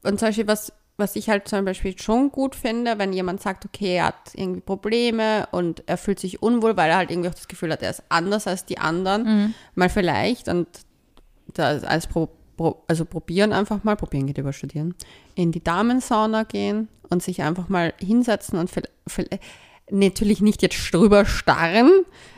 Und 0.05 0.19
zum 0.21 0.29
Beispiel, 0.29 0.47
was, 0.47 0.73
was 0.97 1.17
ich 1.17 1.29
halt 1.29 1.49
zum 1.49 1.65
Beispiel 1.65 1.99
schon 2.01 2.31
gut 2.31 2.55
finde, 2.55 2.99
wenn 2.99 3.13
jemand 3.13 3.43
sagt, 3.43 3.65
okay, 3.67 3.97
er 3.97 4.07
hat 4.07 4.31
irgendwie 4.35 4.61
Probleme 4.61 5.49
und 5.51 5.83
er 5.87 5.97
fühlt 5.97 6.21
sich 6.21 6.41
unwohl, 6.43 6.77
weil 6.77 6.89
er 6.91 6.97
halt 6.99 7.11
irgendwie 7.11 7.29
auch 7.29 7.35
das 7.35 7.49
Gefühl 7.49 7.73
hat, 7.73 7.83
er 7.83 7.91
ist 7.91 8.05
anders 8.11 8.47
als 8.47 8.65
die 8.65 8.79
anderen, 8.79 9.23
Mhm. 9.25 9.55
mal 9.75 9.89
vielleicht 9.89 10.49
und 10.49 10.69
da 11.55 11.71
als 11.81 12.07
pro, 12.07 12.29
pro, 12.61 12.83
also 12.89 13.07
probieren 13.07 13.55
einfach 13.55 13.85
mal, 13.85 13.97
probieren 13.97 14.27
geht 14.27 14.37
über 14.37 14.53
studieren, 14.53 14.95
in 15.35 15.51
die 15.51 15.65
Damensauna 15.65 16.43
gehen 16.43 16.89
und 17.09 17.23
sich 17.23 17.41
einfach 17.41 17.71
mal 17.71 17.95
hinsetzen 17.99 18.59
und 18.59 18.71
vil- 18.71 19.41
natürlich 19.91 20.41
nicht 20.41 20.63
jetzt 20.63 20.93
drüber 20.95 21.25
starren, 21.25 21.91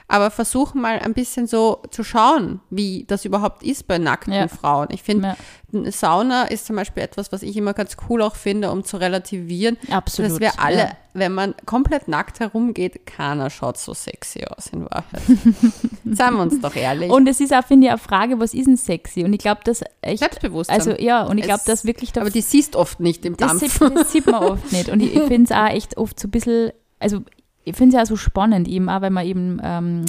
aber 0.08 0.30
versuchen 0.30 0.82
mal 0.82 0.98
ein 0.98 1.14
bisschen 1.14 1.46
so 1.46 1.80
zu 1.90 2.04
schauen, 2.04 2.60
wie 2.68 3.04
das 3.08 3.24
überhaupt 3.24 3.62
ist 3.62 3.86
bei 3.86 3.96
nackten 3.96 4.34
Ja. 4.34 4.46
Frauen. 4.48 4.88
Ich 4.90 5.02
finde, 5.02 5.28
Ja, 5.28 5.36
eine 5.72 5.90
Sauna 5.90 6.44
ist 6.44 6.66
zum 6.66 6.76
Beispiel 6.76 7.02
etwas, 7.02 7.32
was 7.32 7.42
ich 7.42 7.56
immer 7.56 7.72
ganz 7.72 7.96
cool 8.10 8.20
auch 8.20 8.34
finde, 8.36 8.70
um 8.70 8.84
zu 8.84 8.98
relativieren, 8.98 9.78
absolut. 9.90 10.32
dass 10.32 10.40
wir 10.40 10.60
alle, 10.60 10.78
Ja. 10.78 10.96
wenn 11.14 11.32
man 11.32 11.54
komplett 11.64 12.08
nackt 12.08 12.40
herumgeht, 12.40 13.06
keiner 13.06 13.48
schaut 13.48 13.78
so 13.78 13.94
sexy 13.94 14.44
aus 14.44 14.66
in 14.66 14.84
Wahrheit. 14.84 15.22
Seien 16.04 16.34
wir 16.34 16.42
uns 16.42 16.60
doch 16.60 16.76
ehrlich. 16.76 17.10
Und 17.10 17.26
es 17.26 17.40
ist 17.40 17.54
auch, 17.54 17.64
finde 17.64 17.86
ich, 17.86 17.90
eine 17.92 17.98
Frage, 17.98 18.38
was 18.38 18.52
ist 18.52 18.66
denn 18.66 18.76
sexy? 18.76 19.24
Und 19.24 19.32
ich 19.32 19.38
glaube, 19.38 19.62
dass 19.64 19.82
echt, 20.02 20.18
Selbstbewusstsein. 20.18 20.78
also 20.78 20.90
ja, 21.02 21.22
und 21.24 21.38
ich 21.38 21.44
glaube, 21.44 21.62
dass 21.64 21.86
wirklich 21.86 22.14
aber 22.20 22.28
die 22.28 22.42
siehst 22.42 22.76
oft 22.76 23.00
nicht 23.00 23.24
im 23.24 23.36
Das 23.38 23.58
Dampf. 23.58 23.78
sieht, 23.78 23.96
das 23.96 24.12
sieht 24.12 24.26
man 24.26 24.42
oft 24.42 24.70
nicht. 24.72 24.90
Und 24.90 25.00
ich, 25.00 25.14
ich 25.14 25.22
finde 25.22 25.44
es 25.44 25.52
auch 25.52 25.68
echt 25.70 25.96
oft 25.96 26.20
so 26.20 26.28
ein 26.28 26.32
bisschen, 26.32 26.72
also 26.98 27.20
ich 27.64 27.76
finde 27.76 27.96
es 27.96 28.00
ja 28.00 28.06
so 28.06 28.16
spannend, 28.16 28.68
eben 28.68 28.88
auch, 28.88 29.00
weil 29.00 29.10
wir 29.10 29.24
eben 29.24 29.60
ähm, 29.62 30.04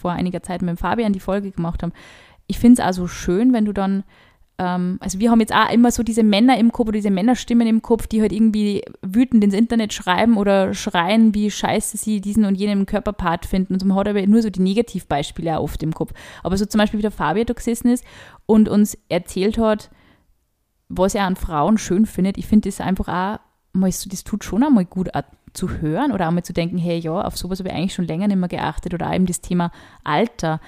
vor 0.00 0.12
einiger 0.12 0.42
Zeit 0.42 0.62
mit 0.62 0.70
dem 0.70 0.76
Fabian 0.76 1.12
die 1.12 1.20
Folge 1.20 1.50
gemacht 1.50 1.82
haben. 1.82 1.92
Ich 2.46 2.58
finde 2.58 2.80
es 2.80 2.88
auch 2.88 2.92
so 2.92 3.06
schön, 3.06 3.52
wenn 3.52 3.64
du 3.64 3.72
dann, 3.72 4.04
ähm, 4.58 4.98
also 5.00 5.20
wir 5.20 5.30
haben 5.30 5.40
jetzt 5.40 5.54
auch 5.54 5.70
immer 5.70 5.90
so 5.90 6.02
diese 6.02 6.22
Männer 6.22 6.58
im 6.58 6.72
Kopf 6.72 6.88
oder 6.88 6.98
diese 6.98 7.10
Männerstimmen 7.10 7.66
im 7.66 7.82
Kopf, 7.82 8.06
die 8.06 8.20
halt 8.20 8.32
irgendwie 8.32 8.82
wütend 9.02 9.44
ins 9.44 9.54
Internet 9.54 9.92
schreiben 9.92 10.36
oder 10.36 10.74
schreien, 10.74 11.34
wie 11.34 11.50
scheiße 11.50 11.96
sie 11.96 12.20
diesen 12.20 12.44
und 12.44 12.56
jenen 12.56 12.86
Körperpart 12.86 13.46
finden. 13.46 13.74
Und 13.74 13.80
so, 13.80 13.86
man 13.86 13.96
hat 13.96 14.08
aber 14.08 14.26
nur 14.26 14.42
so 14.42 14.50
die 14.50 14.62
Negativbeispiele 14.62 15.58
auch 15.58 15.64
oft 15.64 15.82
im 15.82 15.92
Kopf. 15.92 16.12
Aber 16.42 16.56
so 16.56 16.66
zum 16.66 16.78
Beispiel, 16.78 16.98
wie 16.98 17.02
der 17.02 17.10
Fabian 17.10 17.46
da 17.46 17.54
gesessen 17.54 17.88
ist 17.88 18.04
und 18.46 18.68
uns 18.68 18.98
erzählt 19.08 19.58
hat, 19.58 19.90
was 20.88 21.14
er 21.14 21.24
an 21.24 21.36
Frauen 21.36 21.78
schön 21.78 22.06
findet, 22.06 22.38
ich 22.38 22.46
finde 22.46 22.68
das 22.68 22.80
einfach 22.80 23.08
auch 23.08 23.38
das 23.84 24.24
tut 24.24 24.44
schon 24.44 24.64
einmal 24.64 24.84
gut 24.84 25.14
zu 25.52 25.80
hören 25.80 26.12
oder 26.12 26.28
auch 26.28 26.32
mal 26.32 26.42
zu 26.42 26.52
denken, 26.52 26.78
hey, 26.78 26.98
ja, 26.98 27.12
auf 27.22 27.36
sowas 27.36 27.58
habe 27.58 27.68
ich 27.70 27.74
eigentlich 27.74 27.94
schon 27.94 28.06
länger 28.06 28.28
nicht 28.28 28.36
mehr 28.38 28.48
geachtet 28.48 28.94
oder 28.94 29.12
eben 29.12 29.26
das 29.26 29.40
Thema 29.40 29.70
Alter, 30.04 30.60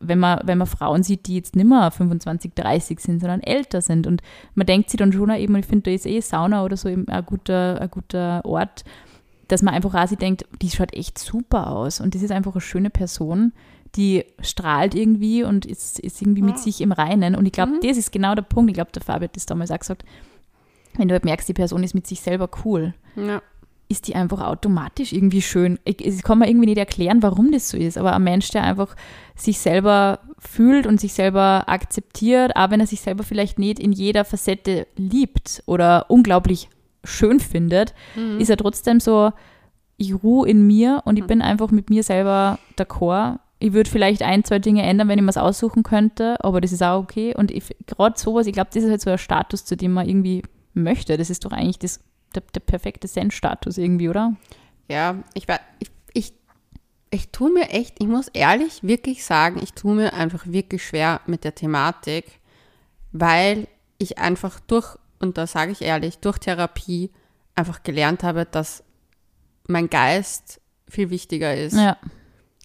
wenn 0.00 0.18
man, 0.18 0.40
wenn 0.44 0.58
man 0.58 0.66
Frauen 0.66 1.02
sieht, 1.02 1.26
die 1.26 1.36
jetzt 1.36 1.56
nicht 1.56 1.68
mehr 1.68 1.90
25, 1.90 2.52
30 2.54 3.00
sind, 3.00 3.20
sondern 3.20 3.40
älter 3.40 3.80
sind 3.80 4.06
und 4.06 4.22
man 4.54 4.66
denkt 4.66 4.90
sich 4.90 4.98
dann 4.98 5.12
schon 5.12 5.30
eben, 5.30 5.54
ich 5.56 5.66
finde, 5.66 5.82
da 5.84 5.90
ist 5.90 6.06
eh 6.06 6.20
Sauna 6.20 6.64
oder 6.64 6.76
so 6.76 6.88
eben 6.88 7.08
ein 7.08 7.24
guter, 7.26 7.80
ein 7.80 7.90
guter 7.90 8.44
Ort, 8.44 8.84
dass 9.48 9.62
man 9.62 9.74
einfach 9.74 9.94
auch 9.94 10.06
sich 10.08 10.18
denkt, 10.18 10.44
die 10.62 10.70
schaut 10.70 10.94
echt 10.94 11.18
super 11.18 11.68
aus 11.70 12.00
und 12.00 12.14
das 12.14 12.22
ist 12.22 12.30
einfach 12.32 12.52
eine 12.52 12.60
schöne 12.60 12.90
Person, 12.90 13.52
die 13.96 14.24
strahlt 14.40 14.94
irgendwie 14.94 15.44
und 15.44 15.66
ist, 15.66 15.98
ist 15.98 16.22
irgendwie 16.22 16.40
mit 16.40 16.56
Ja. 16.56 16.62
sich 16.62 16.80
im 16.80 16.92
Reinen. 16.92 17.34
Und 17.34 17.44
ich 17.44 17.52
glaube, 17.52 17.72
Mhm. 17.72 17.80
das 17.82 17.98
ist 17.98 18.10
genau 18.10 18.34
der 18.34 18.40
Punkt. 18.40 18.70
Ich 18.70 18.74
glaube, 18.74 18.90
der 18.92 19.02
Fabi 19.02 19.26
hat 19.26 19.36
das 19.36 19.44
damals 19.44 19.70
auch 19.70 19.78
gesagt. 19.78 20.02
Wenn 20.96 21.08
du 21.08 21.12
halt 21.12 21.26
merkst, 21.26 21.46
die 21.46 21.52
Person 21.52 21.84
ist 21.84 21.94
mit 21.94 22.06
sich 22.06 22.22
selber 22.22 22.48
cool, 22.64 22.94
Ja. 23.16 23.42
Ist 23.92 24.08
die 24.08 24.14
einfach 24.16 24.40
automatisch 24.40 25.12
irgendwie 25.12 25.42
schön. 25.42 25.78
Ich, 25.84 26.04
ich 26.04 26.22
kann 26.22 26.38
mir 26.40 26.48
irgendwie 26.48 26.66
nicht 26.66 26.78
erklären, 26.78 27.22
warum 27.22 27.52
das 27.52 27.68
so 27.70 27.76
ist, 27.76 27.96
aber 27.96 28.12
ein 28.14 28.24
Mensch, 28.24 28.50
der 28.50 28.64
einfach 28.64 28.96
sich 29.36 29.58
selber 29.60 30.18
fühlt 30.38 30.86
und 30.86 31.00
sich 31.00 31.12
selber 31.12 31.64
akzeptiert, 31.68 32.56
auch 32.56 32.70
wenn 32.70 32.80
er 32.80 32.86
sich 32.86 33.00
selber 33.00 33.22
vielleicht 33.22 33.58
nicht 33.58 33.78
in 33.78 33.92
jeder 33.92 34.24
Facette 34.24 34.86
liebt 34.96 35.62
oder 35.66 36.06
unglaublich 36.10 36.68
schön 37.04 37.38
findet, 37.40 37.94
Mhm. 38.16 38.38
ist 38.40 38.50
er 38.50 38.56
trotzdem 38.56 38.98
so, 39.00 39.32
ich 39.96 40.14
ruhe 40.22 40.48
in 40.48 40.66
mir 40.66 41.02
und 41.04 41.16
ich 41.16 41.22
Mhm. 41.24 41.28
bin 41.28 41.42
einfach 41.42 41.70
mit 41.70 41.90
mir 41.90 42.02
selber 42.02 42.58
d'accord. 42.76 43.38
Ich 43.60 43.72
würde 43.72 43.88
vielleicht 43.88 44.22
ein, 44.22 44.42
zwei 44.42 44.58
Dinge 44.58 44.82
ändern, 44.82 45.06
wenn 45.08 45.18
ich 45.18 45.24
mir 45.24 45.30
es 45.30 45.36
aussuchen 45.36 45.84
könnte, 45.84 46.36
aber 46.44 46.60
das 46.60 46.72
ist 46.72 46.82
auch 46.82 47.00
okay. 47.00 47.34
Und 47.36 47.52
gerade 47.86 48.18
sowas, 48.18 48.46
ich 48.48 48.52
glaube, 48.52 48.70
das 48.74 48.82
ist 48.82 48.90
halt 48.90 49.00
so 49.00 49.10
ein 49.10 49.18
Status, 49.18 49.64
zu 49.64 49.76
dem 49.76 49.92
man 49.92 50.08
irgendwie 50.08 50.42
möchte. 50.74 51.16
Das 51.16 51.30
ist 51.30 51.44
doch 51.44 51.52
eigentlich 51.52 51.78
das, 51.78 52.00
der, 52.32 52.42
der 52.54 52.60
perfekte 52.60 53.08
Zen-Status 53.08 53.78
irgendwie, 53.78 54.08
oder? 54.08 54.34
Ja, 54.88 55.16
ich, 55.34 55.46
war- 55.48 55.60
ich, 55.78 55.90
ich, 56.12 56.32
ich 57.10 57.30
tue 57.30 57.50
mir 57.52 57.70
echt, 57.70 57.96
ich 58.00 58.06
muss 58.08 58.28
ehrlich 58.28 58.82
wirklich 58.82 59.24
sagen, 59.24 59.60
ich 59.62 59.72
tue 59.74 59.94
mir 59.94 60.12
einfach 60.14 60.46
wirklich 60.46 60.84
schwer 60.84 61.20
mit 61.26 61.44
der 61.44 61.54
Thematik, 61.54 62.40
weil 63.12 63.68
ich 63.98 64.18
einfach 64.18 64.60
durch, 64.60 64.96
und 65.20 65.38
da 65.38 65.46
sage 65.46 65.72
ich 65.72 65.82
ehrlich, 65.82 66.18
durch 66.18 66.38
Therapie 66.38 67.10
einfach 67.54 67.82
gelernt 67.82 68.22
habe, 68.22 68.46
dass 68.46 68.82
mein 69.68 69.88
Geist 69.90 70.60
viel 70.88 71.10
wichtiger 71.10 71.54
ist. 71.54 71.74
Ja, 71.76 71.96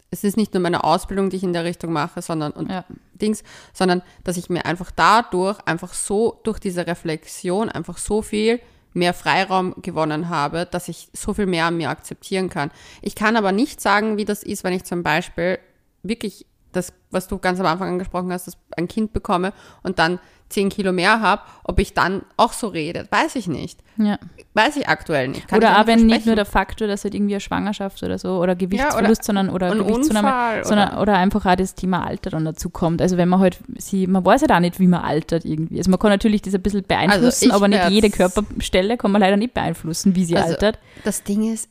Es 0.09 0.23
ist 0.23 0.37
nicht 0.37 0.53
nur 0.53 0.63
meine 0.63 0.83
Ausbildung, 0.83 1.29
die 1.29 1.35
ich 1.37 1.43
in 1.43 1.53
der 1.53 1.63
Richtung 1.65 1.91
mache, 1.93 2.21
sondern 2.21 2.51
und 2.53 2.71
ja. 2.71 2.85
Dings, 3.13 3.43
sondern 3.73 4.01
dass 4.23 4.37
ich 4.37 4.49
mir 4.49 4.65
einfach 4.65 4.91
dadurch 4.91 5.59
einfach 5.65 5.93
so 5.93 6.39
durch 6.43 6.59
diese 6.59 6.87
Reflexion 6.87 7.69
einfach 7.69 7.97
so 7.97 8.21
viel 8.21 8.59
mehr 8.97 9.13
Freiraum 9.13 9.75
gewonnen 9.81 10.29
habe, 10.29 10.67
dass 10.69 10.87
ich 10.87 11.09
so 11.13 11.33
viel 11.33 11.45
mehr 11.45 11.65
an 11.65 11.77
mir 11.77 11.89
akzeptieren 11.89 12.49
kann. 12.49 12.71
Ich 13.01 13.15
kann 13.15 13.35
aber 13.35 13.51
nicht 13.51 13.79
sagen, 13.79 14.17
wie 14.17 14.25
das 14.25 14.43
ist, 14.43 14.63
wenn 14.63 14.73
ich 14.73 14.83
zum 14.83 15.03
Beispiel 15.03 15.59
wirklich 16.03 16.45
das, 16.71 16.93
was 17.11 17.27
du 17.27 17.37
ganz 17.37 17.59
am 17.59 17.65
Anfang 17.65 17.89
angesprochen 17.89 18.31
hast, 18.31 18.47
das 18.47 18.57
ein 18.75 18.87
Kind 18.87 19.13
bekomme 19.13 19.53
und 19.83 19.99
dann 19.99 20.19
zehn 20.49 20.69
Kilo 20.69 20.93
mehr 20.93 21.19
habe, 21.21 21.41
ob 21.63 21.79
ich 21.79 21.93
dann 21.93 22.21
auch 22.37 22.53
so 22.53 22.67
rede, 22.67 23.07
weiß 23.11 23.35
ich 23.35 23.47
nicht. 23.47 23.79
ja. 23.97 24.17
Weiß 24.53 24.75
ich 24.77 24.87
aktuell 24.87 25.27
nicht. 25.27 25.47
Kann 25.47 25.59
oder 25.59 25.69
wenn 25.85 25.99
nicht 25.99 26.07
versprechen. 26.07 26.25
nur 26.29 26.35
der 26.35 26.45
Faktor, 26.45 26.87
dass 26.87 27.03
halt 27.03 27.13
irgendwie 27.13 27.35
eine 27.35 27.41
Schwangerschaft 27.41 28.01
oder 28.01 28.17
so 28.17 28.39
oder 28.39 28.55
Gewichtsverlust, 28.55 29.21
oder 29.21 29.23
sondern 29.23 29.49
oder 29.49 29.69
Gewichtszunahme, 29.75 30.27
Unfall 30.29 30.65
sondern 30.65 30.89
oder- 30.93 31.01
oder 31.01 31.17
einfach 31.17 31.45
auch 31.45 31.55
das 31.55 31.75
Thema 31.75 32.07
Alter 32.07 32.31
dann 32.31 32.43
dazu 32.45 32.71
kommt. 32.71 32.99
Also 33.01 33.17
wenn 33.17 33.29
man 33.29 33.39
halt 33.39 33.59
sie, 33.77 34.07
man 34.07 34.25
weiß 34.25 34.41
ja 34.41 34.47
halt 34.47 34.57
auch 34.57 34.61
nicht, 34.61 34.79
wie 34.79 34.87
man 34.87 35.01
altert 35.03 35.45
irgendwie. 35.45 35.77
Also 35.77 35.91
man 35.91 35.99
kann 35.99 36.09
natürlich 36.09 36.41
das 36.41 36.55
ein 36.55 36.61
bisschen 36.63 36.83
beeinflussen, 36.83 37.51
Also 37.51 37.55
aber 37.55 37.67
nicht 37.67 37.87
jede 37.89 38.09
Körperstelle 38.09 38.97
kann 38.97 39.11
man 39.11 39.21
leider 39.21 39.37
nicht 39.37 39.53
beeinflussen, 39.53 40.15
wie 40.15 40.25
sie 40.25 40.35
Also, 40.37 40.49
altert. 40.53 40.79
Das 41.03 41.21
Ding 41.23 41.53
ist, 41.53 41.69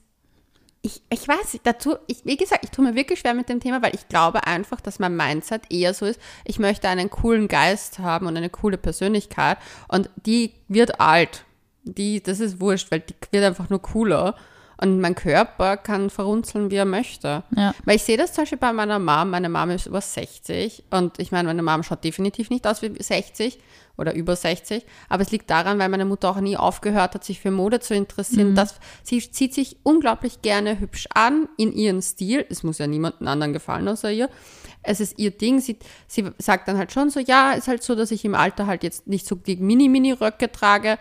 ich, 0.86 1.02
ich 1.10 1.26
weiß, 1.26 1.58
dazu, 1.64 1.96
ich, 2.06 2.24
wie 2.24 2.36
gesagt, 2.36 2.64
ich 2.64 2.70
tue 2.70 2.84
mir 2.84 2.94
wirklich 2.94 3.18
schwer 3.18 3.34
mit 3.34 3.48
dem 3.48 3.58
Thema, 3.58 3.82
weil 3.82 3.94
ich 3.96 4.08
glaube 4.08 4.46
einfach, 4.46 4.80
dass 4.80 5.00
mein 5.00 5.16
Mindset 5.16 5.62
eher 5.68 5.92
so 5.92 6.06
ist, 6.06 6.20
ich 6.44 6.60
möchte 6.60 6.88
einen 6.88 7.10
coolen 7.10 7.48
Geist 7.48 7.98
haben 7.98 8.26
und 8.26 8.36
eine 8.36 8.50
coole 8.50 8.78
Persönlichkeit 8.78 9.58
und 9.88 10.08
die 10.14 10.52
wird 10.68 11.00
alt. 11.00 11.44
Die, 11.82 12.22
das 12.22 12.38
ist 12.38 12.60
wurscht, 12.60 12.92
weil 12.92 13.00
die 13.00 13.14
wird 13.32 13.44
einfach 13.44 13.68
nur 13.68 13.82
cooler. 13.82 14.36
Und 14.78 15.00
mein 15.00 15.14
Körper 15.14 15.76
kann 15.76 16.10
verrunzeln, 16.10 16.70
wie 16.70 16.76
er 16.76 16.84
möchte. 16.84 17.44
Ja. 17.56 17.74
Weil 17.84 17.96
ich 17.96 18.02
sehe 18.02 18.18
das 18.18 18.34
zum 18.34 18.42
Beispiel 18.42 18.58
bei 18.58 18.72
meiner 18.72 18.98
Mom. 18.98 19.30
Meine 19.30 19.48
Mom 19.48 19.70
ist 19.70 19.86
über 19.86 20.00
60 20.00 20.84
und 20.90 21.18
ich 21.18 21.32
meine, 21.32 21.48
meine 21.48 21.62
Mom 21.62 21.82
schaut 21.82 22.04
definitiv 22.04 22.50
nicht 22.50 22.66
aus 22.66 22.82
wie 22.82 22.92
60 23.02 23.58
oder 23.96 24.14
über 24.14 24.36
60. 24.36 24.84
Aber 25.08 25.22
es 25.22 25.30
liegt 25.30 25.48
daran, 25.48 25.78
weil 25.78 25.88
meine 25.88 26.04
Mutter 26.04 26.30
auch 26.30 26.40
nie 26.40 26.56
aufgehört 26.56 27.14
hat, 27.14 27.24
sich 27.24 27.40
für 27.40 27.50
Mode 27.50 27.80
zu 27.80 27.94
interessieren. 27.94 28.54
Dass 28.54 28.74
sie 29.02 29.18
zieht 29.30 29.54
sich 29.54 29.78
unglaublich 29.82 30.42
gerne 30.42 30.78
hübsch 30.78 31.06
an 31.14 31.48
in 31.56 31.72
ihren 31.72 32.02
Stil. 32.02 32.44
Es 32.50 32.62
muss 32.62 32.78
ja 32.78 32.86
niemandem 32.86 33.28
anderen 33.28 33.52
gefallen 33.54 33.88
außer 33.88 34.10
ihr. 34.10 34.28
Es 34.82 35.00
ist 35.00 35.18
ihr 35.18 35.30
Ding. 35.30 35.60
Sie, 35.60 35.78
sie 36.06 36.30
sagt 36.38 36.68
dann 36.68 36.78
halt 36.78 36.92
schon 36.92 37.10
so, 37.10 37.18
ja, 37.18 37.52
ist 37.52 37.68
halt 37.68 37.82
so, 37.82 37.94
dass 37.94 38.10
ich 38.10 38.24
im 38.24 38.34
Alter 38.34 38.66
halt 38.66 38.82
jetzt 38.82 39.06
nicht 39.06 39.26
so 39.26 39.34
die 39.34 39.56
Mini-Mini-Röcke 39.56 40.52
trage. 40.52 40.98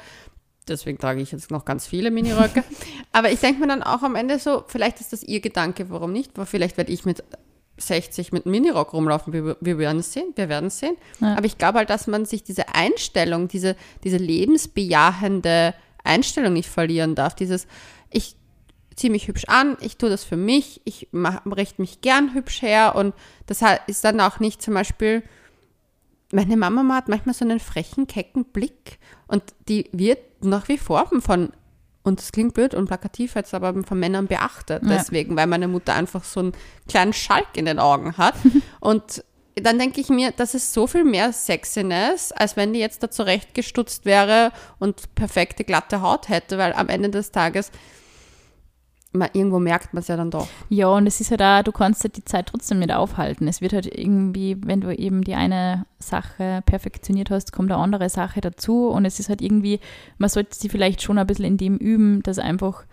Deswegen 0.68 0.98
trage 0.98 1.22
ich 1.22 1.32
jetzt 1.32 1.52
noch 1.52 1.66
ganz 1.66 1.86
viele 1.86 2.12
Miniröcke. 2.12 2.64
Aber 3.12 3.32
ich 3.32 3.40
denke 3.40 3.62
mir 3.62 3.68
dann 3.68 3.84
auch 3.84 4.02
am 4.02 4.16
Ende 4.16 4.40
so, 4.40 4.64
vielleicht 4.68 5.00
ist 5.00 5.14
das 5.14 5.24
ihr 5.24 5.40
Gedanke, 5.40 5.90
warum 5.90 6.12
nicht? 6.12 6.38
Weil 6.38 6.46
vielleicht 6.46 6.78
werde 6.78 6.92
ich 6.92 7.06
mit 7.06 7.24
60 7.78 8.32
mit 8.32 8.46
einem 8.46 8.52
Minirock 8.52 8.94
rumlaufen. 8.94 9.34
Wir, 9.34 9.58
wir 9.60 9.78
werden 9.78 10.00
es 10.00 10.14
sehen, 10.14 10.32
wir 10.36 10.50
werden 10.50 10.68
es 10.68 10.80
sehen. 10.80 10.96
Ja. 11.20 11.36
Aber 11.36 11.46
ich 11.46 11.58
glaube 11.58 11.80
halt, 11.80 11.90
dass 11.90 12.08
man 12.08 12.26
sich 12.26 12.44
diese 12.44 12.74
Einstellung, 12.74 13.48
diese, 13.48 13.76
diese 14.04 14.18
lebensbejahende 14.18 15.74
Einstellung 16.04 16.54
nicht 16.54 16.70
verlieren 16.70 17.16
darf. 17.16 17.36
Dieses, 17.36 17.68
ich 18.10 18.36
ziehe 18.96 19.12
mich 19.12 19.28
hübsch 19.28 19.46
an, 19.48 19.78
ich 19.82 19.98
tue 19.98 20.10
das 20.10 20.24
für 20.24 20.38
mich, 20.38 20.82
ich 20.86 21.10
mach, 21.12 21.46
richte 21.46 21.82
mich 21.82 22.02
gern 22.02 22.34
hübsch 22.34 22.62
her 22.62 22.96
und 22.96 23.14
das 23.46 23.62
ist 23.88 24.06
dann 24.06 24.22
auch 24.22 24.40
nicht 24.40 24.62
zum 24.62 24.74
Beispiel, 24.74 25.22
meine 26.32 26.56
Mama 26.56 26.96
hat 26.96 27.10
manchmal 27.10 27.36
so 27.36 27.44
einen 27.44 27.60
frechen, 27.60 28.08
kecken 28.08 28.46
Blick 28.46 29.00
und 29.28 29.44
die 29.68 29.90
wird 29.92 30.20
nach 30.50 30.68
wie 30.68 30.78
vor 30.78 31.10
von, 31.20 31.50
und 32.04 32.20
das 32.20 32.32
klingt 32.32 32.54
blöd 32.54 32.74
und 32.74 32.88
plakativ 32.88 33.36
jetzt, 33.36 33.54
aber 33.54 33.74
von 33.84 34.00
Männern 34.00 34.28
beachtet. 34.28 34.84
Ja. 34.84 34.90
Deswegen, 34.90 35.36
weil 35.36 35.48
meine 35.48 35.68
Mutter 35.68 35.94
einfach 35.94 36.24
so 36.24 36.40
einen 36.40 36.54
kleinen 36.88 37.14
Schalk 37.14 37.48
in 37.56 37.66
den 37.66 37.80
Augen 37.80 38.18
hat. 38.18 38.36
und 38.80 39.24
dann 39.56 39.80
denke 39.80 40.02
ich 40.02 40.10
mir, 40.10 40.32
das 40.32 40.54
ist 40.54 40.74
so 40.74 40.86
viel 40.86 41.06
mehr 41.06 41.32
Sexiness, 41.32 42.32
als 42.32 42.58
wenn 42.58 42.74
die 42.74 42.80
jetzt 42.80 43.02
da 43.04 43.10
zurechtgestutzt 43.10 44.06
wäre 44.06 44.52
und 44.80 45.16
perfekte 45.16 45.64
glatte 45.64 46.02
Haut 46.02 46.28
hätte, 46.28 46.58
weil 46.58 46.74
am 46.74 46.90
Ende 46.90 47.10
des 47.10 47.32
Tages, 47.32 47.72
man, 49.16 49.30
irgendwo 49.34 49.60
merkt 49.60 49.94
man 49.94 50.02
es 50.02 50.08
ja 50.08 50.18
dann 50.18 50.32
doch. 50.32 50.48
Ja, 50.70 50.88
und 50.88 51.08
es 51.08 51.22
ist 51.22 51.32
halt 51.32 51.42
auch, 51.42 51.64
du 51.64 51.72
kannst 51.72 52.04
halt 52.04 52.18
die 52.18 52.26
Zeit 52.26 52.48
trotzdem 52.48 52.80
nicht 52.80 52.94
aufhalten. 52.94 53.48
Es 53.48 53.62
wird 53.62 53.74
halt 53.74 53.86
irgendwie, 53.86 54.58
wenn 54.66 54.82
du 54.82 54.96
eben 54.96 55.24
die 55.24 55.36
eine 55.36 55.86
Sache 56.00 56.62
perfektioniert 56.66 57.30
hast, 57.30 57.52
kommt 57.52 57.72
eine 57.72 57.82
andere 57.82 58.10
Sache 58.10 58.42
dazu 58.42 58.88
und 58.88 59.06
es 59.06 59.20
ist 59.20 59.30
halt 59.30 59.42
irgendwie, 59.42 59.80
man 60.18 60.30
sollte 60.30 60.56
sie 60.56 60.70
vielleicht 60.70 61.02
schon 61.02 61.18
ein 61.18 61.28
bisschen 61.28 61.46
in 61.46 61.58
dem 61.58 61.78
üben, 61.78 62.22
dass 62.24 62.40
einfach 62.40 62.86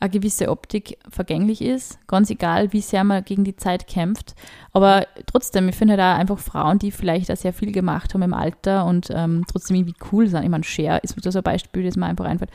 eine 0.00 0.10
gewisse 0.10 0.48
Optik 0.48 0.98
vergänglich 1.10 1.60
ist, 1.60 1.98
ganz 2.06 2.30
egal, 2.30 2.72
wie 2.72 2.80
sehr 2.80 3.04
man 3.04 3.22
gegen 3.22 3.44
die 3.44 3.56
Zeit 3.56 3.86
kämpft. 3.86 4.34
Aber 4.72 5.06
trotzdem, 5.26 5.68
ich 5.68 5.76
finde 5.76 5.92
halt 5.92 6.00
auch 6.02 6.18
einfach 6.18 6.38
Frauen, 6.38 6.78
die 6.78 6.90
vielleicht 6.90 7.30
auch 7.30 7.36
sehr 7.36 7.52
viel 7.52 7.70
gemacht 7.70 8.14
haben 8.14 8.22
im 8.22 8.32
Alter 8.32 8.86
und 8.86 9.08
ähm, 9.10 9.44
trotzdem 9.50 9.76
irgendwie 9.76 9.96
cool 10.10 10.26
sind. 10.26 10.42
Ich 10.42 10.48
meine, 10.48 10.64
Cher 10.64 11.04
ist 11.04 11.22
so 11.22 11.38
ein 11.38 11.42
Beispiel, 11.42 11.84
das 11.84 11.96
mir 11.96 12.06
einfach 12.06 12.24
einfällt. 12.24 12.50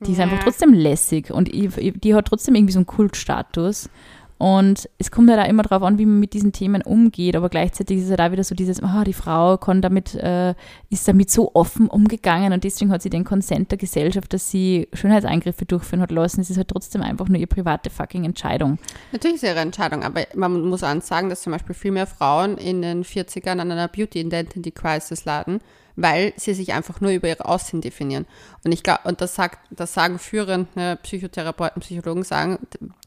Die 0.00 0.12
ist 0.12 0.18
Ja. 0.18 0.24
einfach 0.24 0.42
trotzdem 0.42 0.72
lässig 0.72 1.30
und 1.30 1.48
die 1.52 2.14
hat 2.14 2.26
trotzdem 2.26 2.54
irgendwie 2.54 2.72
so 2.72 2.78
einen 2.80 2.86
Kultstatus. 2.86 3.88
Und 4.36 4.90
es 4.98 5.12
kommt 5.12 5.30
halt 5.30 5.40
auch 5.40 5.48
immer 5.48 5.62
darauf 5.62 5.84
an, 5.84 5.96
wie 5.96 6.04
man 6.04 6.18
mit 6.18 6.34
diesen 6.34 6.52
Themen 6.52 6.82
umgeht, 6.82 7.36
aber 7.36 7.48
gleichzeitig 7.48 7.98
ist 7.98 8.04
es 8.04 8.10
halt 8.10 8.20
auch 8.20 8.32
wieder 8.32 8.42
so 8.42 8.56
dieses, 8.56 8.82
ah, 8.82 9.04
die 9.04 9.12
Frau 9.12 9.56
kann 9.56 9.80
damit, 9.80 10.16
äh, 10.16 10.54
ist 10.90 11.06
damit 11.06 11.30
so 11.30 11.52
offen 11.54 11.86
umgegangen 11.86 12.52
und 12.52 12.64
deswegen 12.64 12.90
hat 12.90 13.00
sie 13.00 13.10
den 13.10 13.22
Konsent 13.24 13.70
der 13.70 13.78
Gesellschaft, 13.78 14.32
dass 14.32 14.50
sie 14.50 14.88
Schönheitseingriffe 14.92 15.66
durchführen 15.66 16.02
hat 16.02 16.10
lassen. 16.10 16.40
Es 16.40 16.50
ist 16.50 16.56
halt 16.56 16.68
trotzdem 16.68 17.00
einfach 17.00 17.28
nur 17.28 17.38
ihre 17.38 17.46
private 17.46 17.90
fucking 17.90 18.24
Entscheidung. 18.24 18.78
Natürlich 19.12 19.36
ist 19.36 19.44
ihre 19.44 19.60
Entscheidung, 19.60 20.02
aber 20.02 20.22
man 20.34 20.60
muss 20.68 20.82
auch 20.82 21.00
sagen, 21.00 21.28
dass 21.30 21.42
zum 21.42 21.52
Beispiel 21.52 21.74
viel 21.74 21.92
mehr 21.92 22.08
Frauen 22.08 22.58
in 22.58 22.82
den 22.82 23.04
40ern 23.04 23.60
an 23.60 23.70
einer 23.70 23.86
Beauty 23.88 24.20
Identity 24.20 24.72
Crisis 24.72 25.24
laden, 25.24 25.60
weil 25.96 26.32
sie 26.36 26.54
sich 26.54 26.72
einfach 26.72 27.00
nur 27.00 27.10
über 27.12 27.28
ihr 27.28 27.46
Aussehen 27.46 27.80
definieren. 27.80 28.26
Und 28.64 28.72
ich 28.72 28.82
glaube, 28.82 29.00
und 29.04 29.20
das 29.20 29.34
sagt, 29.34 29.58
das 29.70 29.94
sagen 29.94 30.18
führende 30.18 30.96
Psychotherapeuten, 31.02 31.80
Psychologen 31.82 32.24
sagen, 32.24 32.58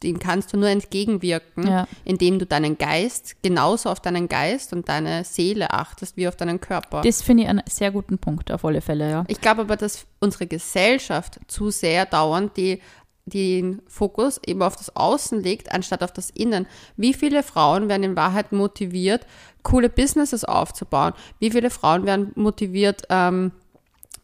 dem 0.04 0.20
kannst 0.20 0.54
du 0.54 0.58
nur 0.58 0.70
entgegenwirken, 0.70 1.68
Ja. 1.68 1.88
indem 2.06 2.40
du 2.40 2.46
deinen 2.46 2.78
Geist 2.78 3.36
genauso 3.44 3.90
auf 3.90 4.00
deinen 4.00 4.30
Geist 4.30 4.74
und 4.74 4.88
deine 4.90 5.24
Seele 5.24 5.72
achtest 5.72 6.16
wie 6.18 6.28
auf 6.28 6.36
deinen 6.36 6.62
Körper. 6.62 7.02
Das 7.02 7.22
finde 7.22 7.44
ich 7.44 7.50
einen 7.50 7.64
sehr 7.68 7.92
guten 7.92 8.18
Punkt, 8.18 8.52
auf 8.52 8.64
alle 8.64 8.82
Fälle, 8.82 9.10
ja. 9.10 9.26
Ich 9.28 9.42
glaube 9.42 9.62
aber, 9.62 9.76
dass 9.76 10.06
unsere 10.20 10.48
Gesellschaft 10.48 11.40
zu 11.48 11.70
sehr 11.72 12.06
dauernd 12.06 12.56
die, 12.58 12.82
den 13.28 13.82
Fokus 13.88 14.40
eben 14.46 14.62
auf 14.62 14.76
das 14.76 14.96
Außen 14.96 15.42
legt, 15.44 15.72
anstatt 15.72 16.02
auf 16.04 16.12
das 16.12 16.30
Innen. 16.30 16.66
Wie 16.96 17.14
viele 17.14 17.44
Frauen 17.44 17.90
werden 17.90 18.04
in 18.04 18.16
Wahrheit 18.16 18.52
motiviert, 18.52 19.26
coole 19.64 19.90
Businesses 19.90 20.46
aufzubauen? 20.46 21.14
Wie 21.40 21.52
viele 21.52 21.70
Frauen 21.70 22.06
werden 22.06 22.32
motiviert, 22.36 23.04
ähm, 23.10 23.52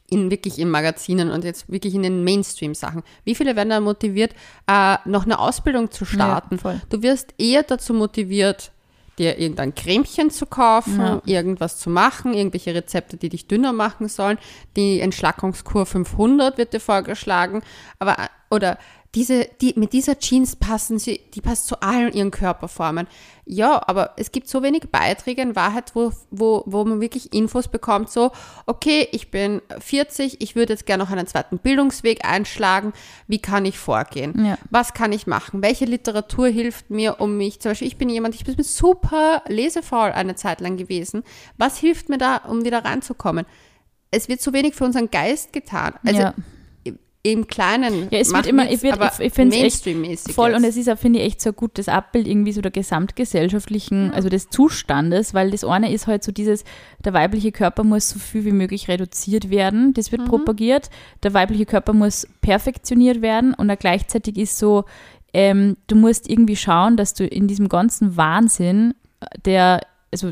in 0.09 0.29
wirklich 0.29 0.59
in 0.59 0.69
Magazinen 0.69 1.31
und 1.31 1.43
jetzt 1.43 1.69
wirklich 1.71 1.95
in 1.95 2.03
den 2.03 2.23
Mainstream-Sachen. 2.23 3.03
Wie 3.23 3.35
viele 3.35 3.55
werden 3.55 3.69
dann 3.69 3.83
motiviert, 3.83 4.33
äh, 4.67 4.97
noch 5.05 5.25
eine 5.25 5.39
Ausbildung 5.39 5.91
zu 5.91 6.05
starten? 6.05 6.59
Ja. 6.63 6.79
Du 6.89 7.01
wirst 7.01 7.33
eher 7.37 7.63
dazu 7.63 7.93
motiviert, 7.93 8.71
dir 9.19 9.37
irgendein 9.39 9.75
Cremchen 9.75 10.31
zu 10.31 10.45
kaufen, 10.45 10.99
Ja. 10.99 11.21
irgendwas 11.25 11.77
zu 11.77 11.89
machen, 11.89 12.33
irgendwelche 12.33 12.73
Rezepte, 12.73 13.17
die 13.17 13.29
dich 13.29 13.47
dünner 13.47 13.73
machen 13.73 14.07
sollen. 14.07 14.37
Die 14.75 14.99
Entschlackungskur 15.01 15.85
500 15.85 16.57
wird 16.57 16.73
dir 16.73 16.79
vorgeschlagen, 16.79 17.61
aber 17.99 18.17
oder 18.49 18.77
diese, 19.15 19.47
die, 19.61 19.73
mit 19.77 19.93
dieser 19.93 20.17
Jeans 20.17 20.55
passen 20.55 20.97
sie, 20.97 21.19
die 21.35 21.41
passt 21.41 21.67
zu 21.67 21.81
allen 21.81 22.13
ihren 22.13 22.31
Körperformen. 22.31 23.07
Ja, 23.45 23.81
aber 23.87 24.13
es 24.17 24.31
gibt 24.31 24.47
so 24.47 24.63
wenig 24.63 24.89
Beiträge 24.89 25.41
in 25.41 25.55
Wahrheit, 25.55 25.91
wo, 25.93 26.11
wo, 26.31 26.63
wo 26.65 26.83
man 26.83 26.99
wirklich 26.99 27.31
Infos 27.31 27.67
bekommt, 27.67 28.09
so, 28.09 28.31
okay, 28.65 29.07
ich 29.11 29.29
bin 29.29 29.61
40, 29.79 30.41
ich 30.41 30.55
würde 30.55 30.73
jetzt 30.73 30.87
gerne 30.87 31.03
noch 31.03 31.11
einen 31.11 31.27
zweiten 31.27 31.59
Bildungsweg 31.59 32.25
einschlagen, 32.25 32.93
wie 33.27 33.39
kann 33.39 33.65
ich 33.65 33.77
vorgehen? 33.77 34.45
Ja. 34.45 34.57
Was 34.71 34.93
kann 34.93 35.11
ich 35.11 35.27
machen? 35.27 35.61
Welche 35.61 35.85
Literatur 35.85 36.47
hilft 36.47 36.89
mir, 36.89 37.21
um 37.21 37.37
mich, 37.37 37.59
zum 37.59 37.71
Beispiel, 37.71 37.89
ich 37.89 37.97
bin 37.97 38.09
jemand, 38.09 38.33
ich 38.33 38.45
bin 38.45 38.63
super 38.63 39.43
lesefaul 39.47 40.11
eine 40.11 40.35
Zeit 40.35 40.59
lang 40.59 40.77
gewesen. 40.77 41.23
Was 41.57 41.77
hilft 41.77 42.09
mir 42.09 42.17
da, 42.17 42.37
um 42.37 42.65
wieder 42.65 42.83
reinzukommen? 42.83 43.45
Es 44.09 44.27
wird 44.27 44.41
zu 44.41 44.53
wenig 44.53 44.73
für 44.73 44.85
unseren 44.85 45.11
Geist 45.11 45.53
getan. 45.53 45.93
Also, 46.03 46.21
ja 46.21 46.33
im 47.25 47.47
Kleinen. 47.47 48.09
Ja, 48.11 48.19
es 48.19 48.33
wird 48.33 48.47
immer, 48.47 48.63
nichts, 48.65 48.77
ich, 48.77 48.83
wird, 48.83 48.93
aber 48.93 49.11
ich, 49.17 49.27
ich 49.27 49.33
finde 49.33 49.55
es 49.55 49.63
echt 49.87 50.31
voll 50.33 50.49
jetzt. 50.51 50.57
und 50.57 50.63
es 50.65 50.75
ist 50.75 50.89
auch, 50.89 50.97
finde 50.97 51.19
ich, 51.19 51.25
echt 51.25 51.41
so 51.41 51.51
ein 51.51 51.55
gutes 51.55 51.87
Abbild 51.87 52.27
irgendwie 52.27 52.51
so 52.51 52.59
der 52.61 52.71
gesamtgesellschaftlichen, 52.71 54.11
also 54.11 54.27
des 54.29 54.49
Zustandes, 54.49 55.33
weil 55.33 55.51
das 55.51 55.63
eine 55.63 55.91
ist 55.91 56.07
halt 56.07 56.23
so 56.23 56.31
dieses, 56.33 56.65
der 57.03 57.13
weibliche 57.13 57.51
Körper 57.53 57.83
muss 57.85 58.09
so 58.09 58.19
viel 58.19 58.43
wie 58.45 58.51
möglich 58.51 58.89
reduziert 58.89 59.49
werden, 59.49 59.93
das 59.93 60.11
Mhm. 60.11 60.17
wird 60.17 60.25
propagiert, 60.27 60.89
der 61.23 61.33
weibliche 61.33 61.65
Körper 61.65 61.93
muss 61.93 62.27
perfektioniert 62.41 63.21
werden 63.21 63.53
und 63.53 63.73
gleichzeitig 63.79 64.37
ist 64.37 64.57
so, 64.57 64.83
ähm, 65.33 65.77
du 65.87 65.95
musst 65.95 66.29
irgendwie 66.29 66.57
schauen, 66.57 66.97
dass 66.97 67.13
du 67.13 67.25
in 67.25 67.47
diesem 67.47 67.69
ganzen 67.69 68.17
Wahnsinn, 68.17 68.93
der 69.45 69.79
also 70.13 70.31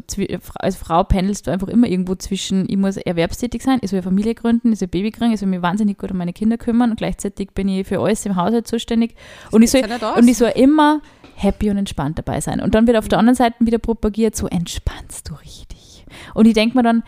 als 0.59 0.75
Frau 0.77 1.03
pendelst 1.03 1.47
du 1.47 1.51
einfach 1.51 1.67
immer 1.67 1.87
irgendwo 1.87 2.15
zwischen, 2.15 2.65
ich 2.69 2.77
muss 2.77 2.97
erwerbstätig 2.97 3.61
sein, 3.61 3.79
ich 3.81 3.89
soll 3.89 3.97
eine 3.97 4.03
Familie 4.03 4.35
gründen, 4.35 4.71
ich 4.71 4.79
soll 4.79 4.87
Baby 4.87 5.11
kriegen, 5.11 5.33
ich 5.33 5.39
soll 5.39 5.49
mich 5.49 5.61
wahnsinnig 5.61 5.97
gut 5.97 6.11
um 6.11 6.17
meine 6.17 6.33
Kinder 6.33 6.57
kümmern 6.57 6.91
und 6.91 6.97
gleichzeitig 6.97 7.51
bin 7.51 7.67
ich 7.67 7.87
für 7.87 7.99
alles 7.99 8.25
im 8.25 8.35
Haushalt 8.35 8.67
zuständig 8.67 9.15
und 9.51 9.61
ich, 9.63 9.71
soll, 9.71 9.81
ja 9.81 10.13
und 10.13 10.27
ich 10.27 10.37
soll 10.37 10.51
immer 10.55 11.01
happy 11.35 11.69
und 11.69 11.77
entspannt 11.77 12.17
dabei 12.17 12.39
sein. 12.39 12.61
Und 12.61 12.75
dann 12.75 12.87
wird 12.87 12.97
auf 12.97 13.07
der 13.07 13.19
anderen 13.19 13.35
Seite 13.35 13.55
wieder 13.59 13.79
propagiert, 13.79 14.35
so 14.35 14.47
entspannst 14.47 15.29
du 15.29 15.33
richtig. 15.35 16.05
Und 16.33 16.45
ich 16.45 16.53
denke 16.53 16.77
mir 16.77 16.83
dann, 16.83 17.03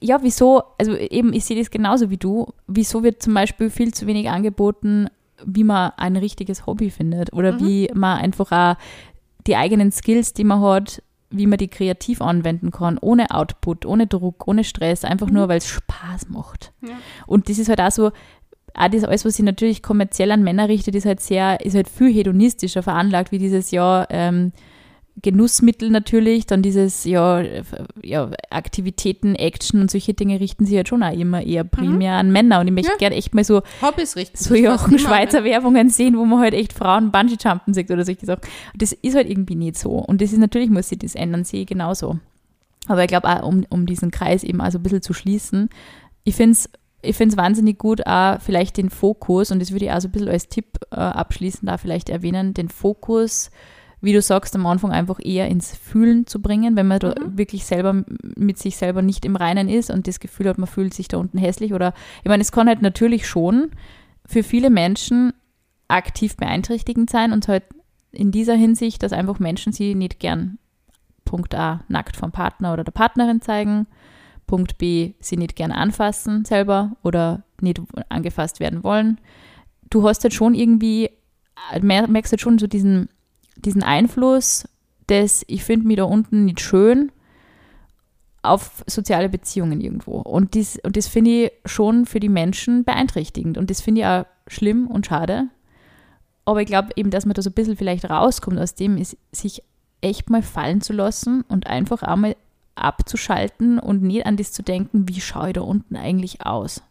ja, 0.00 0.18
wieso, 0.22 0.62
also 0.78 0.96
eben, 0.96 1.32
ich 1.32 1.44
sehe 1.44 1.58
das 1.58 1.70
genauso 1.70 2.10
wie 2.10 2.16
du, 2.16 2.52
wieso 2.66 3.02
wird 3.02 3.22
zum 3.22 3.34
Beispiel 3.34 3.70
viel 3.70 3.92
zu 3.92 4.06
wenig 4.06 4.28
angeboten, 4.28 5.08
wie 5.44 5.64
man 5.64 5.92
ein 5.96 6.16
richtiges 6.16 6.66
Hobby 6.66 6.90
findet 6.90 7.32
oder 7.32 7.52
Mhm. 7.52 7.60
wie 7.60 7.90
man 7.94 8.18
einfach 8.18 8.52
auch 8.52 8.76
die 9.46 9.56
eigenen 9.56 9.92
Skills, 9.92 10.32
die 10.32 10.44
man 10.44 10.60
hat, 10.60 11.02
wie 11.30 11.46
man 11.46 11.58
die 11.58 11.68
kreativ 11.68 12.20
anwenden 12.20 12.70
kann, 12.70 12.98
ohne 12.98 13.30
Output, 13.30 13.84
ohne 13.86 14.06
Druck, 14.06 14.46
ohne 14.46 14.64
Stress, 14.64 15.04
einfach 15.04 15.30
nur, 15.30 15.48
weil 15.48 15.58
es 15.58 15.66
Spaß 15.66 16.28
macht. 16.28 16.72
Mhm. 16.80 16.88
Ja. 16.88 16.94
Und 17.26 17.48
das 17.48 17.58
ist 17.58 17.68
halt 17.68 17.80
auch 17.80 17.90
so, 17.90 18.12
auch 18.74 18.88
das 18.88 19.04
alles, 19.04 19.24
was 19.24 19.34
sich 19.36 19.44
natürlich 19.44 19.82
kommerziell 19.82 20.30
an 20.30 20.42
Männer 20.42 20.68
richtet, 20.68 20.94
ist 20.94 21.06
halt 21.06 21.20
sehr, 21.20 21.64
ist 21.64 21.74
halt 21.74 21.88
viel 21.88 22.12
hedonistischer 22.12 22.82
veranlagt, 22.82 23.32
wie 23.32 23.38
dieses 23.38 23.70
Jahr 23.70 24.06
ähm, 24.10 24.52
Genussmittel 25.22 25.90
natürlich, 25.90 26.46
dann 26.46 26.62
dieses 26.62 27.04
ja, 27.04 27.42
ja, 28.02 28.30
Aktivitäten, 28.50 29.34
Action 29.34 29.80
und 29.80 29.90
solche 29.90 30.12
Dinge 30.14 30.40
richten 30.40 30.66
sich 30.66 30.76
halt 30.76 30.88
schon 30.88 31.02
auch 31.02 31.12
immer 31.12 31.42
eher 31.42 31.64
primär 31.64 32.14
an 32.14 32.30
Männer. 32.32 32.60
Und 32.60 32.68
ich 32.68 32.72
möchte 32.74 32.92
Ja. 32.92 32.98
gerne 32.98 33.16
echt 33.16 33.34
mal 33.34 33.44
so 33.44 33.62
Hobbys 33.80 34.16
richten 34.16 34.36
so 34.36 34.54
an 34.54 34.98
Schweizer 34.98 35.42
Werbungen 35.44 35.88
sehen, 35.88 36.18
wo 36.18 36.24
man 36.24 36.40
halt 36.40 36.54
echt 36.54 36.72
Frauen 36.72 37.10
Bungee-Jumpen 37.12 37.72
sieht 37.72 37.90
oder 37.90 38.04
solche 38.04 38.26
Sachen. 38.26 38.42
Das 38.76 38.92
ist 38.92 39.14
halt 39.16 39.28
irgendwie 39.28 39.54
nicht 39.54 39.78
so. 39.78 39.90
Und 39.92 40.20
das 40.20 40.32
ist 40.32 40.38
natürlich, 40.38 40.68
muss 40.70 40.90
sich 40.90 40.98
das 40.98 41.14
ändern, 41.14 41.44
sehe 41.44 41.62
ich 41.62 41.66
genauso. 41.66 42.18
Aber 42.86 43.02
ich 43.02 43.08
glaube 43.08 43.28
auch, 43.28 43.42
um, 43.46 43.64
um 43.70 43.86
diesen 43.86 44.10
Kreis 44.10 44.44
eben 44.44 44.60
also 44.60 44.78
ein 44.78 44.82
bisschen 44.82 45.02
zu 45.02 45.12
schließen, 45.12 45.70
ich 46.24 46.34
finde 46.36 46.52
es 46.52 46.68
ich 47.02 47.14
finde 47.14 47.34
es 47.34 47.36
wahnsinnig 47.36 47.78
gut, 47.78 48.04
auch 48.06 48.40
vielleicht 48.40 48.78
den 48.78 48.90
Fokus, 48.90 49.52
und 49.52 49.60
das 49.60 49.70
würde 49.70 49.84
ich 49.84 49.92
auch 49.92 50.00
so 50.00 50.08
ein 50.08 50.12
bisschen 50.12 50.28
als 50.28 50.48
Tipp 50.48 50.66
äh, 50.90 50.96
abschließend 50.96 51.68
da 51.68 51.78
vielleicht 51.78 52.08
erwähnen, 52.08 52.52
den 52.52 52.68
Fokus, 52.68 53.50
wie 54.00 54.12
du 54.12 54.20
sagst, 54.20 54.54
am 54.54 54.66
Anfang 54.66 54.92
einfach 54.92 55.18
eher 55.22 55.48
ins 55.48 55.76
Fühlen 55.76 56.26
zu 56.26 56.40
bringen, 56.42 56.76
wenn 56.76 56.86
man 56.86 56.98
da 56.98 57.14
wirklich 57.24 57.64
selber 57.64 58.04
mit 58.36 58.58
sich 58.58 58.76
selber 58.76 59.02
nicht 59.02 59.24
im 59.24 59.36
Reinen 59.36 59.68
ist 59.68 59.90
und 59.90 60.06
das 60.06 60.20
Gefühl 60.20 60.48
hat, 60.48 60.58
man 60.58 60.66
fühlt 60.68 60.94
sich 60.94 61.08
da 61.08 61.16
unten 61.16 61.38
hässlich 61.38 61.72
oder, 61.72 61.94
ich 62.22 62.28
meine, 62.28 62.42
es 62.42 62.52
kann 62.52 62.68
halt 62.68 62.82
natürlich 62.82 63.26
schon 63.26 63.70
für 64.26 64.42
viele 64.42 64.70
Menschen 64.70 65.32
aktiv 65.88 66.36
beeinträchtigend 66.36 67.10
sein 67.10 67.32
und 67.32 67.48
halt 67.48 67.64
in 68.12 68.30
dieser 68.30 68.54
Hinsicht, 68.54 69.02
dass 69.02 69.12
einfach 69.12 69.38
Menschen 69.38 69.72
sie 69.72 69.94
nicht 69.94 70.20
gern 70.20 70.58
Punkt 71.24 71.54
A 71.54 71.84
nackt 71.88 72.16
vom 72.16 72.32
Partner 72.32 72.72
oder 72.72 72.84
der 72.84 72.92
Partnerin 72.92 73.40
zeigen, 73.40 73.86
Punkt 74.46 74.78
B 74.78 75.14
sie 75.20 75.36
nicht 75.36 75.56
gern 75.56 75.72
anfassen 75.72 76.44
selber 76.44 76.96
oder 77.02 77.42
nicht 77.60 77.80
angefasst 78.08 78.60
werden 78.60 78.84
wollen. 78.84 79.20
Du 79.90 80.06
hast 80.08 80.22
halt 80.22 80.34
schon 80.34 80.54
irgendwie, 80.54 81.10
äh, 81.72 81.80
mer- 81.80 82.08
merkst 82.08 82.32
halt 82.32 82.40
schon 82.40 82.58
so 82.58 82.66
diesen, 82.66 83.08
diesen 83.56 83.82
Einfluss, 83.82 84.68
dass 85.06 85.44
ich 85.48 85.64
finde 85.64 85.86
mich 85.86 85.96
da 85.96 86.04
unten 86.04 86.44
nicht 86.44 86.60
schön 86.60 87.12
auf 88.42 88.84
soziale 88.86 89.28
Beziehungen 89.28 89.80
irgendwo. 89.80 90.18
Und 90.18 90.54
das, 90.54 90.78
und 90.82 90.96
das 90.96 91.08
finde 91.08 91.30
ich 91.30 91.52
schon 91.64 92.06
für 92.06 92.20
die 92.20 92.28
Menschen 92.28 92.84
beeinträchtigend. 92.84 93.58
Und 93.58 93.70
das 93.70 93.80
finde 93.80 94.00
ich 94.00 94.06
auch 94.06 94.24
schlimm 94.46 94.86
und 94.86 95.06
schade. 95.06 95.48
Aber 96.44 96.60
ich 96.60 96.66
glaube 96.66 96.90
eben, 96.96 97.10
dass 97.10 97.26
man 97.26 97.34
da 97.34 97.42
so 97.42 97.50
ein 97.50 97.54
bisschen 97.54 97.76
vielleicht 97.76 98.08
rauskommt 98.08 98.58
aus 98.58 98.74
dem, 98.74 98.96
ist, 98.96 99.16
sich 99.32 99.62
echt 100.00 100.30
mal 100.30 100.42
fallen 100.42 100.80
zu 100.80 100.92
lassen 100.92 101.42
und 101.48 101.66
einfach 101.66 102.02
einmal 102.02 102.36
abzuschalten 102.76 103.78
und 103.78 104.02
nicht 104.02 104.26
an 104.26 104.36
das 104.36 104.52
zu 104.52 104.62
denken, 104.62 105.08
wie 105.08 105.20
schaue 105.20 105.48
ich 105.48 105.54
da 105.54 105.62
unten 105.62 105.96
eigentlich 105.96 106.46
aus. 106.46 106.82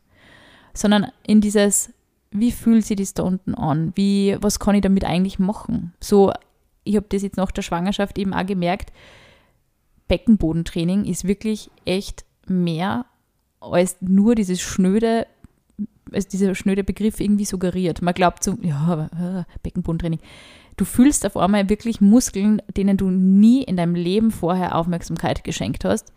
Sondern 0.74 1.08
in 1.26 1.40
dieses, 1.40 1.94
wie 2.32 2.52
fühlt 2.52 2.86
sich 2.86 2.98
das 2.98 3.14
da 3.14 3.24
unten 3.24 3.56
an? 3.56 3.94
Wie, 3.96 4.36
was 4.42 4.60
kann 4.60 4.76
ich 4.76 4.82
damit 4.82 5.06
eigentlich 5.06 5.40
machen? 5.40 5.94
So, 6.02 6.34
ich 6.86 6.96
habe 6.96 7.08
das 7.10 7.24
jetzt 7.24 7.38
nach 7.38 7.52
der 7.52 7.64
Schwangerschaft 7.64 8.18
eben 8.18 8.34
auch 8.34 8.46
gemerkt, 8.46 8.94
Beckenbodentraining 10.08 11.06
ist 11.06 11.28
wirklich 11.28 11.70
echt 11.84 12.24
mehr 12.48 13.06
als 13.60 13.98
nur 14.02 14.36
dieses 14.36 14.62
schnöde, 14.62 15.26
als 16.12 16.28
dieser 16.28 16.54
schnöde 16.56 16.84
Begriff 16.84 17.20
irgendwie 17.20 17.46
suggeriert. 17.46 18.02
Man 18.02 18.14
glaubt 18.14 18.44
so, 18.44 18.58
ja, 18.62 19.06
äh, 19.06 19.44
Beckenbodentraining. 19.64 20.20
Du 20.78 20.86
fühlst 20.86 21.26
auf 21.26 21.38
einmal 21.38 21.70
wirklich 21.70 22.02
Muskeln, 22.02 22.62
denen 22.78 22.98
du 22.98 23.10
nie 23.10 23.64
in 23.64 23.78
deinem 23.78 23.96
Leben 23.96 24.32
vorher 24.32 24.76
Aufmerksamkeit 24.76 25.44
geschenkt 25.44 25.86
hast. 25.86 26.14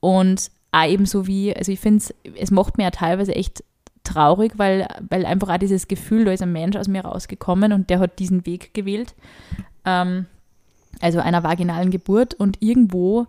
Und 0.00 0.50
auch 0.70 0.86
ebenso 0.86 1.26
wie, 1.26 1.54
also 1.54 1.72
ich 1.72 1.80
finde 1.80 1.98
es, 1.98 2.14
es 2.38 2.50
macht 2.50 2.76
mir 2.76 2.84
ja 2.84 2.90
teilweise 2.90 3.34
echt 3.34 3.64
traurig, 4.04 4.52
weil, 4.56 4.86
weil 5.08 5.24
einfach 5.24 5.48
auch 5.48 5.58
dieses 5.58 5.88
Gefühl, 5.88 6.26
da 6.26 6.32
ist 6.32 6.42
ein 6.42 6.52
Mensch 6.52 6.76
aus 6.76 6.88
mir 6.88 7.04
rausgekommen 7.04 7.72
und 7.72 7.90
der 7.90 7.98
hat 7.98 8.18
diesen 8.18 8.44
Weg 8.46 8.74
gewählt. 8.74 9.14
Ähm, 9.84 10.26
also 11.00 11.20
einer 11.20 11.42
vaginalen 11.42 11.90
Geburt 11.90 12.34
und 12.34 12.62
irgendwo 12.62 13.26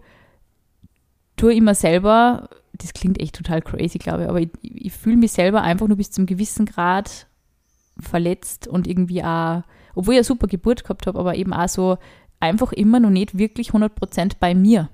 tue 1.38 1.53
ich 1.53 1.62
mir 1.62 1.76
selber, 1.76 2.49
das 2.74 2.93
klingt 2.93 3.20
echt 3.20 3.36
total 3.36 3.62
crazy, 3.62 3.97
glaube 3.97 4.24
ich, 4.24 4.30
aber 4.30 4.39
ich, 4.39 4.49
ich 4.62 4.93
fühle 4.93 5.18
mich 5.18 5.32
selber 5.32 5.62
einfach 5.62 5.88
nur 5.88 5.97
bis 5.97 6.12
zum 6.12 6.26
gewissen 6.26 6.66
Grad 6.66 7.28
verletzt 7.99 8.68
und 8.68 8.88
irgendwie 8.88 9.24
auch, 9.24 9.64
obwohl 9.95 10.14
ich 10.14 10.20
eine 10.20 10.24
super 10.26 10.47
Geburt 10.47 10.84
gehabt 10.84 11.08
habe, 11.08 11.20
aber 11.20 11.36
eben 11.36 11.53
auch 11.53 11.68
so 11.68 11.97
einfach 12.39 12.72
immer 12.72 12.99
noch 12.99 13.10
nicht 13.10 13.38
wirklich 13.38 13.72
100% 13.72 14.34
bei 14.39 14.53
mir. 14.53 14.89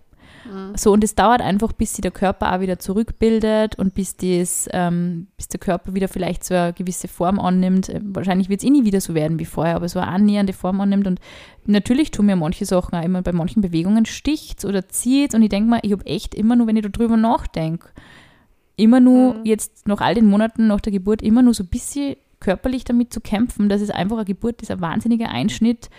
So, 0.76 0.92
und 0.92 1.04
es 1.04 1.16
dauert 1.16 1.42
einfach, 1.42 1.72
bis 1.72 1.94
sich 1.94 2.02
der 2.02 2.12
Körper 2.12 2.56
auch 2.56 2.62
wieder 2.62 2.80
zurückbildet 2.80 3.78
und 3.78 3.94
bis, 3.94 4.18
das, 4.18 4.68
ähm, 4.72 5.28
bis 5.38 5.48
der 5.50 5.60
Körper 5.60 5.94
wieder 5.94 6.08
vielleicht 6.08 6.44
so 6.44 6.56
eine 6.56 6.74
gewisse 6.74 7.08
Form 7.08 7.40
annimmt. 7.40 7.90
Äh, 7.90 8.02
Wahrscheinlich 8.04 8.50
wird 8.50 8.62
es 8.62 8.68
eh 8.68 8.72
nie 8.72 8.86
wieder 8.86 9.02
so 9.02 9.14
werden 9.14 9.40
wie 9.40 9.46
vorher, 9.46 9.76
aber 9.76 9.88
so 9.88 10.00
eine 10.00 10.10
annähernde 10.10 10.54
Form 10.54 10.82
annimmt. 10.82 11.08
Und 11.08 11.20
natürlich 11.66 12.12
tun 12.12 12.26
mir 12.26 12.36
manche 12.36 12.66
Sachen 12.66 12.98
auch 12.98 13.04
immer 13.04 13.22
bei 13.22 13.34
manchen 13.34 13.62
Bewegungen 13.62 14.06
sticht 14.06 14.66
oder 14.66 14.90
zieht. 14.90 15.36
Und 15.36 15.44
ich 15.44 15.50
denke 15.50 15.70
mal, 15.70 15.80
ich 15.84 15.92
habe 15.92 16.06
echt 16.06 16.34
immer 16.34 16.56
nur, 16.56 16.68
wenn 16.68 16.78
ich 16.78 16.88
darüber 16.90 17.18
nachdenke, 17.18 17.90
immer 18.76 19.00
nur 19.00 19.42
jetzt 19.44 19.88
nach 19.88 20.02
all 20.02 20.16
den 20.16 20.26
Monaten 20.26 20.68
nach 20.68 20.82
der 20.82 20.92
Geburt 20.92 21.22
immer 21.22 21.44
nur 21.44 21.54
so 21.54 21.64
ein 21.64 21.70
bisschen 21.70 22.16
körperlich 22.40 22.84
damit 22.84 23.14
zu 23.14 23.22
kämpfen, 23.22 23.70
dass 23.70 23.82
es 23.82 23.92
einfach 23.92 24.18
eine 24.18 24.26
Geburt 24.26 24.62
ist, 24.64 24.72
ein 24.72 24.82
wahnsinniger 24.82 25.30
Einschnitt 25.30 25.90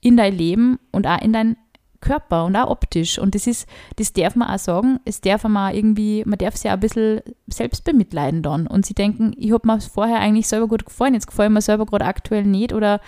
in 0.00 0.16
dein 0.16 0.36
Leben 0.36 0.78
und 0.90 1.06
auch 1.06 1.20
in 1.22 1.32
dein 1.32 1.56
Körper 2.02 2.44
und 2.44 2.54
auch 2.56 2.68
optisch. 2.68 3.18
Und 3.18 3.34
das 3.34 3.46
ist, 3.46 3.66
das 3.96 4.12
darf 4.12 4.36
man 4.36 4.50
auch 4.50 4.58
sagen, 4.58 5.00
es 5.06 5.22
darf 5.22 5.44
man 5.44 5.74
irgendwie, 5.74 6.22
man 6.26 6.38
darf 6.38 6.56
sich 6.56 6.70
auch 6.70 6.74
ein 6.74 6.80
bisschen 6.80 7.22
selbst 7.46 7.84
bemitleiden 7.84 8.42
dann. 8.42 8.66
Und 8.66 8.84
sie 8.84 8.94
denken, 8.94 9.32
ich 9.38 9.52
habe 9.52 9.66
mir 9.66 9.80
vorher 9.80 10.20
eigentlich 10.20 10.48
selber 10.48 10.68
gut 10.68 10.84
gefallen, 10.84 11.14
jetzt 11.14 11.26
gefällt 11.26 11.52
mir 11.52 11.62
selber 11.62 11.86
gerade 11.86 12.04
aktuell 12.04 12.44
nicht 12.44 12.74
oder 12.74 13.00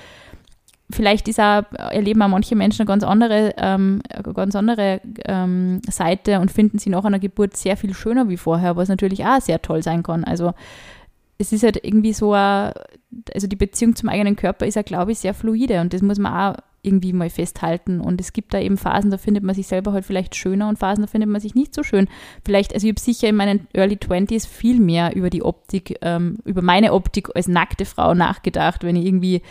vielleicht 0.91 1.29
ist 1.29 1.41
auch, 1.41 1.65
erleben 1.73 2.23
auch 2.23 2.29
manche 2.29 2.57
Menschen 2.57 2.83
eine 2.83 2.89
ganz 2.89 3.05
andere, 3.05 3.55
ähm, 3.57 4.01
ganz 4.35 4.55
andere 4.55 5.01
ähm, 5.25 5.81
Seite 5.91 6.41
und 6.41 6.51
finden 6.51 6.79
sie 6.79 6.91
nach 6.91 7.05
einer 7.05 7.19
Geburt 7.19 7.57
sehr 7.57 7.77
viel 7.77 7.95
schöner 7.95 8.29
wie 8.29 8.37
vorher, 8.37 8.77
was 8.77 8.89
natürlich 8.89 9.25
auch 9.25 9.41
sehr 9.41 9.61
toll 9.63 9.83
sein 9.83 10.03
kann. 10.03 10.25
Also 10.25 10.53
es 11.39 11.53
ist 11.53 11.65
halt 11.65 11.83
irgendwie 11.83 12.13
so, 12.13 12.33
ein, 12.33 12.73
also 13.35 13.47
die 13.47 13.57
Beziehung 13.57 13.97
zum 13.97 14.09
eigenen 14.09 14.37
Körper 14.37 14.67
ist 14.67 14.77
ja, 14.77 14.83
glaube 14.83 15.13
ich, 15.13 15.19
sehr 15.19 15.35
fluide 15.35 15.81
und 15.81 15.93
das 15.93 16.03
muss 16.03 16.19
man 16.19 16.33
auch 16.33 16.63
irgendwie 16.85 17.12
mal 17.12 17.30
festhalten. 17.30 18.01
Und 18.01 18.20
es 18.20 18.32
gibt 18.32 18.55
da 18.55 18.61
eben 18.61 18.76
Phasen, 18.76 19.11
da 19.11 19.18
findet 19.18 19.43
man 19.43 19.55
sich 19.55 19.66
selber 19.66 19.93
halt 19.93 20.05
vielleicht 20.05 20.35
schöner 20.35 20.68
und 20.68 20.78
Phasen, 20.78 21.03
da 21.03 21.09
findet 21.09 21.30
man 21.30 21.41
sich 21.41 21.55
nicht 21.55 21.74
so 21.74 21.82
schön. 21.82 22.09
Vielleicht, 22.45 22.74
also 22.74 22.87
ich 22.87 22.93
habe 22.93 23.01
sicher 23.01 23.28
in 23.28 23.37
meinen 23.37 23.66
Early 23.72 23.97
20s 23.97 24.47
viel 24.47 24.80
mehr 24.80 25.14
über 25.16 25.30
die 25.30 25.43
Optik, 25.43 25.99
ähm, 26.03 26.39
über 26.45 26.62
meine 26.62 26.93
Optik 26.93 27.30
als 27.35 27.49
nackte 27.49 27.85
Frau 27.85 28.14
nachgedacht, 28.14 28.85
wenn 28.85 28.97
ich 28.97 29.07
irgendwie 29.07 29.43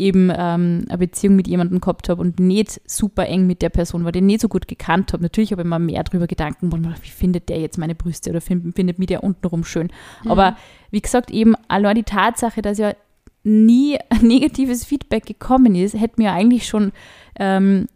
eben 0.00 0.32
ähm, 0.34 0.86
eine 0.88 0.98
Beziehung 0.98 1.36
mit 1.36 1.46
jemandem 1.46 1.80
gehabt 1.80 2.08
habe 2.08 2.22
und 2.22 2.40
nicht 2.40 2.80
super 2.86 3.26
eng 3.26 3.46
mit 3.46 3.60
der 3.60 3.68
Person 3.68 4.04
war, 4.04 4.12
den 4.12 4.26
nicht 4.26 4.40
so 4.40 4.48
gut 4.48 4.66
gekannt 4.66 5.12
habe. 5.12 5.22
Natürlich 5.22 5.52
habe 5.52 5.62
ich 5.62 5.68
mal 5.68 5.78
mehr 5.78 6.02
darüber 6.02 6.26
Gedanken, 6.26 6.72
wie 6.72 7.08
findet 7.08 7.50
der 7.50 7.60
jetzt 7.60 7.76
meine 7.76 7.94
Brüste 7.94 8.30
oder 8.30 8.40
find, 8.40 8.74
findet 8.74 8.98
mich 8.98 9.08
der 9.08 9.22
untenrum 9.22 9.62
schön. 9.62 9.90
Mhm. 10.24 10.30
Aber 10.30 10.56
wie 10.90 11.02
gesagt, 11.02 11.30
eben 11.30 11.54
allein 11.68 11.96
die 11.96 12.02
Tatsache, 12.02 12.62
dass 12.62 12.78
ja 12.78 12.94
nie 13.42 13.98
negatives 14.22 14.84
Feedback 14.84 15.26
gekommen 15.26 15.74
ist, 15.74 15.94
hätte 15.94 16.20
mir 16.20 16.32
eigentlich 16.32 16.66
schon 16.66 16.92
ähm, 17.38 17.86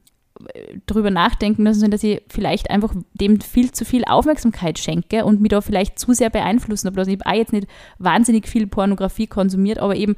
darüber 0.86 1.10
nachdenken 1.10 1.62
müssen, 1.62 1.90
dass 1.90 2.02
ich 2.02 2.22
vielleicht 2.28 2.70
einfach 2.70 2.94
dem 3.14 3.40
viel 3.40 3.70
zu 3.70 3.84
viel 3.84 4.04
Aufmerksamkeit 4.04 4.78
schenke 4.78 5.24
und 5.24 5.40
mich 5.40 5.50
da 5.50 5.60
vielleicht 5.60 5.98
zu 5.98 6.12
sehr 6.12 6.30
beeinflussen 6.30 6.88
ich 6.88 6.96
habe 6.96 7.26
auch 7.26 7.34
jetzt 7.34 7.52
nicht 7.52 7.68
wahnsinnig 7.98 8.48
viel 8.48 8.66
Pornografie 8.66 9.26
konsumiert, 9.26 9.78
aber 9.78 9.94
eben 9.94 10.16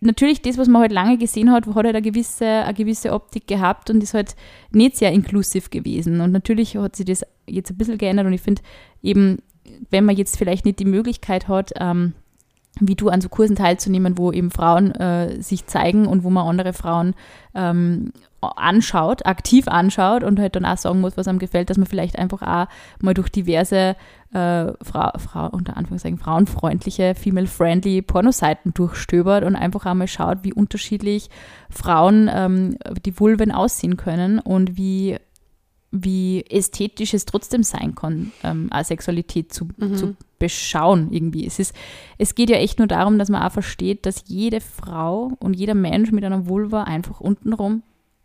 natürlich 0.00 0.42
das, 0.42 0.58
was 0.58 0.68
man 0.68 0.82
halt 0.82 0.92
lange 0.92 1.18
gesehen 1.18 1.50
hat, 1.50 1.66
hat 1.66 1.74
halt 1.74 1.86
eine 1.86 2.02
gewisse, 2.02 2.46
eine 2.46 2.74
gewisse 2.74 3.12
Optik 3.12 3.46
gehabt 3.46 3.90
und 3.90 4.02
ist 4.02 4.14
halt 4.14 4.36
nicht 4.70 4.96
sehr 4.96 5.12
inklusiv 5.12 5.70
gewesen. 5.70 6.20
Und 6.20 6.32
natürlich 6.32 6.76
hat 6.76 6.96
sich 6.96 7.06
das 7.06 7.24
jetzt 7.46 7.70
ein 7.70 7.76
bisschen 7.76 7.98
geändert 7.98 8.26
und 8.26 8.32
ich 8.32 8.40
finde 8.40 8.62
eben, 9.02 9.38
wenn 9.90 10.04
man 10.04 10.16
jetzt 10.16 10.36
vielleicht 10.36 10.64
nicht 10.64 10.78
die 10.78 10.84
Möglichkeit 10.84 11.48
hat, 11.48 11.72
ähm, 11.80 12.14
wie 12.80 12.94
du 12.94 13.08
an 13.08 13.20
so 13.20 13.28
Kursen 13.28 13.56
teilzunehmen, 13.56 14.18
wo 14.18 14.32
eben 14.32 14.50
Frauen 14.50 14.92
äh, 14.92 15.40
sich 15.42 15.66
zeigen 15.66 16.06
und 16.06 16.24
wo 16.24 16.30
man 16.30 16.46
andere 16.46 16.72
Frauen 16.72 17.14
ähm, 17.54 18.12
anschaut, 18.40 19.26
aktiv 19.26 19.66
anschaut 19.66 20.22
und 20.22 20.38
halt 20.38 20.54
dann 20.54 20.64
auch 20.64 20.76
sagen 20.76 21.00
muss, 21.00 21.16
was 21.16 21.26
einem 21.26 21.38
gefällt, 21.38 21.70
dass 21.70 21.78
man 21.78 21.86
vielleicht 21.86 22.18
einfach 22.18 22.42
auch 22.42 22.66
mal 23.00 23.14
durch 23.14 23.30
diverse 23.30 23.96
äh, 24.32 24.72
Frau, 24.82 25.10
Frau, 25.18 25.48
unter 25.48 25.76
Anführungszeichen 25.76 26.18
frauenfreundliche, 26.18 27.14
female-friendly 27.14 28.02
Pornoseiten 28.02 28.74
durchstöbert 28.74 29.44
und 29.44 29.56
einfach 29.56 29.86
einmal 29.86 30.08
schaut, 30.08 30.38
wie 30.42 30.52
unterschiedlich 30.52 31.30
Frauen 31.70 32.30
ähm, 32.32 32.76
die 33.04 33.18
Vulven 33.18 33.50
aussehen 33.50 33.96
können 33.96 34.38
und 34.38 34.76
wie 34.76 35.16
wie 35.90 36.44
ästhetisch 36.50 37.14
es 37.14 37.24
trotzdem 37.24 37.62
sein 37.62 37.94
kann, 37.94 38.32
ähm, 38.44 38.68
Asexualität 38.70 39.54
zu, 39.54 39.68
mhm. 39.78 39.96
zu 39.96 40.16
beschauen 40.38 41.12
irgendwie. 41.12 41.46
Es, 41.46 41.58
ist, 41.58 41.74
es 42.16 42.34
geht 42.34 42.50
ja 42.50 42.56
echt 42.56 42.78
nur 42.78 42.88
darum, 42.88 43.18
dass 43.18 43.28
man 43.28 43.42
auch 43.42 43.52
versteht, 43.52 44.06
dass 44.06 44.24
jede 44.26 44.60
Frau 44.60 45.32
und 45.40 45.54
jeder 45.54 45.74
Mensch 45.74 46.12
mit 46.12 46.24
einer 46.24 46.46
Vulva 46.46 46.84
einfach 46.84 47.20
untenrum 47.20 47.82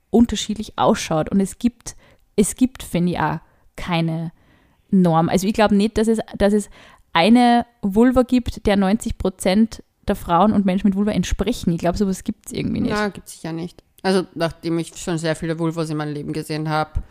unterschiedlich 0.09 0.73
ausschaut. 0.77 1.29
Und 1.31 1.39
es 1.39 1.57
gibt, 1.57 1.95
es 2.35 2.55
gibt, 2.55 2.83
finde 2.83 3.13
ich, 3.13 3.19
auch 3.19 3.39
keine 3.75 4.31
Norm. 4.91 5.29
Also 5.29 5.47
ich 5.47 5.53
glaube 5.53 5.75
nicht, 5.75 5.97
dass 5.97 6.07
es, 6.07 6.19
dass 6.37 6.53
es 6.53 6.69
eine 7.13 7.65
Vulva 7.81 8.23
gibt, 8.23 8.65
der 8.65 8.77
90 8.77 9.17
Prozent 9.17 9.83
der 10.07 10.15
Frauen 10.15 10.53
und 10.53 10.65
Menschen 10.65 10.87
mit 10.87 10.95
Vulva 10.95 11.11
entsprechen. 11.11 11.71
Ich 11.71 11.79
glaube, 11.79 11.97
sowas 11.97 12.23
gibt 12.23 12.47
es 12.47 12.53
irgendwie 12.53 12.81
nicht. 12.81 12.91
Ja, 12.91 13.07
gibt 13.07 13.27
es 13.27 13.41
ja 13.41 13.51
nicht. 13.53 13.83
Also 14.01 14.25
nachdem 14.35 14.77
ich 14.79 14.95
schon 14.97 15.17
sehr 15.17 15.35
viele 15.35 15.57
Vulvas 15.57 15.89
in 15.89 15.97
meinem 15.97 16.13
Leben 16.13 16.33
gesehen 16.33 16.69
habe, 16.69 17.01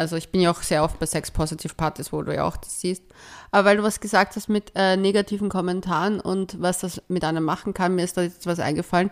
also 0.00 0.16
ich 0.16 0.30
bin 0.30 0.40
ja 0.40 0.50
auch 0.50 0.62
sehr 0.62 0.82
oft 0.82 0.98
bei 0.98 1.04
Sex-Positive-Partys, 1.04 2.10
wo 2.10 2.22
du 2.22 2.34
ja 2.34 2.44
auch 2.44 2.56
das 2.56 2.80
siehst. 2.80 3.02
Aber 3.50 3.66
weil 3.68 3.76
du 3.76 3.82
was 3.82 4.00
gesagt 4.00 4.34
hast 4.34 4.48
mit 4.48 4.72
äh, 4.74 4.96
negativen 4.96 5.50
Kommentaren 5.50 6.20
und 6.20 6.58
was 6.58 6.78
das 6.78 7.02
mit 7.08 7.22
einem 7.22 7.44
machen 7.44 7.74
kann, 7.74 7.94
mir 7.94 8.04
ist 8.04 8.16
da 8.16 8.22
jetzt 8.22 8.46
was 8.46 8.60
eingefallen, 8.60 9.10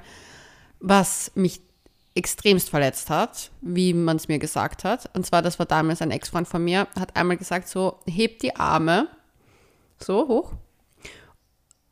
was 0.81 1.31
mich 1.35 1.61
extremst 2.15 2.71
verletzt 2.71 3.11
hat, 3.11 3.51
wie 3.61 3.93
man 3.93 4.17
es 4.17 4.29
mir 4.29 4.39
gesagt 4.39 4.83
hat. 4.83 5.15
Und 5.15 5.27
zwar, 5.27 5.43
das 5.43 5.59
war 5.59 5.67
damals 5.67 6.01
ein 6.01 6.11
Ex-Freund 6.11 6.49
von 6.49 6.65
mir, 6.65 6.89
hat 6.99 7.15
einmal 7.17 7.37
gesagt, 7.37 7.69
so, 7.69 7.99
heb 8.07 8.39
die 8.39 8.57
Arme 8.57 9.09
so 10.03 10.27
hoch. 10.27 10.53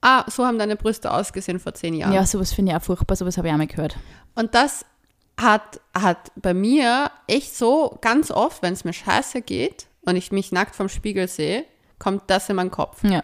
Ah, 0.00 0.24
so 0.30 0.46
haben 0.46 0.58
deine 0.58 0.76
Brüste 0.76 1.12
ausgesehen 1.12 1.60
vor 1.60 1.74
zehn 1.74 1.92
Jahren. 1.92 2.14
Ja, 2.14 2.24
sowas 2.24 2.54
finde 2.54 2.72
ich 2.72 2.78
auch 2.78 2.82
furchtbar, 2.82 3.14
sowas 3.16 3.36
habe 3.36 3.48
ich 3.48 3.52
auch 3.52 3.58
mal 3.58 3.66
gehört. 3.66 3.98
Und 4.34 4.54
das 4.54 4.86
hat, 5.38 5.80
hat 5.94 6.32
bei 6.36 6.54
mir 6.54 7.10
echt 7.26 7.54
so 7.54 7.98
ganz 8.00 8.30
oft, 8.30 8.62
wenn 8.62 8.72
es 8.72 8.84
mir 8.84 8.92
scheiße 8.92 9.42
geht 9.42 9.86
und 10.02 10.16
ich 10.16 10.32
mich 10.32 10.52
nackt 10.52 10.74
vom 10.74 10.88
Spiegel 10.88 11.28
sehe, 11.28 11.64
kommt 11.98 12.22
das 12.28 12.48
in 12.48 12.56
meinen 12.56 12.70
Kopf. 12.70 13.02
Ja, 13.04 13.22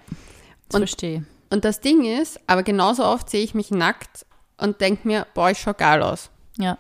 das 0.69 0.75
und, 0.75 0.81
verstehe. 0.81 1.25
Und 1.51 1.65
das 1.65 1.81
Ding 1.81 2.05
ist, 2.05 2.41
aber 2.47 2.63
genauso 2.63 3.05
oft 3.05 3.31
sehe 3.31 3.45
ich 3.45 3.55
mich 3.55 3.71
nackt 3.71 4.27
und 4.59 4.81
denke 4.81 5.07
mir, 5.07 5.27
boah, 5.35 5.51
ich 5.51 5.59
schau 5.59 5.75
geil 5.75 6.03
aus. 6.03 6.31
Ja. 6.59 6.79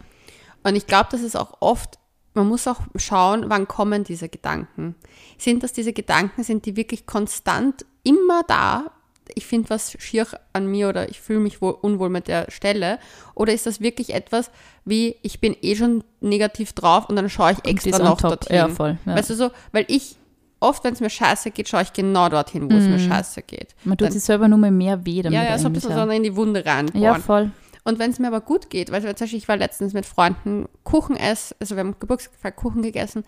Und 0.62 0.76
ich 0.76 0.87
glaube, 0.87 1.09
das 1.11 1.22
ist 1.22 1.37
auch 1.37 1.55
oft, 1.61 1.99
man 2.35 2.49
muss 2.49 2.66
auch 2.66 2.80
schauen, 2.97 3.45
wann 3.49 3.68
kommen 3.68 4.05
diese 4.05 4.28
Gedanken. 4.28 4.95
Sind 5.39 5.62
das 5.62 5.72
diese 5.72 5.93
Gedanken, 5.93 6.45
sind 6.45 6.66
die 6.66 6.76
wirklich 6.76 7.07
konstant 7.07 7.85
immer 8.03 8.43
da 8.45 8.93
ich 9.37 9.47
finde 9.47 9.70
was 9.70 9.97
schier 9.99 10.26
an 10.53 10.66
mir 10.66 10.89
oder 10.89 11.09
ich 11.09 11.20
fühle 11.20 11.41
mich 11.41 11.61
wohl 11.61 11.76
unwohl 11.80 12.09
mit 12.09 12.28
der 12.28 12.51
Stelle? 12.51 12.99
Oder 13.35 13.53
ist 13.53 13.66
das 13.66 13.80
wirklich 13.80 14.14
etwas 14.14 14.51
wie, 14.85 15.16
ich 15.22 15.41
bin 15.41 15.57
eh 15.62 15.76
schon 15.76 16.05
negativ 16.20 16.72
drauf 16.72 17.09
und 17.09 17.16
dann 17.16 17.28
schaue 17.28 17.53
ich 17.53 17.64
extra 17.64 17.99
noch 17.99 18.20
dorthin? 18.20 18.57
Ja, 18.57 18.68
voll. 18.68 18.99
Ja. 19.07 19.16
Weißt 19.16 19.30
du 19.30 19.35
so, 19.35 19.51
weil 19.72 19.85
ich 19.89 20.16
oft, 20.61 20.85
wenn 20.85 20.95
es 20.95 21.01
mir 21.01 21.11
scheiße 21.11 21.51
geht, 21.51 21.68
schaue 21.68 21.83
ich 21.83 21.93
genau 21.93 22.28
dorthin, 22.28 22.70
wo 22.70 22.74
mm. 22.74 22.78
es 22.78 22.85
mir 22.85 22.99
mhm. 22.99 23.11
scheiße 23.11 23.43
geht. 23.43 23.74
Man 23.85 23.99
tut 23.99 24.07
dann, 24.07 24.12
sich 24.12 24.22
selber 24.22 24.49
nur 24.49 24.59
mehr 24.59 25.05
weh 25.05 25.22
damit. 25.22 25.39
Ja, 25.39 25.45
ja, 25.45 25.59
so 25.59 25.66
ein 25.66 25.72
bisschen 25.72 25.95
so 25.95 26.03
in 26.03 26.22
die 26.22 26.37
Wunde 26.37 26.64
rein. 26.64 26.91
Ja, 26.95 27.14
voll. 27.14 27.51
Und 27.85 27.99
wenn 27.99 28.12
es 28.12 28.18
mir 28.18 28.28
aber 28.28 28.41
gut 28.41 28.70
geht, 28.70 28.93
weil 28.93 29.03
zum 29.03 29.12
Beispiel 29.12 29.39
ich 29.39 29.49
war 29.49 29.57
letztens 29.57 29.93
mit 29.93 30.07
Freunden 30.07 30.68
Kuchen 30.85 31.16
essen, 31.16 31.57
also 31.59 31.74
wir 31.74 31.80
haben 31.80 31.97
Geburtstag 31.99 32.55
Kuchen 32.55 32.83
gegessen 32.83 33.24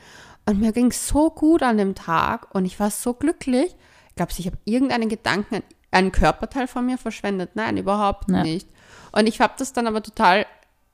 und 0.47 0.61
mir 0.61 0.73
ging 0.73 0.91
es 0.91 1.09
so 1.09 1.31
gut 1.31 1.63
an 1.63 1.77
dem 1.77 1.95
Tag 1.95 2.55
und 2.55 2.65
ich 2.65 2.79
war 2.79 2.91
so 2.91 3.15
glücklich. 3.15 3.75
Ich 4.11 4.15
glaube, 4.15 4.31
ich 4.37 4.47
habe 4.47 4.57
irgendeinen 4.65 5.09
Gedanken 5.09 5.57
an 5.57 5.63
ein 5.95 6.13
Körperteil 6.13 6.67
von 6.67 6.85
mir 6.85 6.99
verschwendet. 6.99 7.51
Nein, 7.55 7.77
überhaupt 7.77 8.31
ja. 8.31 8.43
nicht. 8.43 8.69
Und 9.13 9.27
ich 9.27 9.41
habe 9.41 9.55
das 9.59 9.73
dann 9.73 9.87
aber 9.87 10.03
total 10.03 10.47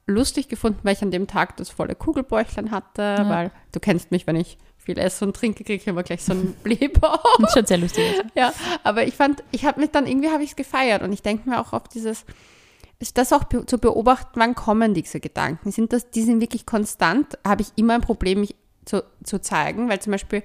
lustig 0.07 0.49
gefunden, 0.49 0.81
weil 0.83 0.95
ich 0.95 1.03
an 1.03 1.11
dem 1.11 1.27
Tag 1.27 1.57
das 1.57 1.71
volle 1.71 1.95
Kugelbäuchlein 1.95 2.71
hatte, 2.71 3.03
ja. 3.03 3.29
weil 3.29 3.51
du 3.73 3.81
kennst 3.81 4.11
mich, 4.11 4.27
wenn 4.27 4.37
ich 4.37 4.59
viel 4.77 4.99
esse 4.99 5.25
und 5.25 5.37
trinke, 5.37 5.63
kriege 5.65 5.81
ich 5.81 5.87
immer 5.87 6.03
gleich 6.03 6.25
so 6.25 6.33
einen 6.33 6.53
Blähbauch. 6.63 7.23
Das 7.39 7.51
ist 7.51 7.55
schon 7.55 7.67
sehr 7.67 7.79
lustig. 7.79 8.05
Ja, 8.35 8.53
aber 8.83 9.07
ich 9.07 9.15
fand, 9.15 9.43
ich 9.53 9.65
habe 9.65 9.81
mich 9.81 9.91
dann, 9.91 10.07
irgendwie 10.07 10.31
habe 10.31 10.43
ich 10.43 10.51
es 10.51 10.57
gefeiert 10.57 11.03
und 11.03 11.13
ich 11.13 11.23
denke 11.23 11.49
mir 11.49 11.61
auch 11.61 11.73
auf 11.73 11.89
dieses, 11.89 12.25
ist 12.99 13.17
das 13.17 13.33
auch 13.33 13.45
zu 13.67 13.79
beobachten, 13.79 14.39
wann 14.41 14.55
kommen 14.55 14.93
diese 14.93 15.21
Gedanken? 15.21 15.71
Sind 15.71 15.93
das, 15.93 16.11
die 16.11 16.23
sind 16.23 16.41
wirklich 16.41 16.67
konstant? 16.67 17.39
Habe 17.47 17.63
ich 17.63 17.69
immer 17.77 17.95
ein 17.95 18.03
Problem, 18.03 18.41
mich 18.41 18.55
zu, 18.85 19.05
zu 19.25 19.41
zeigen? 19.41 19.89
Weil 19.89 20.01
zum 20.01 20.11
Beispiel, 20.11 20.43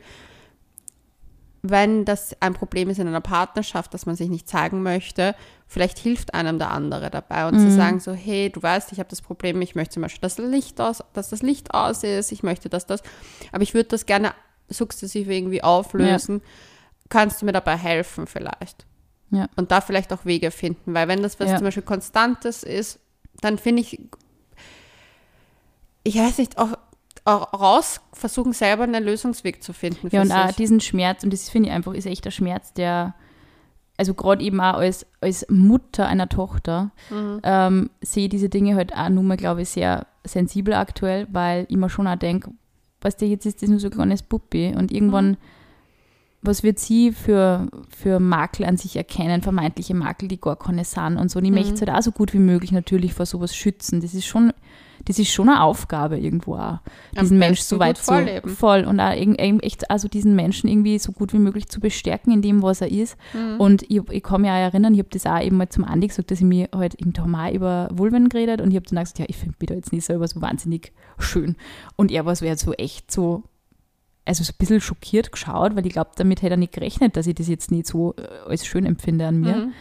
wenn 1.70 2.06
das 2.06 2.36
ein 2.42 2.54
Problem 2.54 2.90
ist 2.90 3.00
in 3.00 3.08
einer 3.08 3.22
Partnerschaft, 3.22 3.94
dass 3.94 4.06
man 4.06 4.16
sich 4.16 4.30
nicht 4.30 4.48
zeigen 4.48 4.84
möchte, 4.84 5.36
vielleicht 5.68 5.98
hilft 5.98 6.34
einem 6.34 6.60
der 6.60 6.72
andere 6.72 7.10
dabei 7.10 7.48
und 7.48 7.56
mhm. 7.56 7.70
zu 7.70 7.72
sagen 7.72 8.00
so, 8.00 8.14
hey, 8.14 8.50
du 8.50 8.62
weißt, 8.62 8.92
ich 8.92 9.00
habe 9.00 9.10
das 9.10 9.22
Problem, 9.22 9.62
ich 9.62 9.76
möchte 9.76 9.96
zum 9.96 10.04
Beispiel, 10.04 10.22
dass 10.22 10.36
das 10.36 10.46
Licht 10.46 10.80
aus, 10.80 11.04
dass 11.14 11.30
das 11.30 11.42
Licht 11.42 11.74
aus 11.74 12.04
ist, 12.04 12.32
ich 12.32 12.44
möchte, 12.44 12.70
dass 12.70 12.86
das, 12.86 13.02
aber 13.52 13.64
ich 13.64 13.74
würde 13.74 13.90
das 13.90 14.06
gerne 14.06 14.34
sukzessive 14.68 15.34
irgendwie 15.34 15.64
auflösen. 15.64 16.42
Ja. 16.44 16.52
Kannst 17.10 17.42
du 17.42 17.46
mir 17.46 17.52
dabei 17.52 17.78
helfen 17.78 18.28
vielleicht? 18.28 18.86
Ja. 19.32 19.48
Und 19.56 19.72
da 19.72 19.82
vielleicht 19.82 20.14
auch 20.14 20.26
Wege 20.26 20.52
finden, 20.52 20.94
weil 20.94 21.08
wenn 21.08 21.22
das 21.22 21.40
was 21.40 21.50
ja. 21.50 21.58
zum 21.58 21.66
Beispiel 21.66 21.84
Konstantes 21.84 22.64
ist, 22.64 23.00
dann 23.42 23.58
finde 23.58 23.82
ich, 23.82 24.00
ich 26.04 26.16
weiß 26.16 26.38
nicht, 26.38 26.58
auch 26.58 26.78
raus 27.32 28.02
versuchen, 28.14 28.54
selber 28.54 28.84
einen 28.84 29.04
Lösungsweg 29.04 29.64
zu 29.64 29.74
finden. 29.74 30.10
Ja, 30.12 30.22
und 30.22 30.28
sich. 30.28 30.36
auch 30.36 30.52
diesen 30.52 30.80
Schmerz, 30.80 31.24
und 31.24 31.34
das 31.34 31.50
finde 31.50 31.70
ich 31.70 31.76
einfach, 31.76 31.94
ist 31.94 32.06
echt 32.06 32.26
der 32.26 32.32
Schmerz, 32.32 32.74
der, 32.74 33.16
also 33.98 34.14
gerade 34.14 34.44
eben 34.44 34.62
auch 34.62 34.76
als, 34.76 35.06
als 35.22 35.46
Mutter 35.50 36.08
einer 36.08 36.30
Tochter, 36.30 36.92
mhm. 37.10 37.40
ähm, 37.44 37.90
sehe 38.02 38.30
diese 38.30 38.50
Dinge 38.50 38.76
halt 38.76 38.94
auch 38.96 39.10
nur 39.10 39.24
mal, 39.24 39.38
glaube 39.38 39.64
ich, 39.64 39.70
sehr 39.70 40.06
sensibel 40.24 40.74
aktuell, 40.74 41.28
weil 41.32 41.66
ich 41.70 41.78
mir 41.78 41.90
schon 41.90 42.08
auch 42.08 42.16
denke, 42.16 42.52
was 43.02 43.18
der 43.18 43.28
jetzt 43.28 43.46
ist, 43.46 43.62
das 43.62 43.70
nur 43.70 43.80
so 43.80 43.88
ein 43.88 43.94
kleines 43.94 44.24
Puppi 44.24 44.74
und 44.76 44.92
irgendwann. 44.92 45.32
Mhm. 45.32 45.38
Was 46.42 46.62
wird 46.62 46.78
sie 46.78 47.12
für, 47.12 47.68
für 47.90 48.20
Makel 48.20 48.66
an 48.66 48.78
sich 48.78 48.96
erkennen, 48.96 49.42
vermeintliche 49.42 49.96
Makel, 49.96 50.28
die 50.28 50.40
gar 50.40 50.56
keine 50.56 50.86
sind 50.86 51.18
und 51.18 51.32
so. 51.32 51.40
Und 51.40 51.46
ich 51.46 51.50
mhm. 51.50 51.58
möchte 51.58 51.74
es 51.74 51.82
halt 51.82 51.90
auch 51.90 52.04
so 52.04 52.12
gut 52.12 52.34
wie 52.34 52.40
möglich 52.40 52.72
natürlich 52.72 53.16
vor 53.16 53.26
sowas 53.26 53.56
schützen. 53.56 54.00
Das 54.00 54.14
ist 54.14 54.28
schon 54.28 54.54
das 55.06 55.20
ist 55.20 55.32
schon 55.32 55.50
eine 55.50 55.62
Aufgabe 55.62 56.18
irgendwo 56.20 56.56
auch, 56.56 56.80
diesen 57.20 57.40
Mensch 57.40 57.62
so 57.62 57.80
weit 57.80 57.98
zu 57.98 58.42
voll 58.46 58.84
und 58.84 59.00
auch 59.00 59.12
echt 59.12 59.90
also 59.90 60.08
diesen 60.08 60.36
Menschen 60.36 60.68
irgendwie 60.68 61.00
so 61.00 61.12
gut 61.12 61.34
wie 61.34 61.38
möglich 61.38 61.68
zu 61.68 61.80
bestärken 61.80 62.34
in 62.34 62.42
dem, 62.42 62.62
was 62.62 62.82
er 62.82 62.92
ist. 62.92 63.18
Mhm. 63.34 63.60
Und 63.60 63.84
ich, 63.84 64.02
ich 64.10 64.24
kann 64.24 64.42
mich 64.42 64.50
auch 64.50 64.56
erinnern, 64.56 64.94
ich 64.94 65.00
habe 65.00 65.10
das 65.12 65.26
auch 65.26 65.42
eben 65.42 65.58
mal 65.58 65.70
zum 65.70 65.84
Andi 65.84 66.08
gesagt, 66.08 66.32
dass 66.32 66.40
ich 66.40 66.46
mir 66.46 66.70
halt 66.76 66.96
im 66.96 67.14
Mal 67.28 67.54
über 67.54 67.90
Vulven 67.92 68.30
geredet 68.30 68.62
und 68.62 68.72
ich 68.72 68.76
habe 68.76 68.86
dann 68.88 68.98
auch 68.98 69.04
gesagt, 69.04 69.20
ja, 69.20 69.26
ich 69.28 69.38
finde 69.38 69.56
mich 69.60 69.68
da 69.68 69.76
jetzt 69.76 69.94
nicht 69.94 70.06
selber 70.06 70.28
so 70.28 70.42
wahnsinnig 70.42 70.92
schön. 71.18 71.56
Und 71.96 72.12
er 72.12 72.26
war 72.26 72.36
so, 72.36 72.46
er 72.46 72.58
so 72.58 72.74
echt 72.74 73.12
so 73.12 73.44
also 74.26 74.44
so 74.44 74.52
ein 74.52 74.58
bisschen 74.58 74.82
schockiert 74.82 75.32
geschaut, 75.32 75.76
weil 75.76 75.86
ich 75.86 75.94
glaube, 75.94 76.10
damit 76.16 76.42
hätte 76.42 76.56
er 76.56 76.58
nicht 76.58 76.74
gerechnet, 76.74 77.16
dass 77.16 77.28
ich 77.28 77.36
das 77.36 77.48
jetzt 77.48 77.72
nicht 77.72 77.86
so 77.86 78.16
äh, 78.18 78.50
als 78.50 78.66
schön 78.66 78.86
empfinde 78.86 79.28
an 79.28 79.40
mir. 79.40 79.56
Mhm. 79.56 79.74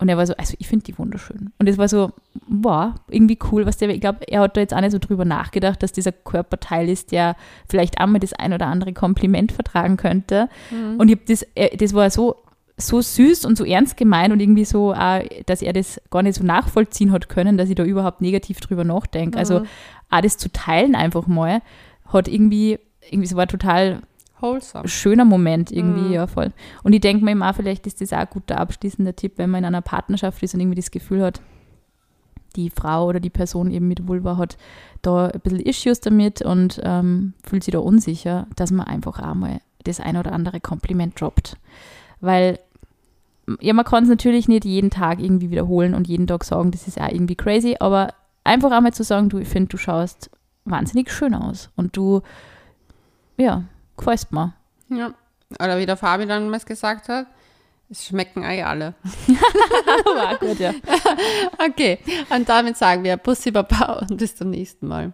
Und 0.00 0.08
er 0.08 0.16
war 0.16 0.26
so, 0.26 0.34
also 0.36 0.54
ich 0.58 0.68
finde 0.68 0.84
die 0.84 0.96
wunderschön. 0.96 1.52
Und 1.58 1.68
es 1.68 1.76
war 1.76 1.88
so, 1.88 2.12
wow, 2.46 2.92
irgendwie 3.08 3.38
cool, 3.50 3.66
was 3.66 3.78
der, 3.78 3.88
ich 3.88 4.00
glaube, 4.00 4.20
er 4.28 4.42
hat 4.42 4.56
da 4.56 4.60
jetzt 4.60 4.72
auch 4.72 4.80
nicht 4.80 4.92
so 4.92 4.98
drüber 4.98 5.24
nachgedacht, 5.24 5.82
dass 5.82 5.90
dieser 5.90 6.12
Körperteil 6.12 6.88
ist, 6.88 7.10
der 7.10 7.34
vielleicht 7.68 8.00
einmal 8.00 8.20
das 8.20 8.32
ein 8.32 8.52
oder 8.52 8.66
andere 8.66 8.92
Kompliment 8.92 9.50
vertragen 9.50 9.96
könnte. 9.96 10.48
Mhm. 10.70 11.00
Und 11.00 11.08
ich 11.08 11.18
das, 11.26 11.44
das 11.76 11.94
war 11.94 12.10
so, 12.10 12.36
so 12.76 13.00
süß 13.00 13.44
und 13.44 13.58
so 13.58 13.64
ernst 13.64 13.96
gemeint 13.96 14.32
und 14.32 14.38
irgendwie 14.38 14.64
so, 14.64 14.94
dass 15.46 15.62
er 15.62 15.72
das 15.72 16.00
gar 16.10 16.22
nicht 16.22 16.36
so 16.36 16.44
nachvollziehen 16.44 17.10
hat 17.10 17.28
können, 17.28 17.58
dass 17.58 17.68
ich 17.68 17.74
da 17.74 17.82
überhaupt 17.82 18.20
negativ 18.20 18.60
drüber 18.60 18.84
nachdenke. 18.84 19.36
Also 19.36 19.60
mhm. 19.60 19.66
auch 20.10 20.20
das 20.20 20.38
zu 20.38 20.52
teilen 20.52 20.94
einfach 20.94 21.26
mal, 21.26 21.60
hat 22.06 22.28
irgendwie, 22.28 22.78
irgendwie, 23.10 23.26
es 23.26 23.34
war 23.34 23.48
total 23.48 24.02
Wholesome. 24.40 24.88
schöner 24.88 25.24
Moment 25.24 25.70
irgendwie, 25.70 26.08
mm. 26.08 26.12
ja 26.12 26.26
voll. 26.26 26.52
Und 26.82 26.92
ich 26.92 27.00
denke 27.00 27.24
mir 27.24 27.32
immer, 27.32 27.52
vielleicht 27.54 27.86
ist 27.86 28.00
das 28.00 28.12
auch 28.12 28.18
ein 28.18 28.28
guter 28.30 28.58
abschließender 28.58 29.16
Tipp, 29.16 29.34
wenn 29.36 29.50
man 29.50 29.60
in 29.60 29.66
einer 29.66 29.82
Partnerschaft 29.82 30.42
ist 30.42 30.54
und 30.54 30.60
irgendwie 30.60 30.76
das 30.76 30.90
Gefühl 30.90 31.22
hat, 31.22 31.40
die 32.56 32.70
Frau 32.70 33.06
oder 33.06 33.20
die 33.20 33.30
Person 33.30 33.70
eben 33.70 33.88
mit 33.88 34.08
Vulva 34.08 34.36
hat 34.36 34.56
da 35.02 35.28
ein 35.28 35.40
bisschen 35.40 35.60
Issues 35.60 36.00
damit 36.00 36.42
und 36.42 36.80
ähm, 36.82 37.34
fühlt 37.44 37.64
sich 37.64 37.72
da 37.72 37.78
unsicher, 37.78 38.46
dass 38.56 38.70
man 38.70 38.86
einfach 38.86 39.20
auch 39.20 39.34
mal 39.34 39.60
das 39.84 40.00
ein 40.00 40.16
oder 40.16 40.32
andere 40.32 40.60
Kompliment 40.60 41.20
droppt. 41.20 41.56
Weil, 42.20 42.58
ja, 43.60 43.72
man 43.72 43.84
kann 43.84 44.02
es 44.04 44.08
natürlich 44.08 44.48
nicht 44.48 44.64
jeden 44.64 44.90
Tag 44.90 45.20
irgendwie 45.20 45.50
wiederholen 45.50 45.94
und 45.94 46.08
jeden 46.08 46.26
Tag 46.26 46.44
sagen, 46.44 46.70
das 46.70 46.88
ist 46.88 47.00
auch 47.00 47.08
irgendwie 47.08 47.36
crazy, 47.36 47.76
aber 47.78 48.14
einfach 48.44 48.70
einmal 48.72 48.92
zu 48.92 49.04
sagen, 49.04 49.28
du, 49.28 49.38
ich 49.38 49.48
finde, 49.48 49.68
du 49.68 49.76
schaust 49.76 50.30
wahnsinnig 50.64 51.10
schön 51.10 51.34
aus 51.34 51.70
und 51.76 51.96
du, 51.96 52.22
ja, 53.36 53.64
gefällt 53.98 54.32
mir. 54.32 54.54
Ja. 54.88 55.12
Oder 55.62 55.78
wie 55.78 55.86
der 55.86 55.96
Fabi 55.96 56.26
dann 56.26 56.50
mal 56.50 56.60
gesagt 56.60 57.08
hat, 57.08 57.26
es 57.90 58.06
schmecken 58.06 58.42
eh 58.42 58.62
alle. 58.62 58.94
War 60.04 60.36
gut, 60.38 60.58
ja. 60.58 60.74
okay, 61.58 61.98
und 62.30 62.48
damit 62.48 62.76
sagen 62.76 63.02
wir 63.04 63.16
Bussi 63.16 63.50
Baba 63.50 64.04
und 64.08 64.16
bis 64.16 64.36
zum 64.36 64.50
nächsten 64.50 64.86
Mal. 64.88 65.12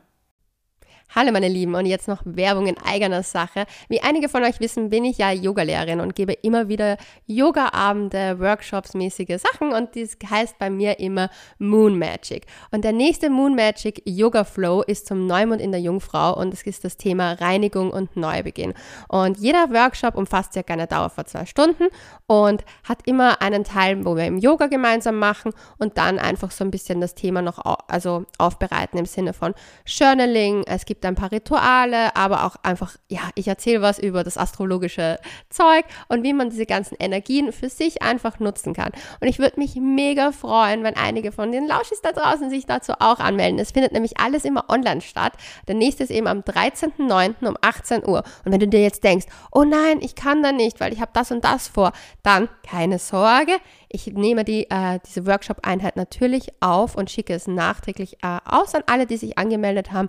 Hallo 1.11 1.31
meine 1.31 1.47
Lieben 1.47 1.77
und 1.77 1.87
jetzt 1.87 2.09
noch 2.09 2.23
Werbung 2.25 2.67
in 2.67 2.77
eigener 2.79 3.23
Sache. 3.23 3.67
Wie 3.89 4.03
einige 4.03 4.29
von 4.29 4.43
euch 4.43 4.59
wissen, 4.59 4.91
bin 4.91 5.05
ich 5.05 5.19
ja 5.19 5.31
Yogalehrerin 5.31 6.01
und 6.01 6.17
gebe 6.17 6.33
immer 6.33 6.69
wieder 6.69 6.97
Yoga-Abende, 7.27 8.41
Workshops, 8.41 8.95
mäßige 8.95 9.41
Sachen 9.41 9.73
und 9.73 9.95
dies 9.95 10.19
heißt 10.29 10.59
bei 10.59 10.71
mir 10.71 10.99
immer 10.99 11.31
Moon 11.59 11.97
Magic. 11.97 12.47
Und 12.73 12.85
der 12.85 12.91
nächste 12.91 13.31
Moon 13.31 13.55
Magic 13.55 14.03
Yoga 14.05 14.43
Flow 14.43 14.83
ist 14.83 15.07
zum 15.07 15.29
Neumond 15.29 15.61
in 15.61 15.71
der 15.71 15.81
Jungfrau 15.81 16.37
und 16.37 16.53
es 16.53 16.63
ist 16.63 16.85
das 16.85 16.97
Thema 16.97 17.35
Reinigung 17.35 17.91
und 17.91 18.17
Neubeginn. 18.17 18.75
Und 19.07 19.39
jeder 19.39 19.71
Workshop 19.71 20.17
umfasst 20.17 20.53
circa 20.55 20.73
eine 20.73 20.89
Dauer 20.89 21.11
von 21.11 21.27
zwei 21.27 21.47
Stunden 21.47 21.91
und 22.27 22.65
hat 22.83 23.07
immer 23.07 23.41
einen 23.41 23.63
Teil, 23.63 24.05
wo 24.05 24.17
wir 24.17 24.27
im 24.27 24.39
Yoga 24.39 24.67
gemeinsam 24.67 25.21
machen 25.21 25.53
und 25.79 25.97
dann 25.97 26.19
einfach 26.19 26.51
so 26.51 26.65
ein 26.65 26.73
bisschen 26.73 27.01
das 27.01 27.15
Thema 27.15 27.41
noch 27.41 27.61
also 27.87 28.25
aufbereiten 28.39 28.99
im 28.99 29.07
Sinne 29.07 29.33
von 29.33 29.55
Journaling. 29.87 30.65
Es 30.67 30.85
gibt 30.95 31.05
ein 31.07 31.17
paar 31.17 31.33
Rituale, 31.33 32.15
aber 32.15 32.45
auch 32.45 32.55
einfach, 32.63 32.97
ja, 33.09 33.23
ich 33.35 33.49
erzähle 33.49 33.83
was 33.83 33.99
über 33.99 34.23
das 34.23 34.39
astrologische 34.39 35.19
Zeug 35.51 35.85
und 36.09 36.23
wie 36.23 36.33
man 36.33 36.51
diese 36.51 36.67
ganzen 36.67 36.95
Energien 37.01 37.53
für 37.53 37.69
sich 37.69 38.03
einfach 38.03 38.39
nutzen 38.39 38.75
kann. 38.75 38.93
Und 39.21 39.27
ich 39.27 39.41
würde 39.41 39.59
mich 39.59 39.75
mega 39.75 40.31
freuen, 40.31 40.85
wenn 40.85 40.97
einige 40.97 41.33
von 41.33 41.51
den 41.51 41.67
Lauschis 41.67 42.01
da 42.01 42.13
draußen 42.13 42.49
sich 42.49 42.67
dazu 42.67 42.93
auch 43.01 43.19
anmelden. 43.19 43.59
Es 43.59 43.73
findet 43.73 43.93
nämlich 43.93 44.21
alles 44.21 44.45
immer 44.45 44.71
online 44.71 45.01
statt. 45.01 45.33
Der 45.67 45.75
nächste 45.75 46.05
ist 46.05 46.11
eben 46.11 46.29
am 46.29 46.41
13.09. 46.41 47.45
um 47.49 47.57
18 47.61 48.07
Uhr. 48.07 48.23
Und 48.45 48.53
wenn 48.53 48.61
du 48.61 48.69
dir 48.69 48.81
jetzt 48.81 49.03
denkst, 49.03 49.27
oh 49.51 49.65
nein, 49.65 49.99
ich 50.01 50.15
kann 50.15 50.45
da 50.45 50.53
nicht, 50.53 50.79
weil 50.79 50.93
ich 50.93 51.01
habe 51.01 51.11
das 51.13 51.33
und 51.33 51.45
das 51.45 51.67
vor, 51.67 51.93
dann 52.23 52.49
keine 52.65 53.01
Sorge. 53.01 53.53
Ich 53.89 54.07
nehme 54.07 54.45
die, 54.45 54.71
äh, 54.71 55.01
diese 55.05 55.27
Workshop-Einheit 55.27 55.97
natürlich 55.97 56.53
auf 56.61 56.95
und 56.95 57.11
schicke 57.11 57.35
es 57.35 57.49
nachträglich 57.49 58.19
äh, 58.23 58.39
aus 58.45 58.77
an 58.77 58.83
alle, 58.87 59.07
die 59.07 59.17
sich 59.17 59.39
angemeldet 59.39 59.91
haben. 59.91 60.09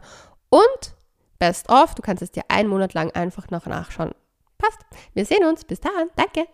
Und 0.56 0.96
best 1.38 1.70
of, 1.70 1.96
du 1.96 2.02
kannst 2.02 2.24
es 2.24 2.32
dir 2.32 2.44
einen 2.48 2.70
Monat 2.70 2.94
lang 2.94 3.12
einfach 3.12 3.50
noch 3.50 3.66
nachschauen. 3.66 4.16
Passt. 4.58 4.80
Wir 5.14 5.26
sehen 5.26 5.44
uns. 5.44 5.66
Bis 5.66 5.82
dann. 5.82 6.10
Danke. 6.16 6.48